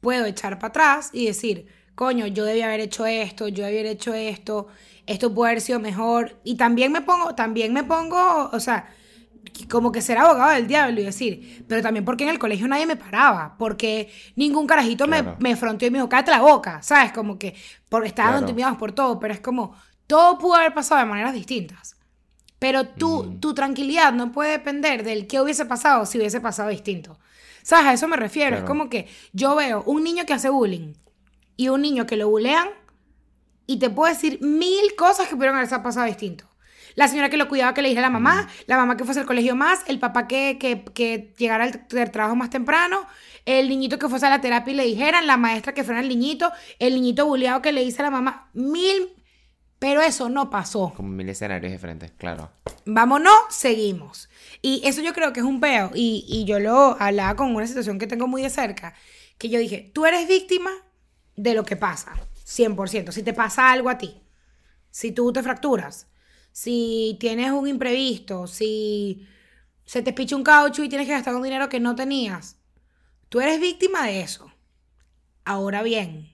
puedo 0.00 0.26
echar 0.26 0.58
para 0.58 0.68
atrás 0.68 1.10
y 1.12 1.26
decir, 1.26 1.66
coño, 1.94 2.26
yo 2.26 2.44
debía 2.44 2.66
haber 2.66 2.80
hecho 2.80 3.06
esto, 3.06 3.48
yo 3.48 3.64
debía 3.64 3.80
haber 3.80 3.92
hecho 3.92 4.14
esto, 4.14 4.68
esto 5.06 5.34
puede 5.34 5.52
haber 5.52 5.60
sido 5.62 5.80
mejor. 5.80 6.40
Y 6.44 6.56
también 6.56 6.92
me 6.92 7.02
pongo, 7.02 7.34
también 7.34 7.72
me 7.72 7.84
pongo, 7.84 8.50
o 8.52 8.60
sea, 8.60 8.88
como 9.70 9.92
que 9.92 10.02
ser 10.02 10.18
abogado 10.18 10.52
del 10.52 10.66
diablo 10.66 11.00
y 11.00 11.04
decir, 11.04 11.64
pero 11.68 11.82
también 11.82 12.04
porque 12.04 12.24
en 12.24 12.30
el 12.30 12.38
colegio 12.38 12.66
nadie 12.68 12.86
me 12.86 12.96
paraba, 12.96 13.56
porque 13.58 14.10
ningún 14.36 14.66
carajito 14.66 15.06
Claro. 15.06 15.36
me, 15.38 15.50
me 15.50 15.56
fronteó 15.56 15.88
y 15.88 15.90
me 15.90 15.98
dijo, 15.98 16.08
cállate 16.08 16.30
la 16.32 16.40
boca, 16.40 16.82
¿sabes? 16.82 17.12
Como 17.12 17.38
que, 17.38 17.54
porque 17.88 18.08
estaban 18.08 18.32
Claro. 18.32 18.40
intimidados 18.40 18.78
por 18.78 18.92
todo, 18.92 19.20
pero 19.20 19.34
es 19.34 19.40
como, 19.40 19.74
todo 20.06 20.38
pudo 20.38 20.54
haber 20.54 20.74
pasado 20.74 21.00
de 21.00 21.06
maneras 21.06 21.34
distintas. 21.34 21.96
Pero 22.58 22.86
tú, 22.88 23.38
tu 23.40 23.54
tranquilidad 23.54 24.12
no 24.12 24.32
puede 24.32 24.52
depender 24.52 25.04
del 25.04 25.26
qué 25.26 25.40
hubiese 25.40 25.66
pasado 25.66 26.06
si 26.06 26.18
hubiese 26.18 26.40
pasado 26.40 26.70
distinto. 26.70 27.18
¿Sabes? 27.62 27.86
A 27.86 27.92
eso 27.94 28.08
me 28.08 28.16
refiero. 28.16 28.56
Es 28.56 28.64
como 28.64 28.88
que 28.88 29.08
yo 29.32 29.54
veo 29.56 29.82
un 29.86 30.04
niño 30.04 30.24
que 30.26 30.32
hace 30.34 30.48
bullying 30.50 30.94
y 31.56 31.68
un 31.68 31.82
niño 31.82 32.06
que 32.06 32.16
lo 32.16 32.28
bulean 32.28 32.68
y 33.66 33.78
te 33.78 33.90
puedo 33.90 34.12
decir 34.12 34.40
mil 34.42 34.94
cosas 34.96 35.28
que 35.28 35.36
pudieron 35.36 35.56
haberse 35.56 35.78
pasado 35.78 36.06
distinto. 36.06 36.44
La 36.94 37.08
señora 37.08 37.28
que 37.28 37.36
lo 37.36 37.48
cuidaba 37.48 37.74
que 37.74 37.82
le 37.82 37.88
dijera 37.88 38.06
a 38.06 38.10
la 38.10 38.18
mamá, 38.18 38.48
la 38.66 38.76
mamá 38.76 38.96
que 38.96 39.04
fuese 39.04 39.20
al 39.20 39.26
colegio 39.26 39.56
más, 39.56 39.80
el 39.88 39.98
papá 39.98 40.28
que, 40.28 40.58
que, 40.60 40.84
que 40.84 41.34
llegara 41.36 41.64
al 41.64 42.10
trabajo 42.12 42.36
más 42.36 42.50
temprano, 42.50 43.04
el 43.46 43.68
niñito 43.68 43.98
que 43.98 44.08
fuese 44.08 44.26
a 44.26 44.30
la 44.30 44.40
terapia 44.40 44.72
y 44.72 44.76
le 44.76 44.84
dijeran, 44.84 45.26
la 45.26 45.36
maestra 45.36 45.74
que 45.74 45.82
fuera 45.82 46.00
el 46.00 46.08
niñito, 46.08 46.52
el 46.78 46.94
niñito 46.94 47.26
buleado 47.26 47.62
que 47.62 47.72
le 47.72 47.84
dice 47.84 48.00
a 48.02 48.04
la 48.04 48.10
mamá, 48.10 48.48
mil, 48.54 49.08
pero 49.80 50.02
eso 50.02 50.28
no 50.28 50.50
pasó. 50.50 50.92
Como 50.96 51.08
mil 51.08 51.28
escenarios 51.28 51.72
diferentes, 51.72 52.12
claro. 52.12 52.52
Vámonos, 52.86 53.34
seguimos. 53.50 54.28
Y 54.62 54.80
eso 54.84 55.02
yo 55.02 55.12
creo 55.12 55.32
que 55.32 55.40
es 55.40 55.46
un 55.46 55.60
peo. 55.60 55.90
Y, 55.94 56.24
y 56.28 56.44
yo 56.44 56.60
lo 56.60 56.96
hablaba 57.00 57.34
con 57.34 57.54
una 57.54 57.66
situación 57.66 57.98
que 57.98 58.06
tengo 58.06 58.28
muy 58.28 58.40
de 58.40 58.50
cerca, 58.50 58.94
que 59.36 59.48
yo 59.48 59.58
dije, 59.58 59.90
tú 59.92 60.06
eres 60.06 60.28
víctima 60.28 60.70
de 61.36 61.54
lo 61.54 61.64
que 61.64 61.76
pasa, 61.76 62.12
100%. 62.46 63.12
Si 63.12 63.22
te 63.22 63.32
pasa 63.32 63.72
algo 63.72 63.90
a 63.90 63.98
ti, 63.98 64.22
si 64.90 65.12
tú 65.12 65.32
te 65.32 65.42
fracturas, 65.42 66.06
si 66.52 67.16
tienes 67.18 67.50
un 67.50 67.66
imprevisto, 67.66 68.46
si 68.46 69.26
se 69.84 70.02
te 70.02 70.12
picha 70.12 70.36
un 70.36 70.44
caucho 70.44 70.84
y 70.84 70.88
tienes 70.88 71.06
que 71.06 71.14
gastar 71.14 71.34
un 71.34 71.42
dinero 71.42 71.68
que 71.68 71.80
no 71.80 71.94
tenías, 71.94 72.56
tú 73.28 73.40
eres 73.40 73.60
víctima 73.60 74.06
de 74.06 74.20
eso. 74.20 74.50
Ahora 75.44 75.82
bien, 75.82 76.32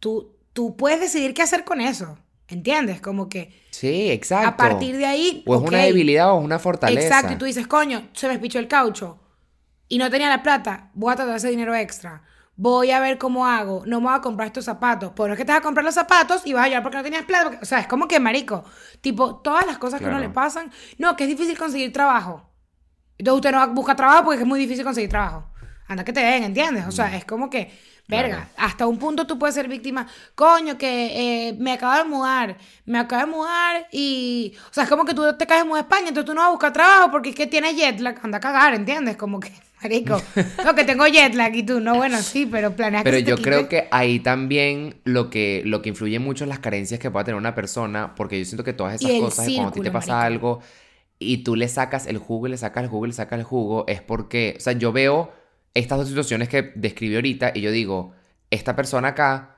tú, 0.00 0.36
tú 0.52 0.76
puedes 0.76 1.00
decidir 1.00 1.34
qué 1.34 1.42
hacer 1.42 1.64
con 1.64 1.80
eso. 1.80 2.18
¿Entiendes? 2.46 3.00
Como 3.00 3.30
que 3.30 3.58
Sí, 3.70 4.10
exacto. 4.10 4.48
a 4.48 4.56
partir 4.56 4.98
de 4.98 5.06
ahí. 5.06 5.42
O 5.46 5.56
es 5.56 5.62
una 5.62 5.78
debilidad 5.78 6.34
o 6.34 6.38
es 6.38 6.44
una 6.44 6.58
fortaleza. 6.58 7.06
Exacto, 7.06 7.32
y 7.32 7.36
tú 7.36 7.46
dices, 7.46 7.66
coño, 7.66 8.08
se 8.12 8.28
me 8.28 8.38
pichó 8.38 8.58
el 8.58 8.68
caucho 8.68 9.18
y 9.88 9.98
no 9.98 10.10
tenía 10.10 10.28
la 10.28 10.42
plata, 10.42 10.90
voy 10.94 11.12
a 11.12 11.16
tratar 11.16 11.36
ese 11.36 11.48
dinero 11.48 11.74
extra. 11.74 12.22
Voy 12.56 12.92
a 12.92 13.00
ver 13.00 13.18
cómo 13.18 13.46
hago, 13.46 13.82
no 13.86 14.00
me 14.00 14.06
voy 14.08 14.16
a 14.16 14.20
comprar 14.20 14.46
estos 14.46 14.64
zapatos. 14.64 15.12
Pero 15.16 15.32
es 15.32 15.36
que 15.38 15.44
te 15.44 15.50
vas 15.52 15.58
a 15.60 15.62
comprar 15.62 15.84
los 15.84 15.94
zapatos 15.94 16.42
y 16.46 16.52
vas 16.52 16.64
a 16.64 16.68
llorar 16.68 16.82
porque 16.82 16.98
no 16.98 17.02
tenías 17.02 17.24
plata. 17.24 17.44
porque- 17.44 17.58
o 17.62 17.64
sea, 17.66 17.80
es 17.80 17.86
como 17.88 18.06
que 18.06 18.20
marico. 18.20 18.64
Tipo, 19.00 19.36
todas 19.36 19.66
las 19.66 19.78
cosas 19.78 19.98
que 19.98 20.06
a 20.06 20.08
uno 20.08 20.18
Claro. 20.18 20.28
le 20.28 20.34
pasan. 20.34 20.70
No, 20.98 21.16
que 21.16 21.24
es 21.24 21.28
difícil 21.30 21.58
conseguir 21.58 21.92
trabajo. 21.92 22.48
Entonces 23.18 23.36
usted 23.38 23.52
no 23.52 23.68
busca 23.74 23.96
trabajo 23.96 24.24
porque 24.24 24.42
es 24.42 24.46
muy 24.46 24.58
difícil 24.60 24.84
conseguir 24.84 25.10
trabajo. 25.10 25.50
anda 25.86 26.02
que 26.02 26.14
te 26.14 26.20
den, 26.20 26.44
¿entiendes? 26.44 26.86
O 26.86 26.92
sea, 26.92 27.14
es 27.14 27.26
como 27.26 27.50
que, 27.50 27.70
verga, 28.08 28.48
hasta 28.56 28.86
un 28.86 28.98
punto 28.98 29.26
tú 29.26 29.38
puedes 29.38 29.54
ser 29.54 29.68
víctima, 29.68 30.06
coño, 30.34 30.78
que 30.78 31.48
eh, 31.50 31.56
me 31.58 31.72
acabo 31.74 31.94
de 31.98 32.04
mudar, 32.04 32.56
me 32.86 32.98
acabo 32.98 33.20
de 33.20 33.26
mudar 33.30 33.86
y, 33.92 34.54
o 34.70 34.72
sea, 34.72 34.84
es 34.84 34.88
como 34.88 35.04
que 35.04 35.12
tú 35.12 35.36
te 35.36 35.46
caes 35.46 35.62
a 35.70 35.78
España, 35.78 36.08
entonces 36.08 36.24
tú 36.24 36.32
no 36.32 36.40
vas 36.40 36.48
a 36.48 36.52
buscar 36.52 36.72
trabajo 36.72 37.10
porque 37.10 37.28
es 37.30 37.36
que 37.36 37.46
tienes 37.46 37.76
jet 37.76 38.00
lag, 38.00 38.18
anda 38.22 38.38
a 38.38 38.40
cagar, 38.40 38.72
¿entiendes? 38.72 39.18
Como 39.18 39.38
que, 39.40 39.52
marico, 39.84 40.20
no, 40.64 40.74
que 40.74 40.84
tengo 40.84 41.06
jet 41.06 41.34
lag 41.34 41.54
y 41.54 41.62
tú, 41.62 41.80
no, 41.80 41.94
bueno, 41.96 42.20
sí, 42.20 42.48
pero 42.50 42.74
planeas 42.74 43.04
Pero 43.04 43.18
yo 43.18 43.36
creo 43.36 43.68
que 43.68 43.86
ahí 43.90 44.18
también 44.18 44.96
lo 45.04 45.30
que, 45.30 45.62
lo 45.64 45.82
que 45.82 45.90
influye 45.90 46.18
mucho 46.18 46.44
es 46.44 46.48
las 46.48 46.58
carencias 46.58 46.98
que 46.98 47.10
pueda 47.10 47.24
tener 47.24 47.38
una 47.38 47.54
persona, 47.54 48.14
porque 48.14 48.38
yo 48.38 48.44
siento 48.44 48.64
que 48.64 48.72
todas 48.72 48.94
esas 48.94 49.20
cosas, 49.20 49.46
cuando 49.46 49.68
a 49.68 49.72
ti 49.72 49.80
te 49.80 49.90
pasa 49.90 50.14
marico. 50.14 50.26
algo 50.26 50.60
y 51.18 51.38
tú 51.38 51.54
le 51.54 51.68
sacas 51.68 52.06
el 52.06 52.18
jugo 52.18 52.46
y 52.46 52.50
le 52.50 52.56
sacas 52.56 52.82
el 52.84 52.88
jugo 52.88 53.04
y 53.04 53.08
le 53.08 53.14
sacas 53.14 53.38
el 53.38 53.44
jugo, 53.44 53.84
es 53.86 54.00
porque, 54.00 54.54
o 54.56 54.60
sea, 54.60 54.72
yo 54.72 54.92
veo 54.92 55.32
estas 55.74 55.98
dos 55.98 56.08
situaciones 56.08 56.48
que 56.48 56.72
describí 56.74 57.14
ahorita 57.14 57.52
y 57.54 57.60
yo 57.60 57.70
digo, 57.70 58.12
esta 58.50 58.74
persona 58.74 59.08
acá 59.08 59.53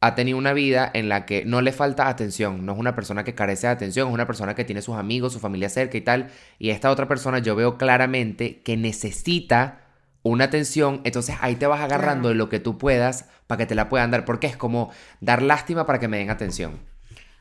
ha 0.00 0.14
tenido 0.14 0.38
una 0.38 0.54
vida 0.54 0.90
en 0.94 1.08
la 1.08 1.26
que 1.26 1.44
no 1.44 1.60
le 1.60 1.72
falta 1.72 2.08
atención, 2.08 2.64
no 2.64 2.72
es 2.72 2.78
una 2.78 2.94
persona 2.94 3.22
que 3.22 3.34
carece 3.34 3.66
de 3.66 3.74
atención, 3.74 4.08
es 4.08 4.14
una 4.14 4.26
persona 4.26 4.54
que 4.54 4.64
tiene 4.64 4.80
sus 4.80 4.96
amigos, 4.96 5.34
su 5.34 5.40
familia 5.40 5.68
cerca 5.68 5.98
y 5.98 6.00
tal, 6.00 6.30
y 6.58 6.70
esta 6.70 6.90
otra 6.90 7.06
persona 7.06 7.38
yo 7.38 7.54
veo 7.54 7.76
claramente 7.76 8.62
que 8.62 8.78
necesita 8.78 9.82
una 10.22 10.44
atención, 10.44 11.02
entonces 11.04 11.36
ahí 11.40 11.56
te 11.56 11.66
vas 11.66 11.80
agarrando 11.80 12.30
de 12.30 12.34
lo 12.34 12.48
que 12.48 12.60
tú 12.60 12.78
puedas 12.78 13.28
para 13.46 13.58
que 13.58 13.66
te 13.66 13.74
la 13.74 13.90
puedan 13.90 14.10
dar, 14.10 14.24
porque 14.24 14.46
es 14.46 14.56
como 14.56 14.90
dar 15.20 15.42
lástima 15.42 15.84
para 15.84 15.98
que 15.98 16.08
me 16.08 16.18
den 16.18 16.30
atención. 16.30 16.78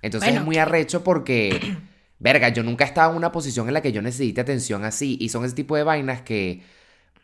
Entonces 0.01 0.30
Bueno, 0.30 0.41
es 0.41 0.45
muy 0.45 0.57
arrecho 0.57 1.03
porque, 1.03 1.78
verga, 2.20 2.49
yo 2.49 2.64
nunca 2.64 2.84
he 2.84 2.88
estado 2.88 3.12
en 3.12 3.18
una 3.18 3.32
posición 3.32 3.68
en 3.70 3.74
la 3.74 3.82
que 3.82 3.93
yo 3.93 4.01
necesite 4.01 4.41
atención 4.41 4.84
así, 4.84 5.18
y 5.22 5.30
son 5.30 5.45
ese 5.45 5.55
tipo 5.55 5.78
de 5.78 5.84
vainas 5.84 6.22
que 6.22 6.62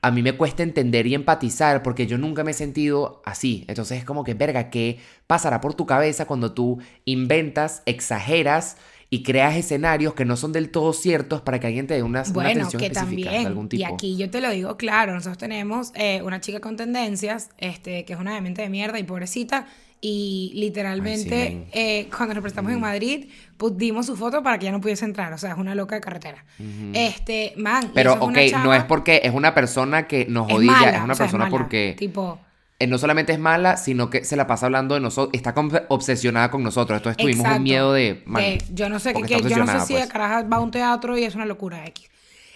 a 0.05 0.11
mí 0.11 0.21
me 0.21 0.33
cuesta 0.33 0.61
entender 0.61 1.07
y 1.07 1.15
empatizar 1.15 1.81
porque 1.81 2.05
yo 2.05 2.19
nunca 2.19 2.43
me 2.43 2.51
he 2.51 2.53
sentido 2.53 3.23
así. 3.25 3.65
Entonces 3.67 3.97
es 3.97 4.05
como 4.05 4.23
que, 4.23 4.35
verga, 4.35 4.69
¿qué 4.69 4.99
pasará 5.25 5.61
por 5.61 5.73
tu 5.73 5.87
cabeza 5.87 6.27
cuando 6.27 6.53
tú 6.53 6.77
inventas, 7.05 7.81
exageras 7.87 8.77
y 9.09 9.23
creas 9.23 9.55
escenarios 9.55 10.13
que 10.13 10.23
no 10.23 10.37
son 10.37 10.51
del 10.51 10.69
todo 10.69 10.93
ciertos 10.93 11.41
para 11.41 11.59
que 11.59 11.65
alguien 11.65 11.87
te 11.87 11.95
dé 11.95 12.03
una, 12.03 12.19
atención 12.19 12.79
que 12.79 12.85
específica 12.85 13.31
de 13.31 13.35
también, 13.35 13.47
algún 13.47 13.67
tipo? 13.67 13.81
y 13.81 13.83
aquí 13.83 14.15
yo 14.15 14.29
te 14.29 14.41
lo 14.41 14.51
digo 14.51 14.77
claro, 14.77 15.15
nosotros 15.15 15.39
tenemos 15.39 15.91
eh, 15.95 16.21
una 16.21 16.39
chica 16.39 16.59
con 16.59 16.75
tendencias, 16.77 17.49
este, 17.57 18.05
que 18.05 18.13
es 18.13 18.19
una 18.19 18.35
demente 18.35 18.61
de 18.61 18.69
mierda 18.69 18.99
y 18.99 19.03
pobrecita, 19.03 19.65
y 20.07 20.51
literalmente 20.53 21.41
Ay, 21.41 21.49
sí, 21.49 21.67
eh, 21.71 22.07
cuando 22.15 22.35
nos 22.35 22.43
presentamos 22.43 22.71
en 22.71 22.79
Madrid, 22.79 23.25
dimos 23.73 24.05
su 24.05 24.15
foto 24.15 24.43
para 24.43 24.59
que 24.59 24.65
ya 24.65 24.71
no 24.71 24.79
pudiese 24.79 25.03
entrar, 25.03 25.33
o 25.33 25.37
sea, 25.39 25.53
es 25.53 25.57
una 25.57 25.73
loca 25.73 25.95
de 25.95 26.01
carretera. 26.01 26.45
Este, 26.93 27.53
man, 27.57 27.89
Pero, 27.91 28.13
es 28.13 28.19
ok, 28.21 28.63
no 28.63 28.75
es 28.75 28.83
porque 28.83 29.21
es 29.23 29.33
una 29.33 29.55
persona 29.55 30.05
que 30.05 30.27
nos 30.29 30.47
es 30.47 30.59
mala, 30.59 30.89
es 30.91 31.01
una 31.01 31.13
o 31.13 31.15
sea, 31.15 31.25
es 31.25 31.31
persona 31.31 31.45
mala, 31.45 31.57
porque 31.57 31.95
Tipo, 31.97 32.37
eh, 32.77 32.85
no 32.85 32.99
solamente 32.99 33.33
es 33.33 33.39
mala, 33.39 33.77
sino 33.77 34.11
que 34.11 34.23
se 34.23 34.35
la 34.35 34.45
pasa 34.45 34.67
hablando 34.67 34.93
de 34.93 35.01
nosotros, 35.01 35.31
está 35.33 35.55
obsesionada 35.87 36.51
con 36.51 36.61
nosotros. 36.61 36.97
Entonces 36.97 37.17
tuvimos 37.17 37.39
exacto, 37.39 37.57
un 37.57 37.63
miedo 37.63 37.93
de... 37.93 38.21
man, 38.27 38.43
de- 38.43 38.63
yo 38.75 38.89
no 38.89 38.99
sé, 38.99 39.09
está 39.09 39.25
yo 39.39 39.57
no 39.57 39.65
sé 39.65 39.79
si 39.87 39.93
pues. 39.93 40.05
de 40.05 40.07
caraja 40.11 40.43
va 40.43 40.57
a 40.57 40.59
un 40.59 40.69
teatro 40.69 41.17
y 41.17 41.23
es 41.23 41.33
una 41.33 41.47
locura 41.47 41.83
X. 41.87 42.07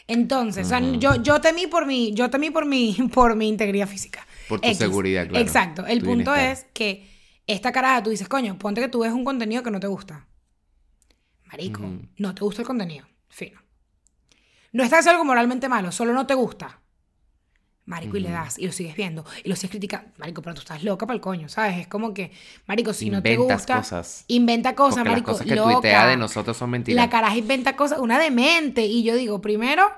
Entonces, 0.06 0.68
o 0.68 0.70
sea, 0.70 0.82
yo, 0.82 1.16
yo 1.24 1.42
temí 1.42 1.66
por 1.66 1.88
mi, 1.88 2.14
yo 2.14 2.30
temí 2.30 2.52
por 2.52 2.68
mi, 2.68 2.94
por 3.14 3.36
mi 3.36 3.48
integridad 3.48 3.88
física. 3.88 4.28
Por 4.48 4.62
tu 4.62 4.72
seguridad, 4.76 5.28
claro. 5.28 5.44
Exacto. 5.44 5.88
El 5.88 6.00
Tu 6.00 6.06
punto 6.06 6.34
bienestar. 6.34 6.52
es 6.52 6.66
que 6.74 7.09
esta 7.54 7.72
caraja, 7.72 8.04
tú 8.04 8.10
dices, 8.12 8.28
coño, 8.30 8.58
ponte 8.58 8.80
que 8.82 8.88
tú 8.90 9.00
ves 9.00 9.12
un 9.12 9.26
contenido 9.26 9.64
que 9.64 9.72
no 9.72 9.80
te 9.80 9.88
gusta. 9.88 10.28
Marico, 11.46 11.82
no 12.18 12.36
te 12.36 12.44
gusta 12.44 12.62
el 12.62 12.68
contenido. 12.68 13.08
Fino. 13.28 13.60
No 14.72 14.84
estás 14.84 15.00
haciendo 15.00 15.18
algo 15.22 15.26
moralmente 15.26 15.68
malo, 15.68 15.92
solo 15.92 16.14
no 16.14 16.28
te 16.28 16.36
gusta. 16.36 16.80
Marico, 17.86 18.18
y 18.18 18.20
le 18.20 18.30
das, 18.30 18.60
y 18.60 18.68
lo 18.68 18.72
sigues 18.72 18.96
viendo, 18.96 19.26
y 19.44 19.50
lo 19.50 19.56
sigues 19.56 19.72
criticando. 19.72 20.12
Marico, 20.18 20.44
pero 20.44 20.54
tú 20.54 20.62
estás 20.62 20.84
loca 20.84 21.08
para 21.08 21.16
el 21.16 21.22
coño, 21.22 21.50
¿sabes? 21.50 21.78
Es 21.80 21.88
como 21.88 22.14
que, 22.14 22.32
Marico, 22.68 22.94
si 22.94 23.10
no 23.10 23.24
te 23.24 23.36
gusta. 23.36 23.78
cosas. 23.78 24.26
Inventa 24.28 24.76
cosas, 24.76 24.98
Porque 24.98 25.06
las 25.10 25.14
Marico. 25.14 25.32
cosas 25.32 25.48
que 25.48 25.56
loca. 25.56 25.72
tuitea 25.74 26.06
de 26.06 26.18
nosotros 26.18 26.56
son 26.56 26.70
mentiras. 26.70 27.04
La 27.04 27.10
caraja 27.10 27.36
inventa 27.36 27.76
cosas, 27.76 27.98
una 27.98 28.20
demente. 28.20 28.86
Y 28.86 29.02
yo 29.02 29.16
digo, 29.16 29.42
primero, 29.42 29.90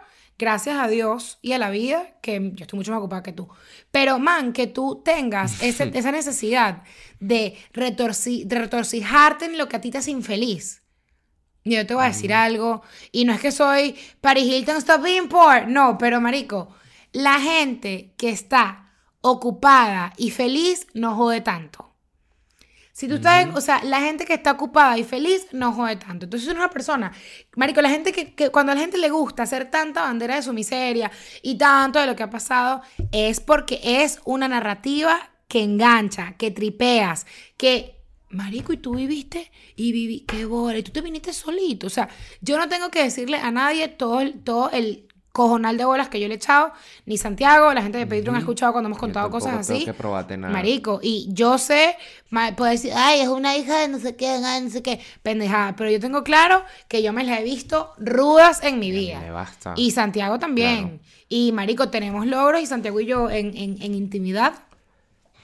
gracias 0.42 0.78
a 0.78 0.88
Dios 0.90 1.38
y 1.42 1.54
a 1.54 1.58
la 1.60 1.70
vida, 1.70 2.18
que 2.22 2.52
yo 2.56 2.64
estoy 2.66 2.78
mucho 2.78 2.92
más 2.92 2.98
ocupada 3.00 3.24
que 3.24 3.32
tú. 3.32 3.48
Pero, 3.92 4.20
man, 4.20 4.52
que 4.52 4.68
tú 4.68 5.02
tengas 5.06 5.62
ese- 5.64 5.92
esa 5.94 6.12
necesidad 6.12 6.82
de, 7.20 7.56
retorci- 7.74 8.44
de 8.46 8.56
retorcijarte 8.60 9.46
en 9.46 9.58
lo 9.58 9.70
que 9.70 9.76
a 9.78 9.82
ti 9.82 9.92
te 9.92 10.00
hace 10.00 10.12
infeliz. 10.12 10.82
Yo 11.64 11.86
te 11.86 11.94
voy 11.94 12.04
a 12.06 12.08
decir 12.08 12.34
algo, 12.34 12.82
y 13.12 13.24
no 13.24 13.34
es 13.34 13.40
que 13.40 13.52
soy 13.52 13.96
Paris 14.20 14.46
Hilton 14.46 14.78
Stop 14.78 15.04
Being 15.04 15.30
Poor, 15.30 15.68
no, 15.68 15.96
pero 16.00 16.20
marico, 16.20 16.74
la 17.14 17.40
gente 17.40 18.16
que 18.18 18.30
está 18.32 18.92
ocupada 19.22 20.12
y 20.18 20.32
feliz 20.32 20.88
no 20.96 21.16
jode 21.16 21.42
tanto. 21.42 21.91
Si 22.94 23.08
tú 23.08 23.16
estás, 23.16 23.44
en- 23.44 23.56
o 23.56 23.62
sea, 23.62 23.84
la 23.84 24.02
gente 24.02 24.26
que 24.26 24.34
está 24.34 24.52
ocupada 24.52 24.98
y 24.98 25.04
feliz 25.04 25.48
no 25.52 25.72
jode 25.74 25.96
tanto. 25.96 26.26
Entonces, 26.26 26.50
es 26.50 26.56
una 26.56 26.70
persona, 26.70 27.12
marico, 27.56 27.82
la 27.82 27.90
gente 27.90 28.12
que, 28.12 28.34
que 28.36 28.50
cuando 28.50 28.72
a 28.72 28.76
la 28.76 28.82
gente 28.82 28.98
le 28.98 29.10
gusta 29.10 29.44
hacer 29.44 29.72
tanta 29.72 30.02
bandera 30.02 30.36
de 30.36 30.42
su 30.44 30.54
miseria 30.54 31.12
y 31.42 31.56
tanto 31.58 32.00
de 32.00 32.06
lo 32.08 32.16
que 32.16 32.24
ha 32.24 32.30
pasado, 32.30 32.82
es 33.12 33.40
porque 33.40 33.80
es 33.84 34.20
una 34.26 34.48
narrativa 34.48 35.30
que 35.48 35.64
engancha, 35.64 36.34
que 36.38 36.52
tripeas, 36.52 37.26
que, 37.58 37.96
marico, 38.30 38.72
y 38.74 38.78
tú 38.78 38.96
viviste 38.96 39.52
y 39.76 39.92
viví, 39.92 40.22
qué 40.22 40.46
bola, 40.46 40.78
y 40.78 40.84
tú 40.84 40.92
te 40.92 41.02
viniste 41.02 41.34
solito. 41.34 41.88
O 41.88 41.90
sea, 41.90 42.08
yo 42.42 42.58
no 42.58 42.70
tengo 42.70 42.90
que 42.90 43.04
decirle 43.04 43.38
a 43.38 43.52
nadie 43.52 43.88
todo 43.90 44.22
el, 44.22 44.42
todo 44.44 44.70
el 44.72 45.08
cojonal 45.32 45.78
de 45.78 45.86
bolas 45.86 46.10
que 46.10 46.20
yo 46.20 46.28
le 46.28 46.34
he 46.34 46.38
echado, 46.38 46.74
ni 47.06 47.18
Santiago, 47.18 47.74
la 47.74 47.82
gente 47.82 47.98
de 47.98 48.06
Patreon 48.06 48.36
ha 48.36 48.40
escuchado 48.40 48.74
cuando 48.74 48.88
hemos 48.90 49.00
contado 49.00 49.30
cosas 49.30 49.56
así. 49.56 49.86
que 49.86 49.94
nada. 50.38 50.52
Marico, 50.52 51.00
y 51.02 51.28
yo 51.32 51.58
sé, 51.58 51.96
puedo 52.58 52.70
decir, 52.70 52.92
ay, 52.96 53.22
es 53.22 53.30
una 53.30 53.56
hija 53.56 53.80
de 53.80 53.88
no 53.88 54.00
sé 54.00 54.16
qué, 54.16 54.40
no 54.40 54.70
sé 54.70 54.84
qué, 54.84 55.00
pendejada, 55.24 55.76
pero 55.76 55.90
yo 55.90 56.00
tengo 56.00 56.24
claro 56.24 56.64
que 56.88 57.02
yo 57.02 57.14
me 57.14 57.24
las 57.24 57.40
he 57.40 57.44
visto 57.44 57.94
rudas 57.98 58.62
en 58.64 58.80
mi 58.80 58.92
vida. 58.92 59.20
Me 59.20 59.32
basta. 59.32 59.74
Y 59.78 59.92
Santiago 59.92 60.38
también. 60.38 60.88
Claro. 60.88 61.04
Y 61.30 61.52
Marico, 61.54 61.90
tenemos 61.90 62.28
logros 62.28 62.62
y 62.62 62.66
Santiago 62.66 63.00
y 63.00 63.06
yo 63.06 63.30
en, 63.30 63.56
en, 63.56 63.82
en 63.82 63.96
intimidad. 63.96 64.54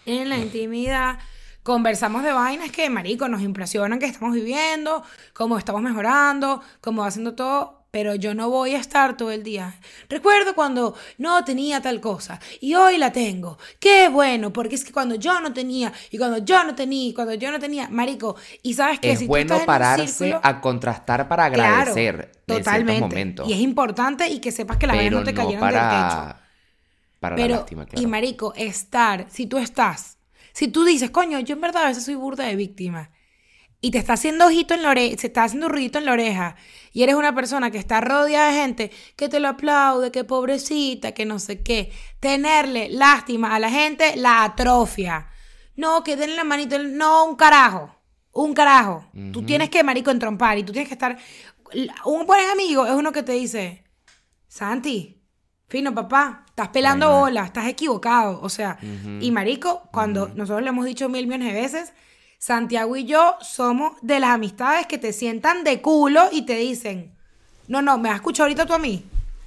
En 0.06 0.28
la 0.28 0.38
intimidad. 0.38 1.20
Conversamos 1.64 2.24
de 2.24 2.32
vainas 2.32 2.72
que, 2.72 2.90
Marico, 2.90 3.28
nos 3.28 3.42
impresionan 3.42 4.00
que 4.00 4.06
estamos 4.06 4.34
viviendo, 4.34 5.04
cómo 5.34 5.58
estamos 5.58 5.82
mejorando, 5.82 6.62
cómo 6.82 7.02
va 7.02 7.08
haciendo 7.08 7.36
todo. 7.36 7.77
Pero 7.92 8.16
yo 8.16 8.34
no 8.34 8.50
voy 8.50 8.76
a 8.76 8.80
estar 8.80 9.18
todo 9.18 9.32
el 9.32 9.44
día. 9.44 9.80
Recuerdo 10.10 10.54
cuando 10.56 10.96
no 11.18 11.44
tenía 11.46 11.82
tal 11.82 12.02
cosa 12.02 12.40
y 12.60 12.76
hoy 12.76 12.98
la 12.98 13.12
tengo. 13.12 13.58
Qué 13.80 14.10
bueno, 14.10 14.52
porque 14.54 14.76
es 14.76 14.84
que 14.84 14.92
cuando 14.92 15.16
yo 15.16 15.40
no 15.40 15.54
tenía 15.54 15.94
y 16.12 16.18
cuando 16.18 16.38
yo 16.40 16.64
no 16.64 16.76
tenía 16.76 17.10
y 17.10 17.14
cuando 17.14 17.34
yo 17.36 17.52
no 17.52 17.60
tenía, 17.60 17.90
marico, 17.90 18.36
y 18.62 18.74
sabes 18.74 19.00
que 19.00 19.12
es 19.14 19.20
si 19.20 19.26
tú 19.26 19.30
bueno 19.30 19.56
en 19.58 19.66
pararse 19.66 20.08
círculo- 20.08 20.40
a 20.44 20.62
contrastar 20.62 21.28
para 21.28 21.50
Claro, 21.52 21.92
agradecer 21.92 22.32
en 22.48 22.64
ciertos 22.64 22.98
totalmente. 22.98 23.00
momentos. 23.00 23.48
Y 23.50 23.54
es 23.54 23.60
importante 23.60 24.28
y 24.30 24.40
que 24.40 24.52
sepas 24.52 24.78
que 24.78 24.88
las 24.88 24.96
vainas 24.96 25.12
pero 25.12 25.20
no 25.20 25.26
te 25.26 25.32
no 25.32 25.38
cayeron 25.42 25.70
del 25.70 25.88
techo. 25.88 25.90
para, 25.90 26.42
para 27.20 27.36
Pero, 27.36 27.54
la 27.54 27.60
lástima, 27.60 27.86
claro. 27.86 28.04
y 28.04 28.08
marico, 28.08 28.54
estar, 28.56 29.28
si 29.30 29.48
tú 29.48 29.58
estás, 29.58 30.18
si 30.54 30.68
tú 30.70 30.84
dices, 30.86 31.10
coño, 31.12 31.40
yo 31.40 31.56
en 31.56 31.62
verdad 31.62 31.84
a 31.84 31.88
veces 31.88 32.06
soy 32.06 32.16
burda 32.16 32.46
de 32.46 32.56
víctima, 32.56 33.12
y 33.80 33.92
te 33.92 33.98
está 34.00 34.14
haciendo 34.14 34.48
ojito 34.48 34.74
en 34.74 34.84
la 34.84 34.90
oreja, 34.90 35.18
se 35.18 35.28
está 35.28 35.44
haciendo 35.44 35.70
ruidito 35.70 36.00
en 36.00 36.06
la 36.06 36.14
oreja, 36.14 36.56
y 36.92 37.04
eres 37.04 37.16
una 37.16 37.36
persona 37.36 37.70
que 37.70 37.78
está 37.78 38.02
rodeada 38.02 38.52
de 38.52 38.60
gente 38.60 38.92
que 39.16 39.30
te 39.30 39.40
lo 39.40 39.50
aplaude, 39.50 40.12
que 40.12 40.24
pobrecita, 40.24 41.12
que 41.12 41.26
no 41.26 41.38
sé 41.40 41.62
qué, 41.62 41.92
tenerle 42.20 42.90
lástima 42.90 43.54
a 43.54 43.60
la 43.60 43.70
gente 43.70 44.16
la 44.16 44.44
atrofia. 44.44 45.28
No, 45.76 46.04
que 46.04 46.16
denle 46.16 46.38
la 46.38 46.44
manito, 46.44 46.80
no, 46.80 47.26
un 47.26 47.36
carajo, 47.36 47.96
un 48.32 48.56
carajo. 48.56 49.06
Tú 49.32 49.44
tienes 49.44 49.70
que, 49.70 49.84
marico, 49.84 50.10
entrompar, 50.10 50.58
y 50.58 50.64
tú 50.64 50.72
tienes 50.72 50.88
que 50.88 50.96
estar... 50.96 51.18
Un 52.06 52.26
buen 52.26 52.50
amigo 52.50 52.88
es 52.88 52.94
uno 52.94 53.12
que 53.12 53.22
te 53.22 53.34
dice, 53.34 53.84
Santi, 54.48 55.22
fino 55.68 55.94
papá, 55.94 56.46
estás 56.48 56.70
pelando 56.70 57.08
Ay, 57.08 57.12
ma. 57.12 57.20
bola, 57.20 57.46
estás 57.46 57.68
equivocado. 57.68 58.40
O 58.42 58.50
sea, 58.50 58.80
y 59.20 59.30
marico, 59.32 59.88
cuando 59.92 60.30
nosotros 60.30 60.64
le 60.64 60.70
hemos 60.70 60.86
dicho 60.86 61.10
mil 61.10 61.28
millones 61.28 61.54
de 61.54 61.62
veces, 61.62 61.94
Santiago 62.38 62.96
y 62.96 63.06
yo 63.06 63.36
somos 63.42 63.94
de 64.02 64.20
las 64.20 64.32
amistades 64.32 64.86
que 64.86 64.98
te 64.98 65.12
sientan 65.14 65.64
de 65.64 65.82
culo 65.82 66.30
y 66.32 66.44
te 66.44 66.56
dicen, 66.58 67.16
no, 67.68 67.82
no, 67.82 67.98
me 67.98 68.10
has 68.10 68.16
escuchado 68.16 68.46
ahorita 68.46 68.66
tú 68.66 68.74
a 68.74 68.80
mí. 68.80 69.04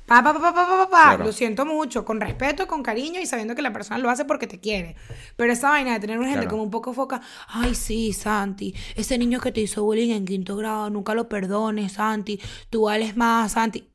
Pa, 0.07 0.25
pa, 0.25 0.33
pa, 0.33 0.41
pa, 0.41 0.53
pa, 0.53 0.67
pa, 0.67 0.77
pa, 0.77 0.91
pa. 0.91 1.03
Claro. 1.11 1.25
Lo 1.27 1.33
siento 1.33 1.65
mucho, 1.65 2.05
con 2.05 2.21
respeto, 2.21 2.67
con 2.67 2.83
cariño 2.83 3.21
y 3.21 3.27
sabiendo 3.27 3.55
que 3.55 3.63
la 3.63 3.73
persona 3.73 3.97
lo 3.99 4.11
hace 4.11 4.25
porque 4.25 4.49
te 4.49 4.59
quiere. 4.59 4.97
Pero 5.37 5.53
esa 5.53 5.71
vaina 5.71 5.93
de 5.93 6.01
tener 6.01 6.19
una 6.19 6.27
gente 6.27 6.41
Claro. 6.41 6.51
como 6.51 6.63
un 6.65 6.71
poco 6.71 6.93
foca, 6.93 7.21
ay, 7.47 7.77
sí, 7.77 8.13
Santi, 8.13 8.75
ese 8.97 9.17
niño 9.19 9.39
que 9.41 9.53
te 9.53 9.61
hizo 9.61 9.85
bullying 9.85 10.11
en 10.11 10.25
quinto 10.25 10.57
grado, 10.57 10.91
nunca 10.91 11.15
lo 11.15 11.29
perdones, 11.29 11.93
Santi, 11.93 12.41
tú 12.71 12.83
vales 12.83 13.17
más, 13.17 13.53
Santi. 13.53 13.89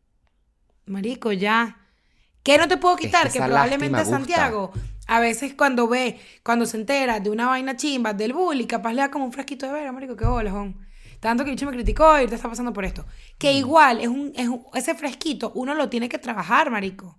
Marico, 0.86 1.34
ya. 1.34 1.80
¿Qué 2.44 2.58
no 2.58 2.70
te 2.70 2.78
puedo 2.78 2.96
quitar? 2.96 3.30
que 3.30 3.40
probablemente 3.42 4.00
gusta. 4.00 4.52
A 5.08 5.20
veces 5.20 5.54
cuando 5.54 5.88
ve, 5.88 6.20
cuando 6.44 6.66
se 6.66 6.78
entera 6.78 7.20
de 7.20 7.30
una 7.30 7.48
vaina 7.48 7.76
chimba 7.78 8.14
del 8.14 8.34
bullying, 8.34 8.66
capaz 8.68 8.94
le 8.94 9.02
da 9.02 9.12
como 9.12 9.26
un 9.26 9.32
fresquito 9.34 9.66
de 9.68 9.74
vera, 9.74 9.92
marico, 9.92 10.16
qué 10.16 10.26
bola, 10.26 10.52
Juan. 10.52 10.76
Tanto 11.20 11.44
que 11.44 11.52
el 11.52 11.56
bicho 11.56 11.66
me 11.66 11.72
criticó 11.72 12.20
y 12.20 12.28
te 12.28 12.36
está 12.36 12.50
pasando 12.50 12.74
por 12.74 12.86
esto. 12.86 13.06
Que 13.38 13.54
igual, 13.54 14.02
es 14.02 14.08
un, 14.08 14.32
es 14.36 14.48
un- 14.48 14.64
ese 14.74 14.96
fresquito 14.96 15.52
uno 15.56 15.74
lo 15.74 15.90
tiene 15.90 16.10
que 16.10 16.18
trabajar, 16.18 16.70
marico. 16.72 17.18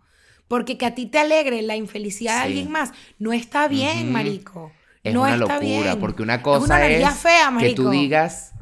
Porque 0.48 0.78
que 0.78 0.86
a 0.86 0.94
ti 0.94 1.06
te 1.06 1.18
alegre 1.18 1.62
la 1.62 1.74
infelicidad 1.76 2.36
de 2.38 2.42
alguien 2.46 2.70
más, 2.70 2.92
no 3.18 3.32
está 3.32 3.66
bien, 3.68 4.12
marico. 4.12 4.70
Es 5.02 5.14
no 5.14 5.22
una 5.22 5.32
está 5.32 5.54
locura, 5.54 5.60
bien. 5.60 6.00
porque 6.00 6.22
una 6.22 6.34
Es 6.36 6.42
cosa 6.42 6.64
una 6.76 6.86
energía 6.86 7.08
es 7.10 7.16
fea, 7.18 7.46
que 7.46 7.50
marico. 7.54 7.82
tú 7.84 7.90
digas, 7.90 8.52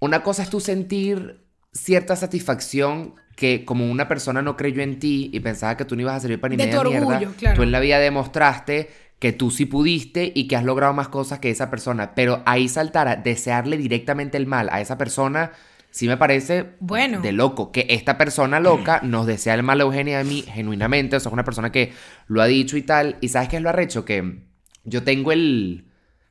una 0.00 0.22
cosa 0.22 0.42
es 0.42 0.50
tú 0.50 0.60
sentir 0.60 1.44
cierta 1.72 2.16
satisfacción 2.16 3.14
que 3.38 3.64
como 3.64 3.88
una 3.88 4.08
persona 4.08 4.42
no 4.42 4.56
creyó 4.56 4.82
en 4.82 4.98
ti 4.98 5.30
y 5.32 5.38
pensaba 5.38 5.76
que 5.76 5.84
tú 5.84 5.94
no 5.94 6.02
ibas 6.02 6.16
a 6.16 6.20
servir 6.20 6.40
para 6.40 6.50
ni 6.50 6.56
De 6.56 6.66
media 6.66 6.82
tu 6.82 6.88
mierda, 6.88 7.06
orgullo, 7.06 7.32
claro. 7.38 7.54
tú 7.56 7.62
en 7.62 7.70
la 7.70 7.78
vida 7.78 8.00
demostraste 8.00 8.90
que 9.20 9.32
tú 9.32 9.52
sí 9.52 9.64
pudiste 9.64 10.32
y 10.34 10.48
que 10.48 10.56
has 10.56 10.64
logrado 10.64 10.92
más 10.92 11.06
cosas 11.06 11.38
que 11.38 11.48
esa 11.48 11.70
persona, 11.70 12.16
pero 12.16 12.42
ahí 12.46 12.68
saltar 12.68 13.06
a 13.06 13.14
desearle 13.14 13.76
directamente 13.76 14.38
el 14.38 14.46
mal 14.48 14.68
a 14.72 14.80
esa 14.80 14.98
persona, 14.98 15.52
sí 15.92 16.08
me 16.08 16.16
parece 16.16 16.70
Bueno. 16.80 17.20
de 17.20 17.30
loco, 17.30 17.70
que 17.70 17.86
esta 17.90 18.18
persona 18.18 18.58
loca 18.58 18.98
nos 19.04 19.24
desea 19.24 19.54
el 19.54 19.62
mal 19.62 19.80
a 19.80 19.84
Eugenia 19.84 20.18
y 20.18 20.20
a 20.20 20.24
mí 20.24 20.42
genuinamente, 20.42 21.14
o 21.14 21.20
sea, 21.20 21.30
es 21.30 21.32
una 21.32 21.44
persona 21.44 21.70
que 21.70 21.92
lo 22.26 22.42
ha 22.42 22.46
dicho 22.46 22.76
y 22.76 22.82
tal, 22.82 23.18
y 23.20 23.28
¿sabes 23.28 23.48
qué 23.48 23.58
es 23.58 23.62
lo 23.62 23.68
arrecho? 23.68 24.04
Que 24.04 24.40
yo 24.82 25.04
tengo 25.04 25.30
el 25.30 25.84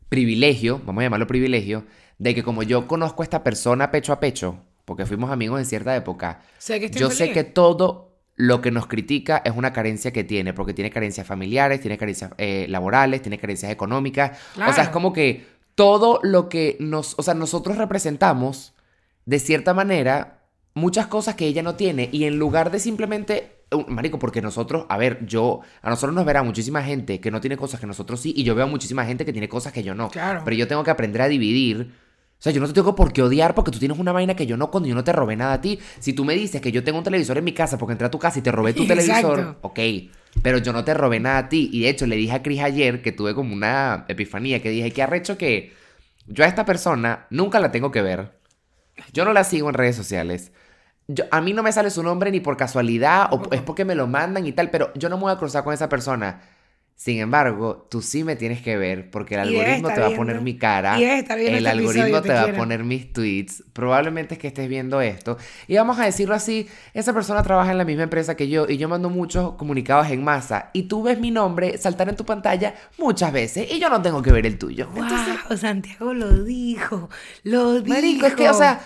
privilegio, 0.09 0.81
vamos 0.85 1.01
a 1.01 1.05
llamarlo 1.05 1.25
privilegio, 1.25 1.85
de 2.17 2.35
que 2.35 2.43
como 2.43 2.63
yo 2.63 2.85
conozco 2.85 3.21
a 3.21 3.25
esta 3.25 3.45
persona 3.45 3.91
pecho 3.91 4.11
a 4.11 4.19
pecho, 4.19 4.66
porque 4.87 5.05
fuimos 5.05 5.31
amigos 5.31 5.59
en 5.59 5.65
cierta 5.65 5.93
época, 5.97 6.39
Sé 6.57 6.79
que 6.79 6.85
estoy 6.85 7.01
yo 7.01 7.11
sé 7.11 7.33
que 7.33 7.43
todo 7.43 8.21
lo 8.35 8.61
que 8.61 8.71
nos 8.71 8.87
critica 8.87 9.41
es 9.43 9.51
una 9.53 9.73
carencia 9.73 10.13
que 10.13 10.23
tiene, 10.23 10.53
porque 10.53 10.73
tiene 10.73 10.89
carencias 10.89 11.27
familiares, 11.27 11.81
tiene 11.81 11.97
carencias 11.97 12.31
eh, 12.37 12.67
laborales, 12.69 13.21
tiene 13.21 13.37
carencias 13.37 13.69
económicas. 13.69 14.39
O 14.53 14.59
sea, 14.59 14.67
es 14.69 14.75
Claro. 14.75 14.91
como 14.93 15.11
que 15.11 15.45
todo 15.75 16.21
lo 16.23 16.47
que 16.47 16.77
nos, 16.79 17.15
o 17.19 17.21
sea, 17.23 17.33
nosotros 17.33 17.77
representamos, 17.77 18.75
de 19.25 19.39
cierta 19.39 19.73
manera, 19.73 20.45
muchas 20.73 21.07
cosas 21.07 21.35
que 21.35 21.47
ella 21.47 21.63
no 21.63 21.75
tiene. 21.75 22.07
Y 22.13 22.23
en 22.23 22.39
lugar 22.39 22.71
de 22.71 22.79
simplemente, 22.79 23.57
uh, 23.71 23.83
marico, 23.89 24.19
porque 24.19 24.41
nosotros, 24.41 24.85
a 24.87 24.97
ver, 24.97 25.25
yo, 25.25 25.59
a 25.81 25.89
nosotros 25.89 26.15
nos 26.15 26.23
verá 26.23 26.43
muchísima 26.43 26.81
gente 26.81 27.19
que 27.19 27.29
no 27.29 27.41
tiene 27.41 27.57
cosas 27.57 27.81
que 27.81 27.87
nosotros 27.87 28.21
sí, 28.21 28.33
y 28.37 28.45
yo 28.45 28.55
veo 28.55 28.63
a 28.63 28.69
muchísima 28.69 29.03
gente 29.03 29.25
que 29.25 29.33
tiene 29.33 29.49
cosas 29.49 29.73
que 29.73 29.83
yo 29.83 29.95
no. 29.95 30.09
Claro. 30.11 30.43
Pero 30.45 30.55
yo 30.55 30.65
tengo 30.65 30.85
que 30.85 30.91
aprender 30.91 31.21
a 31.23 31.27
dividir. 31.27 32.06
O 32.39 32.41
sea, 32.41 32.51
yo 32.51 32.61
no 32.61 32.67
te 32.67 32.73
tengo 32.73 32.93
por 32.93 33.11
qué 33.13 33.23
odiar 33.23 33.55
porque 33.55 33.71
tú 33.71 33.79
tienes 33.79 33.97
una 33.97 34.11
vaina 34.11 34.35
que 34.35 34.45
yo 34.45 34.57
no 34.57 34.69
cuando 34.69 34.87
yo 34.87 34.93
no 34.93 35.03
te 35.03 35.11
robé 35.11 35.35
nada 35.35 35.53
a 35.53 35.61
ti. 35.61 35.79
Si 35.99 36.13
tú 36.13 36.23
me 36.23 36.35
dices 36.35 36.61
que 36.61 36.71
yo 36.71 36.83
tengo 36.83 36.99
un 36.99 37.03
televisor 37.03 37.37
en 37.39 37.43
mi 37.43 37.51
casa 37.53 37.79
porque 37.79 37.93
entré 37.93 38.05
a 38.05 38.11
tu 38.11 38.19
casa 38.19 38.37
y 38.37 38.43
te 38.43 38.51
robé 38.51 38.73
tu 38.73 38.83
Exacto. 38.87 39.33
televisor, 39.33 39.57
ok. 39.61 39.79
Pero 40.43 40.59
yo 40.59 40.71
no 40.71 40.83
te 40.83 40.93
robé 40.93 41.19
nada 41.19 41.39
a 41.39 41.49
ti. 41.49 41.69
Y 41.73 41.81
de 41.81 41.89
hecho 41.89 42.05
le 42.05 42.15
dije 42.15 42.33
a 42.33 42.43
Chris 42.43 42.61
ayer 42.61 43.01
que 43.01 43.11
tuve 43.11 43.33
como 43.33 43.53
una 43.55 44.05
epifanía 44.07 44.61
que 44.61 44.69
dije 44.69 44.91
que 44.91 45.01
arrecho 45.01 45.35
que 45.35 45.73
yo 46.27 46.43
a 46.43 46.47
esta 46.47 46.63
persona 46.63 47.25
nunca 47.31 47.59
la 47.59 47.71
tengo 47.71 47.91
que 47.91 48.03
ver. 48.03 48.37
Yo 49.13 49.25
no 49.25 49.33
la 49.33 49.43
sigo 49.43 49.69
en 49.69 49.73
redes 49.75 49.95
sociales. 49.95 50.51
Yo, 51.07 51.23
a 51.31 51.41
mí 51.41 51.53
no 51.53 51.63
me 51.63 51.71
sale 51.71 51.89
su 51.89 52.03
nombre 52.03 52.29
ni 52.29 52.39
por 52.39 52.55
casualidad 52.55 53.29
o 53.31 53.41
es 53.51 53.61
porque 53.61 53.85
me 53.85 53.95
lo 53.95 54.05
mandan 54.07 54.45
y 54.45 54.51
tal, 54.51 54.69
pero 54.69 54.91
yo 54.93 55.09
no 55.09 55.17
me 55.17 55.23
voy 55.23 55.31
a 55.31 55.37
cruzar 55.37 55.63
con 55.63 55.73
esa 55.73 55.89
persona. 55.89 56.41
Sin 56.97 57.19
embargo, 57.19 57.85
tú 57.91 58.01
sí 58.01 58.23
me 58.23 58.35
tienes 58.35 58.59
que 58.59 58.75
ver 58.75 59.11
porque 59.11 59.35
el 59.35 59.51
Y 59.51 59.59
algoritmo 59.59 59.89
te 59.93 60.01
va 60.01 60.07
a 60.07 60.15
poner 60.15 60.41
mi 60.41 60.57
cara. 60.57 60.99
y 60.99 61.03
estar 61.03 61.37
el 61.37 61.53
este 61.57 61.69
algoritmo 61.69 62.21
te 62.23 62.29
te 62.29 62.33
va 62.33 62.41
a 62.41 62.53
poner 62.53 62.83
mis 62.83 63.13
tweets. 63.13 63.63
Probablemente 63.71 64.33
es 64.33 64.39
que 64.39 64.47
estés 64.47 64.67
viendo 64.67 64.99
esto. 64.99 65.37
Y 65.67 65.75
vamos 65.75 65.99
a 65.99 66.05
decirlo 66.05 66.33
así, 66.33 66.67
esa 66.95 67.13
persona 67.13 67.43
trabaja 67.43 67.71
en 67.71 67.77
la 67.77 67.85
misma 67.85 68.01
empresa 68.01 68.35
que 68.35 68.49
yo 68.49 68.65
y 68.67 68.77
yo 68.77 68.89
mando 68.89 69.11
muchos 69.11 69.53
comunicados 69.53 70.09
en 70.09 70.23
masa 70.23 70.71
y 70.73 70.83
tú 70.83 71.03
ves 71.03 71.19
mi 71.19 71.29
nombre 71.29 71.77
saltar 71.77 72.09
en 72.09 72.15
tu 72.15 72.25
pantalla 72.25 72.73
muchas 72.97 73.31
veces 73.31 73.71
y 73.71 73.77
yo 73.79 73.89
no 73.89 74.01
tengo 74.01 74.23
que 74.23 74.31
ver 74.31 74.47
el 74.47 74.57
tuyo. 74.57 74.89
Entonces, 74.95 75.59
Santiago 75.61 76.15
lo 76.15 76.43
dijo. 76.43 77.09
Lo 77.43 77.73
dijo. 77.79 77.93
Marico, 77.93 78.25
es 78.25 78.33
que, 78.33 78.49
o 78.49 78.55
sea, 78.55 78.79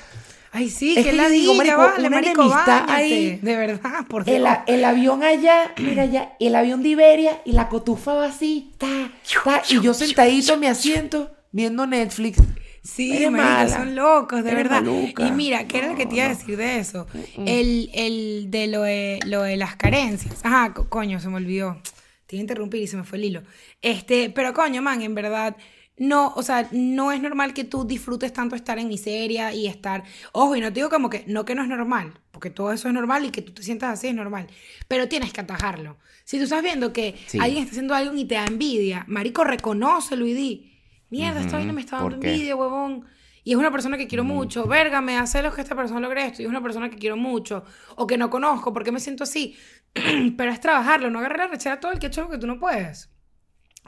Ay, 0.53 0.69
sí, 0.69 0.95
es 0.97 1.03
que 1.05 1.11
que 1.11 1.15
la 1.15 1.29
digo, 1.29 1.53
marico, 1.53 1.77
vale, 1.77 1.99
una 2.07 2.09
marico, 2.09 2.41
enemistad 2.41 2.81
báñate. 2.81 2.91
ahí. 2.93 3.39
De 3.41 3.55
verdad, 3.55 4.05
por 4.09 4.27
El, 4.27 4.35
Dios. 4.43 4.47
a- 4.49 4.63
el 4.67 4.83
avión 4.83 5.23
allá, 5.23 5.73
mira 5.77 6.03
allá, 6.03 6.33
el 6.39 6.55
avión 6.55 6.83
de 6.83 6.89
Iberia 6.89 7.41
y 7.45 7.53
la 7.53 7.69
cotufa 7.69 8.13
va 8.15 8.25
así, 8.25 8.73
ta, 8.77 9.11
ta, 9.45 9.61
y 9.69 9.79
yo 9.79 9.93
sentadito 9.93 10.53
en 10.55 10.59
mi 10.59 10.67
asiento 10.67 11.31
viendo 11.53 11.87
Netflix. 11.87 12.39
Sí, 12.83 13.29
marico, 13.29 13.71
son 13.77 13.95
locos, 13.95 14.43
de 14.43 14.51
Eres 14.51 14.63
verdad. 14.63 14.81
maluca. 14.81 15.25
Y 15.27 15.31
mira, 15.31 15.67
¿qué 15.67 15.77
era 15.77 15.87
lo 15.89 15.95
que 15.95 16.05
te 16.07 16.15
iba 16.15 16.25
a 16.25 16.29
decir 16.29 16.57
de 16.57 16.79
eso? 16.79 17.05
El, 17.45 17.89
el 17.93 18.47
de 18.49 18.67
lo 18.67 18.81
de, 18.81 19.19
lo 19.27 19.43
de 19.43 19.55
las 19.55 19.75
carencias. 19.75 20.39
Ajá, 20.43 20.73
co- 20.73 20.89
coño, 20.89 21.19
se 21.19 21.29
me 21.29 21.35
olvidó. 21.35 21.79
Te 22.25 22.35
iba 22.35 22.41
a 22.41 22.43
interrumpir 22.43 22.81
y 22.81 22.87
se 22.87 22.97
me 22.97 23.03
fue 23.03 23.19
el 23.19 23.25
hilo. 23.25 23.43
Este, 23.81 24.29
pero 24.31 24.53
coño, 24.53 24.81
man, 24.81 25.01
en 25.03 25.13
verdad, 25.13 25.55
no, 26.01 26.33
o 26.35 26.41
sea, 26.41 26.67
no 26.71 27.11
es 27.11 27.21
normal 27.21 27.53
que 27.53 27.63
tú 27.63 27.85
disfrutes 27.85 28.33
tanto 28.33 28.55
estar 28.55 28.79
en 28.79 28.87
miseria 28.87 29.53
y 29.53 29.67
estar. 29.67 30.03
Ojo, 30.31 30.55
y 30.55 30.59
no 30.59 30.69
te 30.69 30.73
digo 30.79 30.89
como 30.89 31.11
que, 31.11 31.23
no 31.27 31.45
que 31.45 31.53
no 31.53 31.61
es 31.61 31.67
normal, 31.69 32.19
porque 32.31 32.49
todo 32.49 32.71
eso 32.71 32.87
es 32.87 32.93
normal 32.95 33.23
y 33.25 33.29
que 33.29 33.43
tú 33.43 33.51
te 33.53 33.61
sientas 33.61 33.93
así 33.93 34.07
es 34.07 34.15
normal. 34.15 34.47
Pero 34.87 35.07
tienes 35.07 35.31
que 35.31 35.41
atajarlo. 35.41 35.97
Si 36.23 36.37
tú 36.37 36.45
estás 36.45 36.63
viendo 36.63 36.91
que 36.91 37.15
Sí. 37.27 37.37
alguien 37.39 37.59
está 37.59 37.71
haciendo 37.73 37.93
algo 37.93 38.15
y 38.15 38.25
te 38.25 38.33
da 38.33 38.45
envidia, 38.47 39.05
marico, 39.07 39.43
reconócelo 39.43 40.25
y 40.25 40.33
di. 40.33 40.67
Mierda, 41.11 41.39
esta 41.39 41.51
Ujú, 41.51 41.57
vaina 41.57 41.73
me 41.73 41.81
está 41.81 41.99
¿por 41.99 42.13
dando 42.13 42.25
envidia, 42.27 42.55
huevón. 42.55 43.05
Y 43.43 43.51
es 43.51 43.57
una 43.57 43.71
persona 43.71 43.95
que 43.97 44.07
quiero 44.07 44.23
mucho. 44.23 44.65
Verga, 44.67 45.01
me 45.01 45.17
hace 45.17 45.43
lo 45.43 45.53
que 45.53 45.61
esta 45.61 45.75
persona 45.75 45.99
logre 45.99 46.25
esto. 46.25 46.41
Y 46.41 46.45
es 46.45 46.49
una 46.49 46.63
persona 46.63 46.89
que 46.89 46.97
quiero 46.97 47.15
mucho. 47.17 47.63
O 47.95 48.07
que 48.07 48.17
no 48.17 48.29
conozco. 48.31 48.73
¿Por 48.73 48.83
qué 48.83 48.91
me 48.91 48.99
siento 48.99 49.23
así? 49.23 49.55
Pero 49.93 50.51
es 50.51 50.59
trabajarlo. 50.61 51.09
No 51.11 51.19
agarrar 51.19 51.39
la 51.39 51.47
rechera 51.47 51.75
a 51.75 51.79
todo 51.79 51.91
el 51.91 51.99
que 51.99 52.07
ha 52.07 52.09
hecho 52.09 52.21
lo 52.21 52.29
que 52.29 52.37
tú 52.37 52.47
no 52.47 52.59
puedes. 52.59 53.09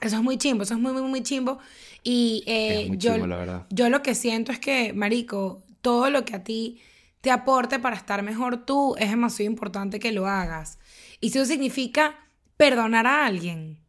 Eso 0.01 0.15
es 0.17 0.21
muy 0.23 0.37
chimbo. 0.37 0.63
Eso 0.63 0.73
es 0.73 0.79
muy, 0.79 0.91
muy, 0.91 1.03
muy 1.03 1.21
chimbo. 1.23 1.59
Y 2.03 2.43
eh, 2.47 2.89
yo, 2.97 3.13
chimbo, 3.13 3.27
la 3.27 3.37
verdad. 3.37 3.67
yo 3.69 3.89
lo 3.89 4.01
que 4.01 4.13
siento 4.15 4.51
es 4.51 4.59
que, 4.59 4.93
marico, 4.93 5.63
todo 5.81 6.09
lo 6.09 6.25
que 6.25 6.35
a 6.35 6.43
ti 6.43 6.81
te 7.21 7.31
aporte 7.31 7.79
para 7.79 7.95
estar 7.95 8.21
mejor 8.23 8.65
tú 8.65 8.95
es 8.97 9.09
demasiado 9.09 9.49
importante 9.49 9.99
que 9.99 10.11
lo 10.11 10.27
hagas. 10.27 10.79
Y 11.21 11.29
si 11.29 11.37
eso 11.39 11.45
significa 11.47 12.15
perdonar 12.57 13.07
a 13.07 13.25
alguien, 13.25 13.79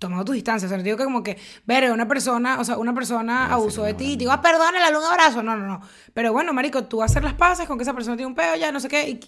tomando 0.00 0.24
tus 0.24 0.34
distancias. 0.34 0.68
O 0.68 0.70
sea, 0.70 0.78
no 0.78 0.84
digo 0.84 0.96
que 0.96 1.04
como 1.04 1.22
que, 1.22 1.38
ver, 1.66 1.90
una 1.92 2.06
persona, 2.08 2.60
o 2.60 2.64
sea, 2.64 2.76
una 2.78 2.94
persona 2.94 3.48
No, 3.48 3.54
abusó 3.54 3.82
de 3.84 3.94
ti 3.94 4.04
y 4.12 4.12
te 4.14 4.18
digo, 4.20 4.32
ah, 4.32 4.40
perdónala, 4.42 4.80
dale 4.80 4.98
un 4.98 5.04
abrazo. 5.04 5.42
No, 5.42 5.56
no, 5.56 5.66
no. 5.66 5.80
Pero 6.14 6.32
bueno, 6.32 6.52
marico, 6.52 6.84
tú 6.84 7.02
hacer 7.02 7.22
las 7.24 7.34
paces 7.34 7.66
con 7.66 7.78
que 7.78 7.82
esa 7.82 7.94
persona 7.94 8.16
tiene 8.16 8.28
un 8.28 8.34
peo 8.34 8.56
ya, 8.56 8.72
no 8.72 8.80
sé 8.80 8.88
qué. 8.88 9.08
y- 9.08 9.20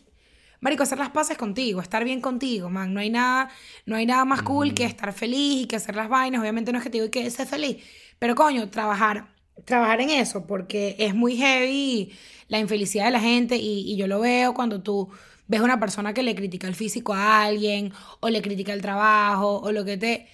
marico, 0.60 0.82
hacer 0.82 0.98
las 0.98 1.10
paces 1.10 1.36
contigo, 1.38 1.80
estar 1.80 2.04
bien 2.04 2.20
contigo, 2.20 2.70
man. 2.70 2.92
No 2.94 3.00
hay 3.00 3.10
nada, 3.10 3.50
no 3.86 3.96
hay 3.96 4.06
nada 4.06 4.24
más 4.24 4.42
cool 4.42 4.74
que 4.74 4.84
estar 4.84 5.12
feliz 5.12 5.62
y 5.62 5.66
que 5.66 5.76
hacer 5.76 5.96
las 5.96 6.08
vainas. 6.08 6.40
Obviamente 6.40 6.72
no 6.72 6.78
es 6.78 6.84
que 6.84 6.90
te 6.90 6.98
digo 6.98 7.10
que 7.10 7.30
ser 7.30 7.46
feliz. 7.46 7.78
Pero 8.18 8.34
coño, 8.34 8.68
trabajar, 8.70 9.28
trabajar 9.64 10.00
en 10.00 10.10
eso, 10.10 10.46
porque 10.46 10.96
es 10.98 11.14
muy 11.14 11.36
heavy 11.36 12.12
la 12.48 12.58
infelicidad 12.58 13.06
de 13.06 13.10
la 13.12 13.20
gente 13.20 13.56
y, 13.56 13.92
y 13.92 13.96
yo 13.96 14.06
lo 14.06 14.20
veo 14.20 14.54
cuando 14.54 14.82
tú 14.82 15.10
ves 15.46 15.60
una 15.60 15.80
persona 15.80 16.14
que 16.14 16.22
le 16.22 16.34
critica 16.34 16.68
el 16.68 16.74
físico 16.76 17.12
a 17.14 17.42
alguien 17.44 17.92
o 18.20 18.28
le 18.28 18.40
critica 18.42 18.72
el 18.72 18.82
trabajo 18.82 19.58
o 19.60 19.72
lo 19.72 19.84
que 19.84 19.96
te... 19.96 20.28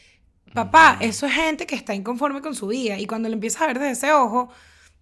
Papá, 0.54 0.98
eso 1.00 1.26
es 1.26 1.32
gente 1.34 1.66
que 1.66 1.74
está 1.74 1.94
inconforme 1.94 2.40
con 2.42 2.54
su 2.54 2.68
vida 2.68 2.98
y 2.98 3.06
cuando 3.06 3.28
lo 3.28 3.34
empiezas 3.34 3.62
a 3.62 3.66
ver 3.66 3.78
desde 3.78 3.92
ese 3.92 4.12
ojo, 4.12 4.50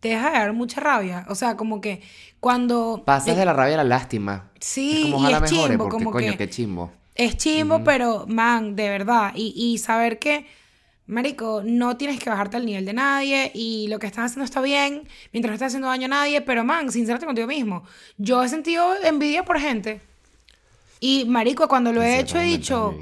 te 0.05 0.11
deja 0.11 0.30
de 0.32 0.38
dar 0.38 0.52
mucha 0.52 0.82
rabia. 0.82 1.24
O 1.30 1.34
sea, 1.34 1.57
como 1.57 1.80
que 1.80 2.02
cuando... 2.38 3.02
Pasas 3.07 3.30
eh, 3.30 3.38
de 3.38 3.46
la 3.46 3.55
rabia 3.55 3.72
a 3.72 3.76
la 3.78 3.84
lástima. 3.84 4.50
Sí, 4.61 4.98
es 4.98 5.02
como 5.05 5.16
y 5.16 5.20
ojalá 5.32 5.36
es 5.46 5.50
mejore, 5.52 5.68
chimbo, 5.70 5.84
porque 5.84 5.96
como 5.96 6.11
coño, 6.11 6.32
que- 6.32 6.36
qué 6.36 6.50
chimbo. 6.50 6.92
es 7.14 7.36
chimbo, 7.38 7.82
pero, 7.84 8.26
man, 8.28 8.76
de 8.76 8.90
verdad. 8.90 9.32
Y, 9.34 9.55
y 9.57 9.78
saber 9.78 10.18
que, 10.18 10.44
marico, 11.07 11.62
no 11.64 11.96
tienes 11.96 12.18
que 12.20 12.28
bajarte 12.28 12.59
al 12.59 12.66
nivel 12.66 12.84
de 12.84 12.92
nadie 12.92 13.50
y 13.55 13.88
lo 13.88 13.98
que 13.98 14.07
estás 14.07 14.26
haciendo 14.26 14.44
está 14.44 14.61
bien 14.61 15.09
mientras 15.32 15.52
no 15.52 15.55
estás 15.55 15.68
haciendo 15.68 15.88
daño 15.88 16.05
a 16.05 16.09
nadie, 16.09 16.42
pero, 16.42 16.64
man, 16.64 16.92
sincérate 16.92 17.24
contigo 17.24 17.46
mismo. 17.46 17.82
Yo 18.18 18.42
he 18.44 18.48
sentido 18.50 18.92
envidia 19.05 19.42
por 19.46 19.59
gente. 19.59 20.02
Y, 21.00 21.24
marico, 21.24 21.66
cuando 21.66 21.94
lo 21.94 22.02
he 22.02 22.18
hecho, 22.20 22.38
he 22.38 22.44
dicho, 22.44 22.94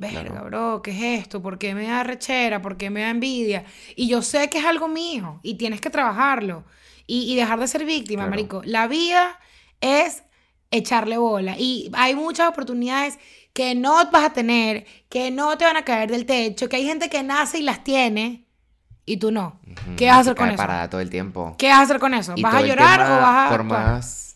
verga, 0.00 0.42
bro, 0.42 0.80
¿qué 0.82 0.90
es 0.90 1.20
esto? 1.20 1.40
¿Por 1.42 1.58
qué 1.58 1.74
me 1.74 1.86
da 1.86 2.02
rechera? 2.02 2.60
¿Por 2.62 2.76
qué 2.76 2.90
me 2.90 3.02
da 3.02 3.10
envidia? 3.10 3.64
Y 3.96 4.08
yo 4.08 4.22
sé 4.22 4.48
que 4.50 4.58
es 4.58 4.64
algo 4.64 4.88
mío 4.88 5.38
y 5.42 5.54
tienes 5.54 5.80
que 5.80 5.90
trabajarlo 5.90 6.64
y, 7.06 7.32
y 7.32 7.36
dejar 7.36 7.60
de 7.60 7.68
ser 7.68 7.84
víctima, 7.84 8.22
Claro. 8.22 8.30
marico. 8.30 8.62
La 8.64 8.86
vida 8.88 9.38
es 9.80 10.22
echarle 10.70 11.18
bola 11.18 11.56
y 11.58 11.90
hay 11.94 12.14
muchas 12.14 12.48
oportunidades 12.48 13.18
que 13.52 13.74
no 13.74 13.94
vas 14.10 14.24
a 14.24 14.32
tener, 14.32 14.86
que 15.08 15.30
no 15.30 15.58
te 15.58 15.64
van 15.64 15.76
a 15.76 15.84
caer 15.84 16.10
del 16.10 16.24
techo, 16.26 16.68
que 16.68 16.76
hay 16.76 16.86
gente 16.86 17.10
que 17.10 17.22
nace 17.22 17.58
y 17.58 17.62
las 17.62 17.82
tiene 17.84 18.44
y 19.04 19.16
tú 19.16 19.32
no. 19.32 19.58
¿Qué 19.96 20.06
vas 20.06 20.18
a 20.18 20.20
hacer 20.20 20.36
con 20.36 20.48
eso? 20.48 20.56
parada 20.56 20.88
todo 20.88 21.00
el 21.00 21.10
tiempo. 21.10 21.56
¿Qué 21.58 21.68
vas 21.68 21.78
a 21.78 21.82
hacer 21.82 21.98
con 21.98 22.14
eso? 22.14 22.34
¿Vas 22.40 22.54
a 22.54 22.62
llorar 22.62 23.00
o 23.00 23.20
vas 23.20 23.46
a 23.48 23.50
Por 23.50 23.64
más, 23.64 24.29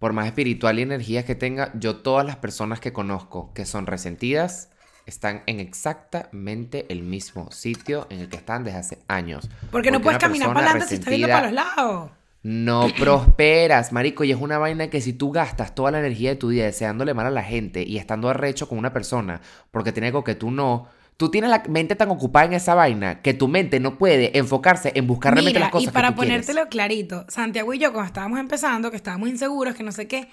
por 0.00 0.12
más 0.14 0.26
espiritual 0.26 0.80
y 0.80 0.82
energías 0.82 1.24
que 1.24 1.36
tenga, 1.36 1.70
yo 1.74 1.96
todas 1.98 2.26
las 2.26 2.36
personas 2.36 2.80
que 2.80 2.92
conozco 2.92 3.52
que 3.54 3.66
son 3.66 3.86
resentidas 3.86 4.70
están 5.06 5.42
en 5.46 5.60
exactamente 5.60 6.86
el 6.88 7.02
mismo 7.02 7.50
sitio 7.52 8.06
en 8.10 8.20
el 8.20 8.28
que 8.28 8.36
están 8.36 8.64
desde 8.64 8.78
hace 8.78 8.98
años. 9.08 9.48
Porque 9.70 9.90
no 9.90 10.00
puedes 10.00 10.18
caminar 10.18 10.48
para 10.48 10.70
adelante 10.70 10.88
si 10.88 10.94
estás 10.94 11.10
viendo 11.10 11.28
para 11.28 11.46
los 11.46 11.52
lados. 11.52 12.10
No 12.42 12.88
prosperas, 12.98 13.92
marico, 13.92 14.24
y 14.24 14.32
es 14.32 14.38
una 14.40 14.56
vaina 14.58 14.88
que 14.88 15.02
si 15.02 15.12
tú 15.12 15.32
gastas 15.32 15.74
toda 15.74 15.90
la 15.90 15.98
energía 15.98 16.30
de 16.30 16.36
tu 16.36 16.48
día 16.48 16.64
deseándole 16.64 17.12
mal 17.12 17.26
a 17.26 17.30
la 17.30 17.42
gente 17.42 17.84
y 17.86 17.98
estando 17.98 18.30
arrecho 18.30 18.68
con 18.68 18.78
una 18.78 18.94
persona 18.94 19.42
porque 19.70 19.92
tiene 19.92 20.06
algo 20.06 20.24
que 20.24 20.34
tú 20.34 20.50
no, 20.50 20.88
tú 21.20 21.30
tienes 21.30 21.50
la 21.50 21.62
mente 21.68 21.96
tan 21.96 22.08
ocupada 22.08 22.46
en 22.46 22.54
esa 22.54 22.74
vaina 22.74 23.20
que 23.20 23.34
tu 23.34 23.46
mente 23.46 23.78
no 23.78 23.98
puede 23.98 24.38
enfocarse 24.38 24.90
en 24.94 25.06
buscar 25.06 25.34
realmente 25.34 25.58
Mira, 25.58 25.66
las 25.66 25.70
cosas 25.70 25.88
y 25.88 25.92
para 25.92 26.08
que 26.08 26.14
tú 26.14 26.20
quieres. 26.22 26.46
ponértelo 26.46 26.70
clarito, 26.70 27.26
Santiago 27.28 27.74
y 27.74 27.78
yo 27.78 27.92
cuando 27.92 28.06
estábamos 28.06 28.40
empezando, 28.40 28.90
que 28.90 28.96
estábamos 28.96 29.28
inseguros, 29.28 29.74
que 29.74 29.82
no 29.82 29.92
sé 29.92 30.08
qué, 30.08 30.30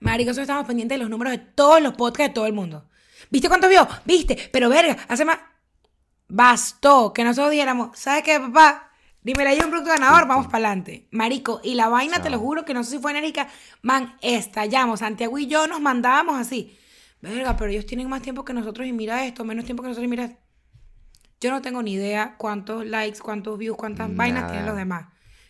marico, 0.00 0.30
nosotros 0.30 0.46
estábamos 0.46 0.66
pendientes 0.66 0.98
de 0.98 1.04
los 1.04 1.08
números 1.08 1.34
de 1.34 1.38
todos 1.38 1.80
los 1.80 1.94
podcasts 1.94 2.30
de 2.30 2.34
todo 2.34 2.46
el 2.46 2.52
mundo. 2.52 2.84
¿Viste 3.30 3.46
cuántos 3.46 3.70
vio? 3.70 3.86
¿Viste? 4.04 4.36
Pero 4.52 4.68
verga, 4.68 4.96
hace 5.06 5.24
más. 5.24 5.38
Bastó 6.26 7.12
que 7.12 7.22
nosotros 7.22 7.52
dijéramos, 7.52 7.96
¿sabes 7.96 8.24
qué, 8.24 8.40
papá? 8.40 8.90
Dímelo 9.22 9.50
ahí 9.50 9.60
un 9.62 9.70
producto 9.70 9.90
ganador, 9.90 10.26
vamos 10.26 10.46
para 10.46 10.66
adelante. 10.66 11.06
Marico, 11.12 11.60
y 11.62 11.74
la 11.74 11.88
vaina, 11.88 12.20
te 12.20 12.28
lo 12.28 12.40
juro 12.40 12.64
que 12.64 12.74
no 12.74 12.82
sé 12.82 12.90
si 12.90 12.98
fue 12.98 13.12
enérgica, 13.12 13.46
man, 13.82 14.16
estallamos. 14.20 14.98
Santiago 14.98 15.38
y 15.38 15.46
yo 15.46 15.68
nos 15.68 15.80
mandábamos 15.80 16.40
así. 16.40 16.76
Verga, 17.24 17.56
pero 17.56 17.70
ellos 17.70 17.86
tienen 17.86 18.08
más 18.08 18.20
tiempo 18.20 18.44
que 18.44 18.52
nosotros 18.52 18.86
y 18.86 18.92
mira 18.92 19.24
esto, 19.24 19.44
menos 19.44 19.64
tiempo 19.64 19.82
que 19.82 19.88
nosotros 19.88 20.04
y 20.04 20.08
mira 20.08 20.24
esto. 20.24 20.38
Yo 21.40 21.50
no 21.50 21.62
tengo 21.62 21.82
ni 21.82 21.92
idea 21.92 22.36
cuántos 22.36 22.84
likes, 22.86 23.18
cuántos 23.18 23.58
views, 23.58 23.76
cuántas 23.76 24.14
vainas 24.14 24.50
tienen 24.50 24.66
los 24.66 24.76
demás. 24.76 25.06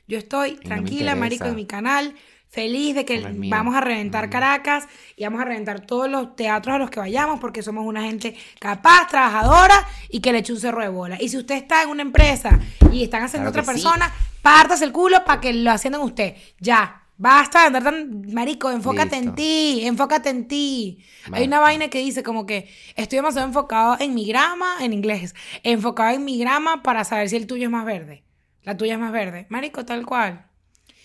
Yo 0.06 0.18
estoy 0.18 0.56
tranquila, 0.56 1.14
marico, 1.16 1.46
en 1.46 1.56
mi 1.56 1.66
canal, 1.66 2.14
feliz 2.48 2.94
de 2.94 3.04
que 3.04 3.20
vamos 3.50 3.74
a 3.74 3.80
reventar 3.80 4.30
Caracas 4.30 4.86
y 5.16 5.24
vamos 5.24 5.40
a 5.40 5.44
reventar 5.44 5.80
todos 5.80 6.08
los 6.08 6.36
teatros 6.36 6.76
a 6.76 6.78
los 6.78 6.90
que 6.90 7.00
vayamos 7.00 7.40
porque 7.40 7.62
somos 7.62 7.84
una 7.84 8.02
gente 8.02 8.36
capaz, 8.60 9.08
trabajadora 9.08 9.74
y 10.08 10.20
que 10.20 10.32
le 10.32 10.38
eche 10.38 10.52
un 10.52 10.60
cerro 10.60 10.80
de 10.80 10.88
bola. 10.88 11.20
Y 11.20 11.28
si 11.28 11.38
usted 11.38 11.56
está 11.56 11.82
en 11.82 11.88
una 11.88 12.02
empresa 12.02 12.60
y 12.92 13.02
están 13.02 13.24
haciendo 13.24 13.50
Claro 13.50 13.62
otra 13.62 13.72
que 13.72 13.78
sí. 13.78 13.84
persona, 13.84 14.12
pártase 14.42 14.84
el 14.84 14.92
culo 14.92 15.24
para 15.24 15.40
que 15.40 15.52
lo 15.52 15.72
asciendan 15.72 16.02
usted. 16.02 16.36
Ya. 16.60 17.03
Basta 17.16 17.60
de 17.60 17.66
andar 17.66 17.84
tan, 17.84 18.32
marico, 18.32 18.70
enfócate 18.70 19.16
en 19.16 19.34
ti, 19.36 19.82
enfócate 19.86 20.30
en 20.30 20.48
ti. 20.48 21.04
Hay 21.32 21.44
una 21.44 21.60
vaina 21.60 21.88
que 21.88 22.00
dice 22.00 22.22
como 22.24 22.44
que 22.44 22.68
estoy 22.96 23.16
demasiado 23.18 23.46
enfocado 23.46 23.96
en 24.00 24.14
mi 24.14 24.26
grama, 24.26 24.66
en 24.80 24.92
inglés, 24.92 25.34
enfocado 25.62 26.14
en 26.16 26.24
mi 26.24 26.38
grama 26.38 26.82
para 26.82 27.04
saber 27.04 27.28
si 27.28 27.36
el 27.36 27.46
tuyo 27.46 27.64
es 27.66 27.70
más 27.70 27.84
verde. 27.84 28.24
La 28.62 28.76
tuya 28.76 28.94
es 28.94 28.98
más 28.98 29.12
verde. 29.12 29.46
Marico, 29.48 29.84
tal 29.84 30.04
cual. 30.04 30.46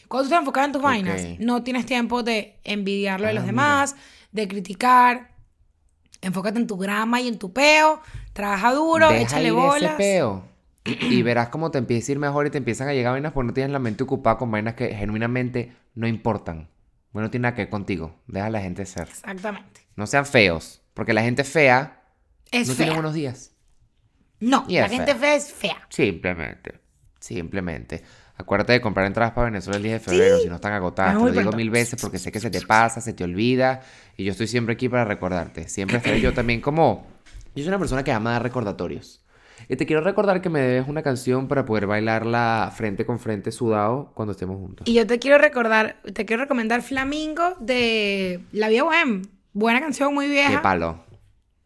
Cuando 0.07 0.23
tú 0.23 0.27
estás 0.33 0.39
enfocado 0.39 0.65
en 0.65 0.71
tus 0.71 0.81
vainas, 0.81 1.21
no 1.39 1.61
tienes 1.61 1.85
tiempo 1.85 2.23
de 2.23 2.59
envidiarlo 2.63 3.25
de 3.27 3.31
Ah, 3.31 3.33
los 3.35 3.43
mira. 3.43 3.51
demás, 3.51 3.95
de 4.31 4.47
criticar. 4.47 5.35
Enfócate 6.21 6.57
en 6.59 6.65
tu 6.67 6.77
grama 6.77 7.21
y 7.21 7.27
en 7.27 7.37
tu 7.37 7.53
peo. 7.53 8.01
Trabaja 8.33 8.73
duro, 8.73 9.09
Deja 9.09 9.21
échale 9.21 9.49
ir 9.49 9.53
bolas. 9.53 9.83
ese 9.83 9.97
peo. 9.97 10.48
Y 11.09 11.21
verás 11.21 11.49
cómo 11.49 11.71
te 11.71 11.77
empieza 11.77 12.11
a 12.11 12.13
ir 12.13 12.19
mejor 12.19 12.47
y 12.47 12.49
te 12.49 12.57
empiezan 12.57 12.87
a 12.87 12.93
llegar 12.93 13.13
vainas 13.13 13.31
porque 13.33 13.47
no 13.47 13.53
tienes 13.53 13.71
la 13.71 13.79
mente 13.79 14.03
ocupada 14.03 14.37
con 14.37 14.49
vainas 14.51 14.73
que 14.75 14.93
genuinamente 14.95 15.73
no 15.95 16.07
importan. 16.07 16.69
Bueno, 17.11 17.27
no 17.27 17.31
tiene 17.31 17.43
nada 17.43 17.55
que 17.55 17.63
ver 17.63 17.69
contigo. 17.69 18.15
Deja 18.27 18.45
a 18.47 18.49
la 18.49 18.61
gente 18.61 18.85
ser. 18.85 19.07
Exactamente. 19.09 19.81
No 19.95 20.05
sean 20.07 20.25
feos. 20.25 20.81
Porque 20.93 21.13
la 21.13 21.21
gente 21.23 21.43
fea 21.43 22.03
Es 22.51 22.67
no 22.67 22.73
fea. 22.75 22.85
tiene 22.85 22.93
buenos 22.93 23.13
días. 23.13 23.51
No, 24.39 24.65
Y 24.67 24.77
la 24.77 24.87
gente 24.89 25.13
fea. 25.13 25.15
fea 25.19 25.35
es 25.35 25.51
fea. 25.51 25.77
Simplemente. 25.89 26.79
Simplemente. 27.19 28.03
Acuérdate 28.37 28.71
de 28.73 28.79
comprar 28.81 29.05
entradas 29.05 29.33
para 29.33 29.45
Venezuela 29.45 29.75
el 29.77 29.83
10 29.83 29.93
de 29.95 29.99
febrero, 29.99 30.39
si 30.39 30.47
no 30.47 30.55
están 30.55 30.71
agotadas. 30.71 31.11
Es 31.13 31.17
Te 31.17 31.23
lo 31.25 31.29
digo 31.31 31.41
pronto. 31.41 31.57
mil 31.57 31.69
veces 31.69 31.99
porque 32.01 32.17
sé 32.19 32.31
que 32.31 32.39
se 32.39 32.49
te 32.49 32.61
pasa, 32.61 33.01
se 33.01 33.11
te 33.13 33.23
olvida. 33.25 33.81
Y 34.15 34.23
yo 34.23 34.31
estoy 34.31 34.47
siempre 34.47 34.73
aquí 34.75 34.87
para 34.87 35.03
recordarte. 35.03 35.67
Siempre 35.67 35.97
estaré 35.97 36.21
yo 36.21 36.33
también 36.33 36.61
como... 36.61 37.05
Yo 37.55 37.63
soy 37.63 37.67
una 37.67 37.79
persona 37.79 38.03
que 38.03 38.11
ama 38.13 38.31
dar 38.31 38.43
recordatorios. 38.43 39.25
Y 39.67 39.75
te 39.75 39.85
quiero 39.85 40.01
recordar 40.01 40.41
que 40.41 40.49
me 40.49 40.59
debes 40.61 40.87
una 40.87 41.03
canción 41.03 41.47
para 41.47 41.65
poder 41.65 41.87
bailarla 41.87 42.71
frente 42.75 43.05
con 43.05 43.19
frente 43.19 43.51
sudado 43.51 44.11
cuando 44.15 44.31
estemos 44.31 44.57
juntos. 44.57 44.87
Y 44.87 44.93
yo 44.93 45.05
te 45.05 45.19
quiero 45.19 45.37
recordar, 45.37 45.97
te 46.13 46.25
quiero 46.25 46.43
recomendar 46.43 46.81
Flamingo 46.81 47.55
de 47.59 48.41
La 48.51 48.69
Vía 48.69 48.83
Bohem. 48.83 49.23
Buena 49.53 49.79
canción, 49.81 50.13
muy 50.13 50.27
Qué 50.27 50.31
vieja, 50.33 50.61
palo. 50.61 51.03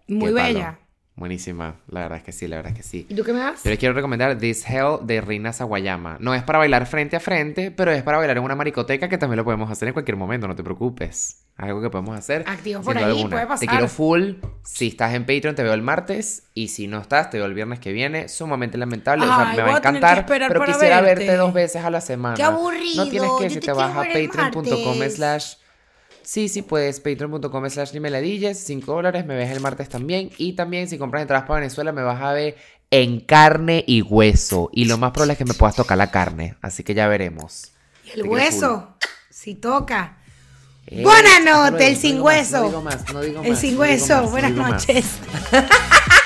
muy 0.08 0.30
qué 0.30 0.34
palo. 0.34 0.48
bella. 0.54 0.80
Buenísima. 1.16 1.76
La 1.89 2.02
verdad 2.02 2.18
es 2.18 2.24
que 2.24 2.32
sí, 2.32 2.48
la 2.48 2.56
verdad 2.56 2.72
es 2.72 2.78
que 2.78 2.84
sí. 2.84 3.06
¿Y 3.08 3.14
tú 3.14 3.24
qué 3.24 3.34
me 3.34 3.39
das? 3.39 3.64
Yo 3.64 3.70
les 3.70 3.78
quiero 3.78 3.94
recomendar 3.94 4.36
This 4.39 4.68
Hell 4.68 5.06
de 5.06 5.22
Rina 5.22 5.54
Sawayama. 5.54 6.18
No 6.20 6.34
es 6.34 6.41
para 6.41 6.58
bailar 6.58 6.88
frente 6.88 7.16
a 7.16 7.20
frente, 7.20 7.70
pero 7.70 7.91
es 7.91 8.02
para 8.02 8.18
bailar 8.18 8.38
en 8.38 8.44
una 8.44 8.56
maricoteca 8.56 9.08
que 9.10 9.20
también 9.20 9.38
lo 9.38 9.44
podemos 9.44 9.70
hacer 9.70 9.88
en 9.89 9.94
cualquier 9.94 10.18
momento, 10.18 10.48
no 10.48 10.56
te 10.56 10.64
preocupes. 10.64 11.43
Algo 11.56 11.82
que 11.82 11.89
podemos 11.89 12.18
hacer. 12.18 12.43
Activo 12.47 12.82
sin 12.82 12.86
por 12.86 12.97
ahí, 12.97 13.04
alguna. 13.04 13.30
puede 13.30 13.45
pasar. 13.45 13.60
Te 13.60 13.68
quiero 13.68 13.88
full. 13.88 14.34
Si 14.64 14.88
estás 14.88 15.14
en 15.14 15.26
Patreon, 15.26 15.56
te 15.56 15.62
veo 15.62 15.74
el 15.74 15.84
martes. 15.84 16.43
Y 16.56 16.70
si 16.70 16.88
no 16.88 16.99
estás, 16.99 17.30
te 17.30 17.38
veo 17.38 17.45
el 17.45 17.54
viernes 17.54 17.80
que 17.80 17.93
viene. 17.93 18.28
Sumamente 18.28 18.78
lamentable. 18.78 19.26
o 19.26 19.28
sea, 19.28 19.54
me 19.56 19.62
va 19.62 19.76
a 19.76 19.78
encantar. 19.78 20.26
Pero 20.26 20.66
quisiera 20.66 21.01
verte. 21.01 21.26
verte 21.26 21.38
dos 21.38 21.54
veces 21.54 21.84
a 21.84 21.89
la 21.91 22.01
semana. 22.01 22.36
Qué 22.36 22.43
aburrido, 22.43 23.06
No 23.06 23.10
tienes 23.12 23.30
que, 23.38 23.43
yo 23.43 23.49
si 23.49 23.60
te 23.60 23.68
te 23.68 23.74
vas 23.74 23.91
a 23.95 24.01
patreon.com 24.01 25.10
slash 25.10 25.56
Sí, 26.24 26.47
sí 26.47 26.62
puedes. 26.64 26.99
Patreon.com 27.01 27.70
slash 27.70 27.93
ni 27.93 27.99
me 27.99 28.10
la 28.10 28.20
dilles, 28.20 28.58
5 28.58 28.91
dólares. 28.91 29.26
Me 29.26 29.36
ves 29.36 29.51
el 29.51 29.60
martes 29.60 29.89
también. 29.89 30.32
Y 30.38 30.54
también 30.54 30.88
si 30.88 30.97
compras 30.97 31.22
entradas 31.22 31.45
para 31.45 31.60
Venezuela 31.60 31.91
me 31.91 32.01
vas 32.01 32.22
a 32.22 32.34
ver 32.34 32.56
en 32.89 33.20
carne 33.20 33.84
y 33.86 34.01
hueso. 34.01 34.70
Y 34.74 34.86
lo 34.86 34.97
más 34.97 35.12
probable 35.12 35.34
es 35.34 35.38
que 35.38 35.45
me 35.45 35.54
puedas 35.54 35.76
tocar 35.76 35.97
la 35.97 36.10
carne. 36.10 36.56
Así 36.62 36.84
que 36.84 36.93
ya 36.93 37.08
veremos. 37.08 37.74
Y 38.06 38.20
el 38.20 38.24
hueso, 38.28 38.95
si 39.30 39.56
toca. 39.56 40.18
Eh, 40.88 41.02
Buena 41.04 41.38
hasta 41.38 41.40
noche, 41.40 41.72
luego. 41.72 41.86
el 41.86 41.96
No 41.96 42.02
sin 42.02 42.22
hueso. 42.22 42.58
No 42.60 42.66
digo 42.68 42.82
más, 42.82 43.14
no 43.14 43.22
digo 43.22 43.40
más. 43.40 43.48
El 43.48 43.58
sin 43.58 43.80
hueso, 43.80 44.24
buenas 44.30 44.52
noches. 44.52 45.06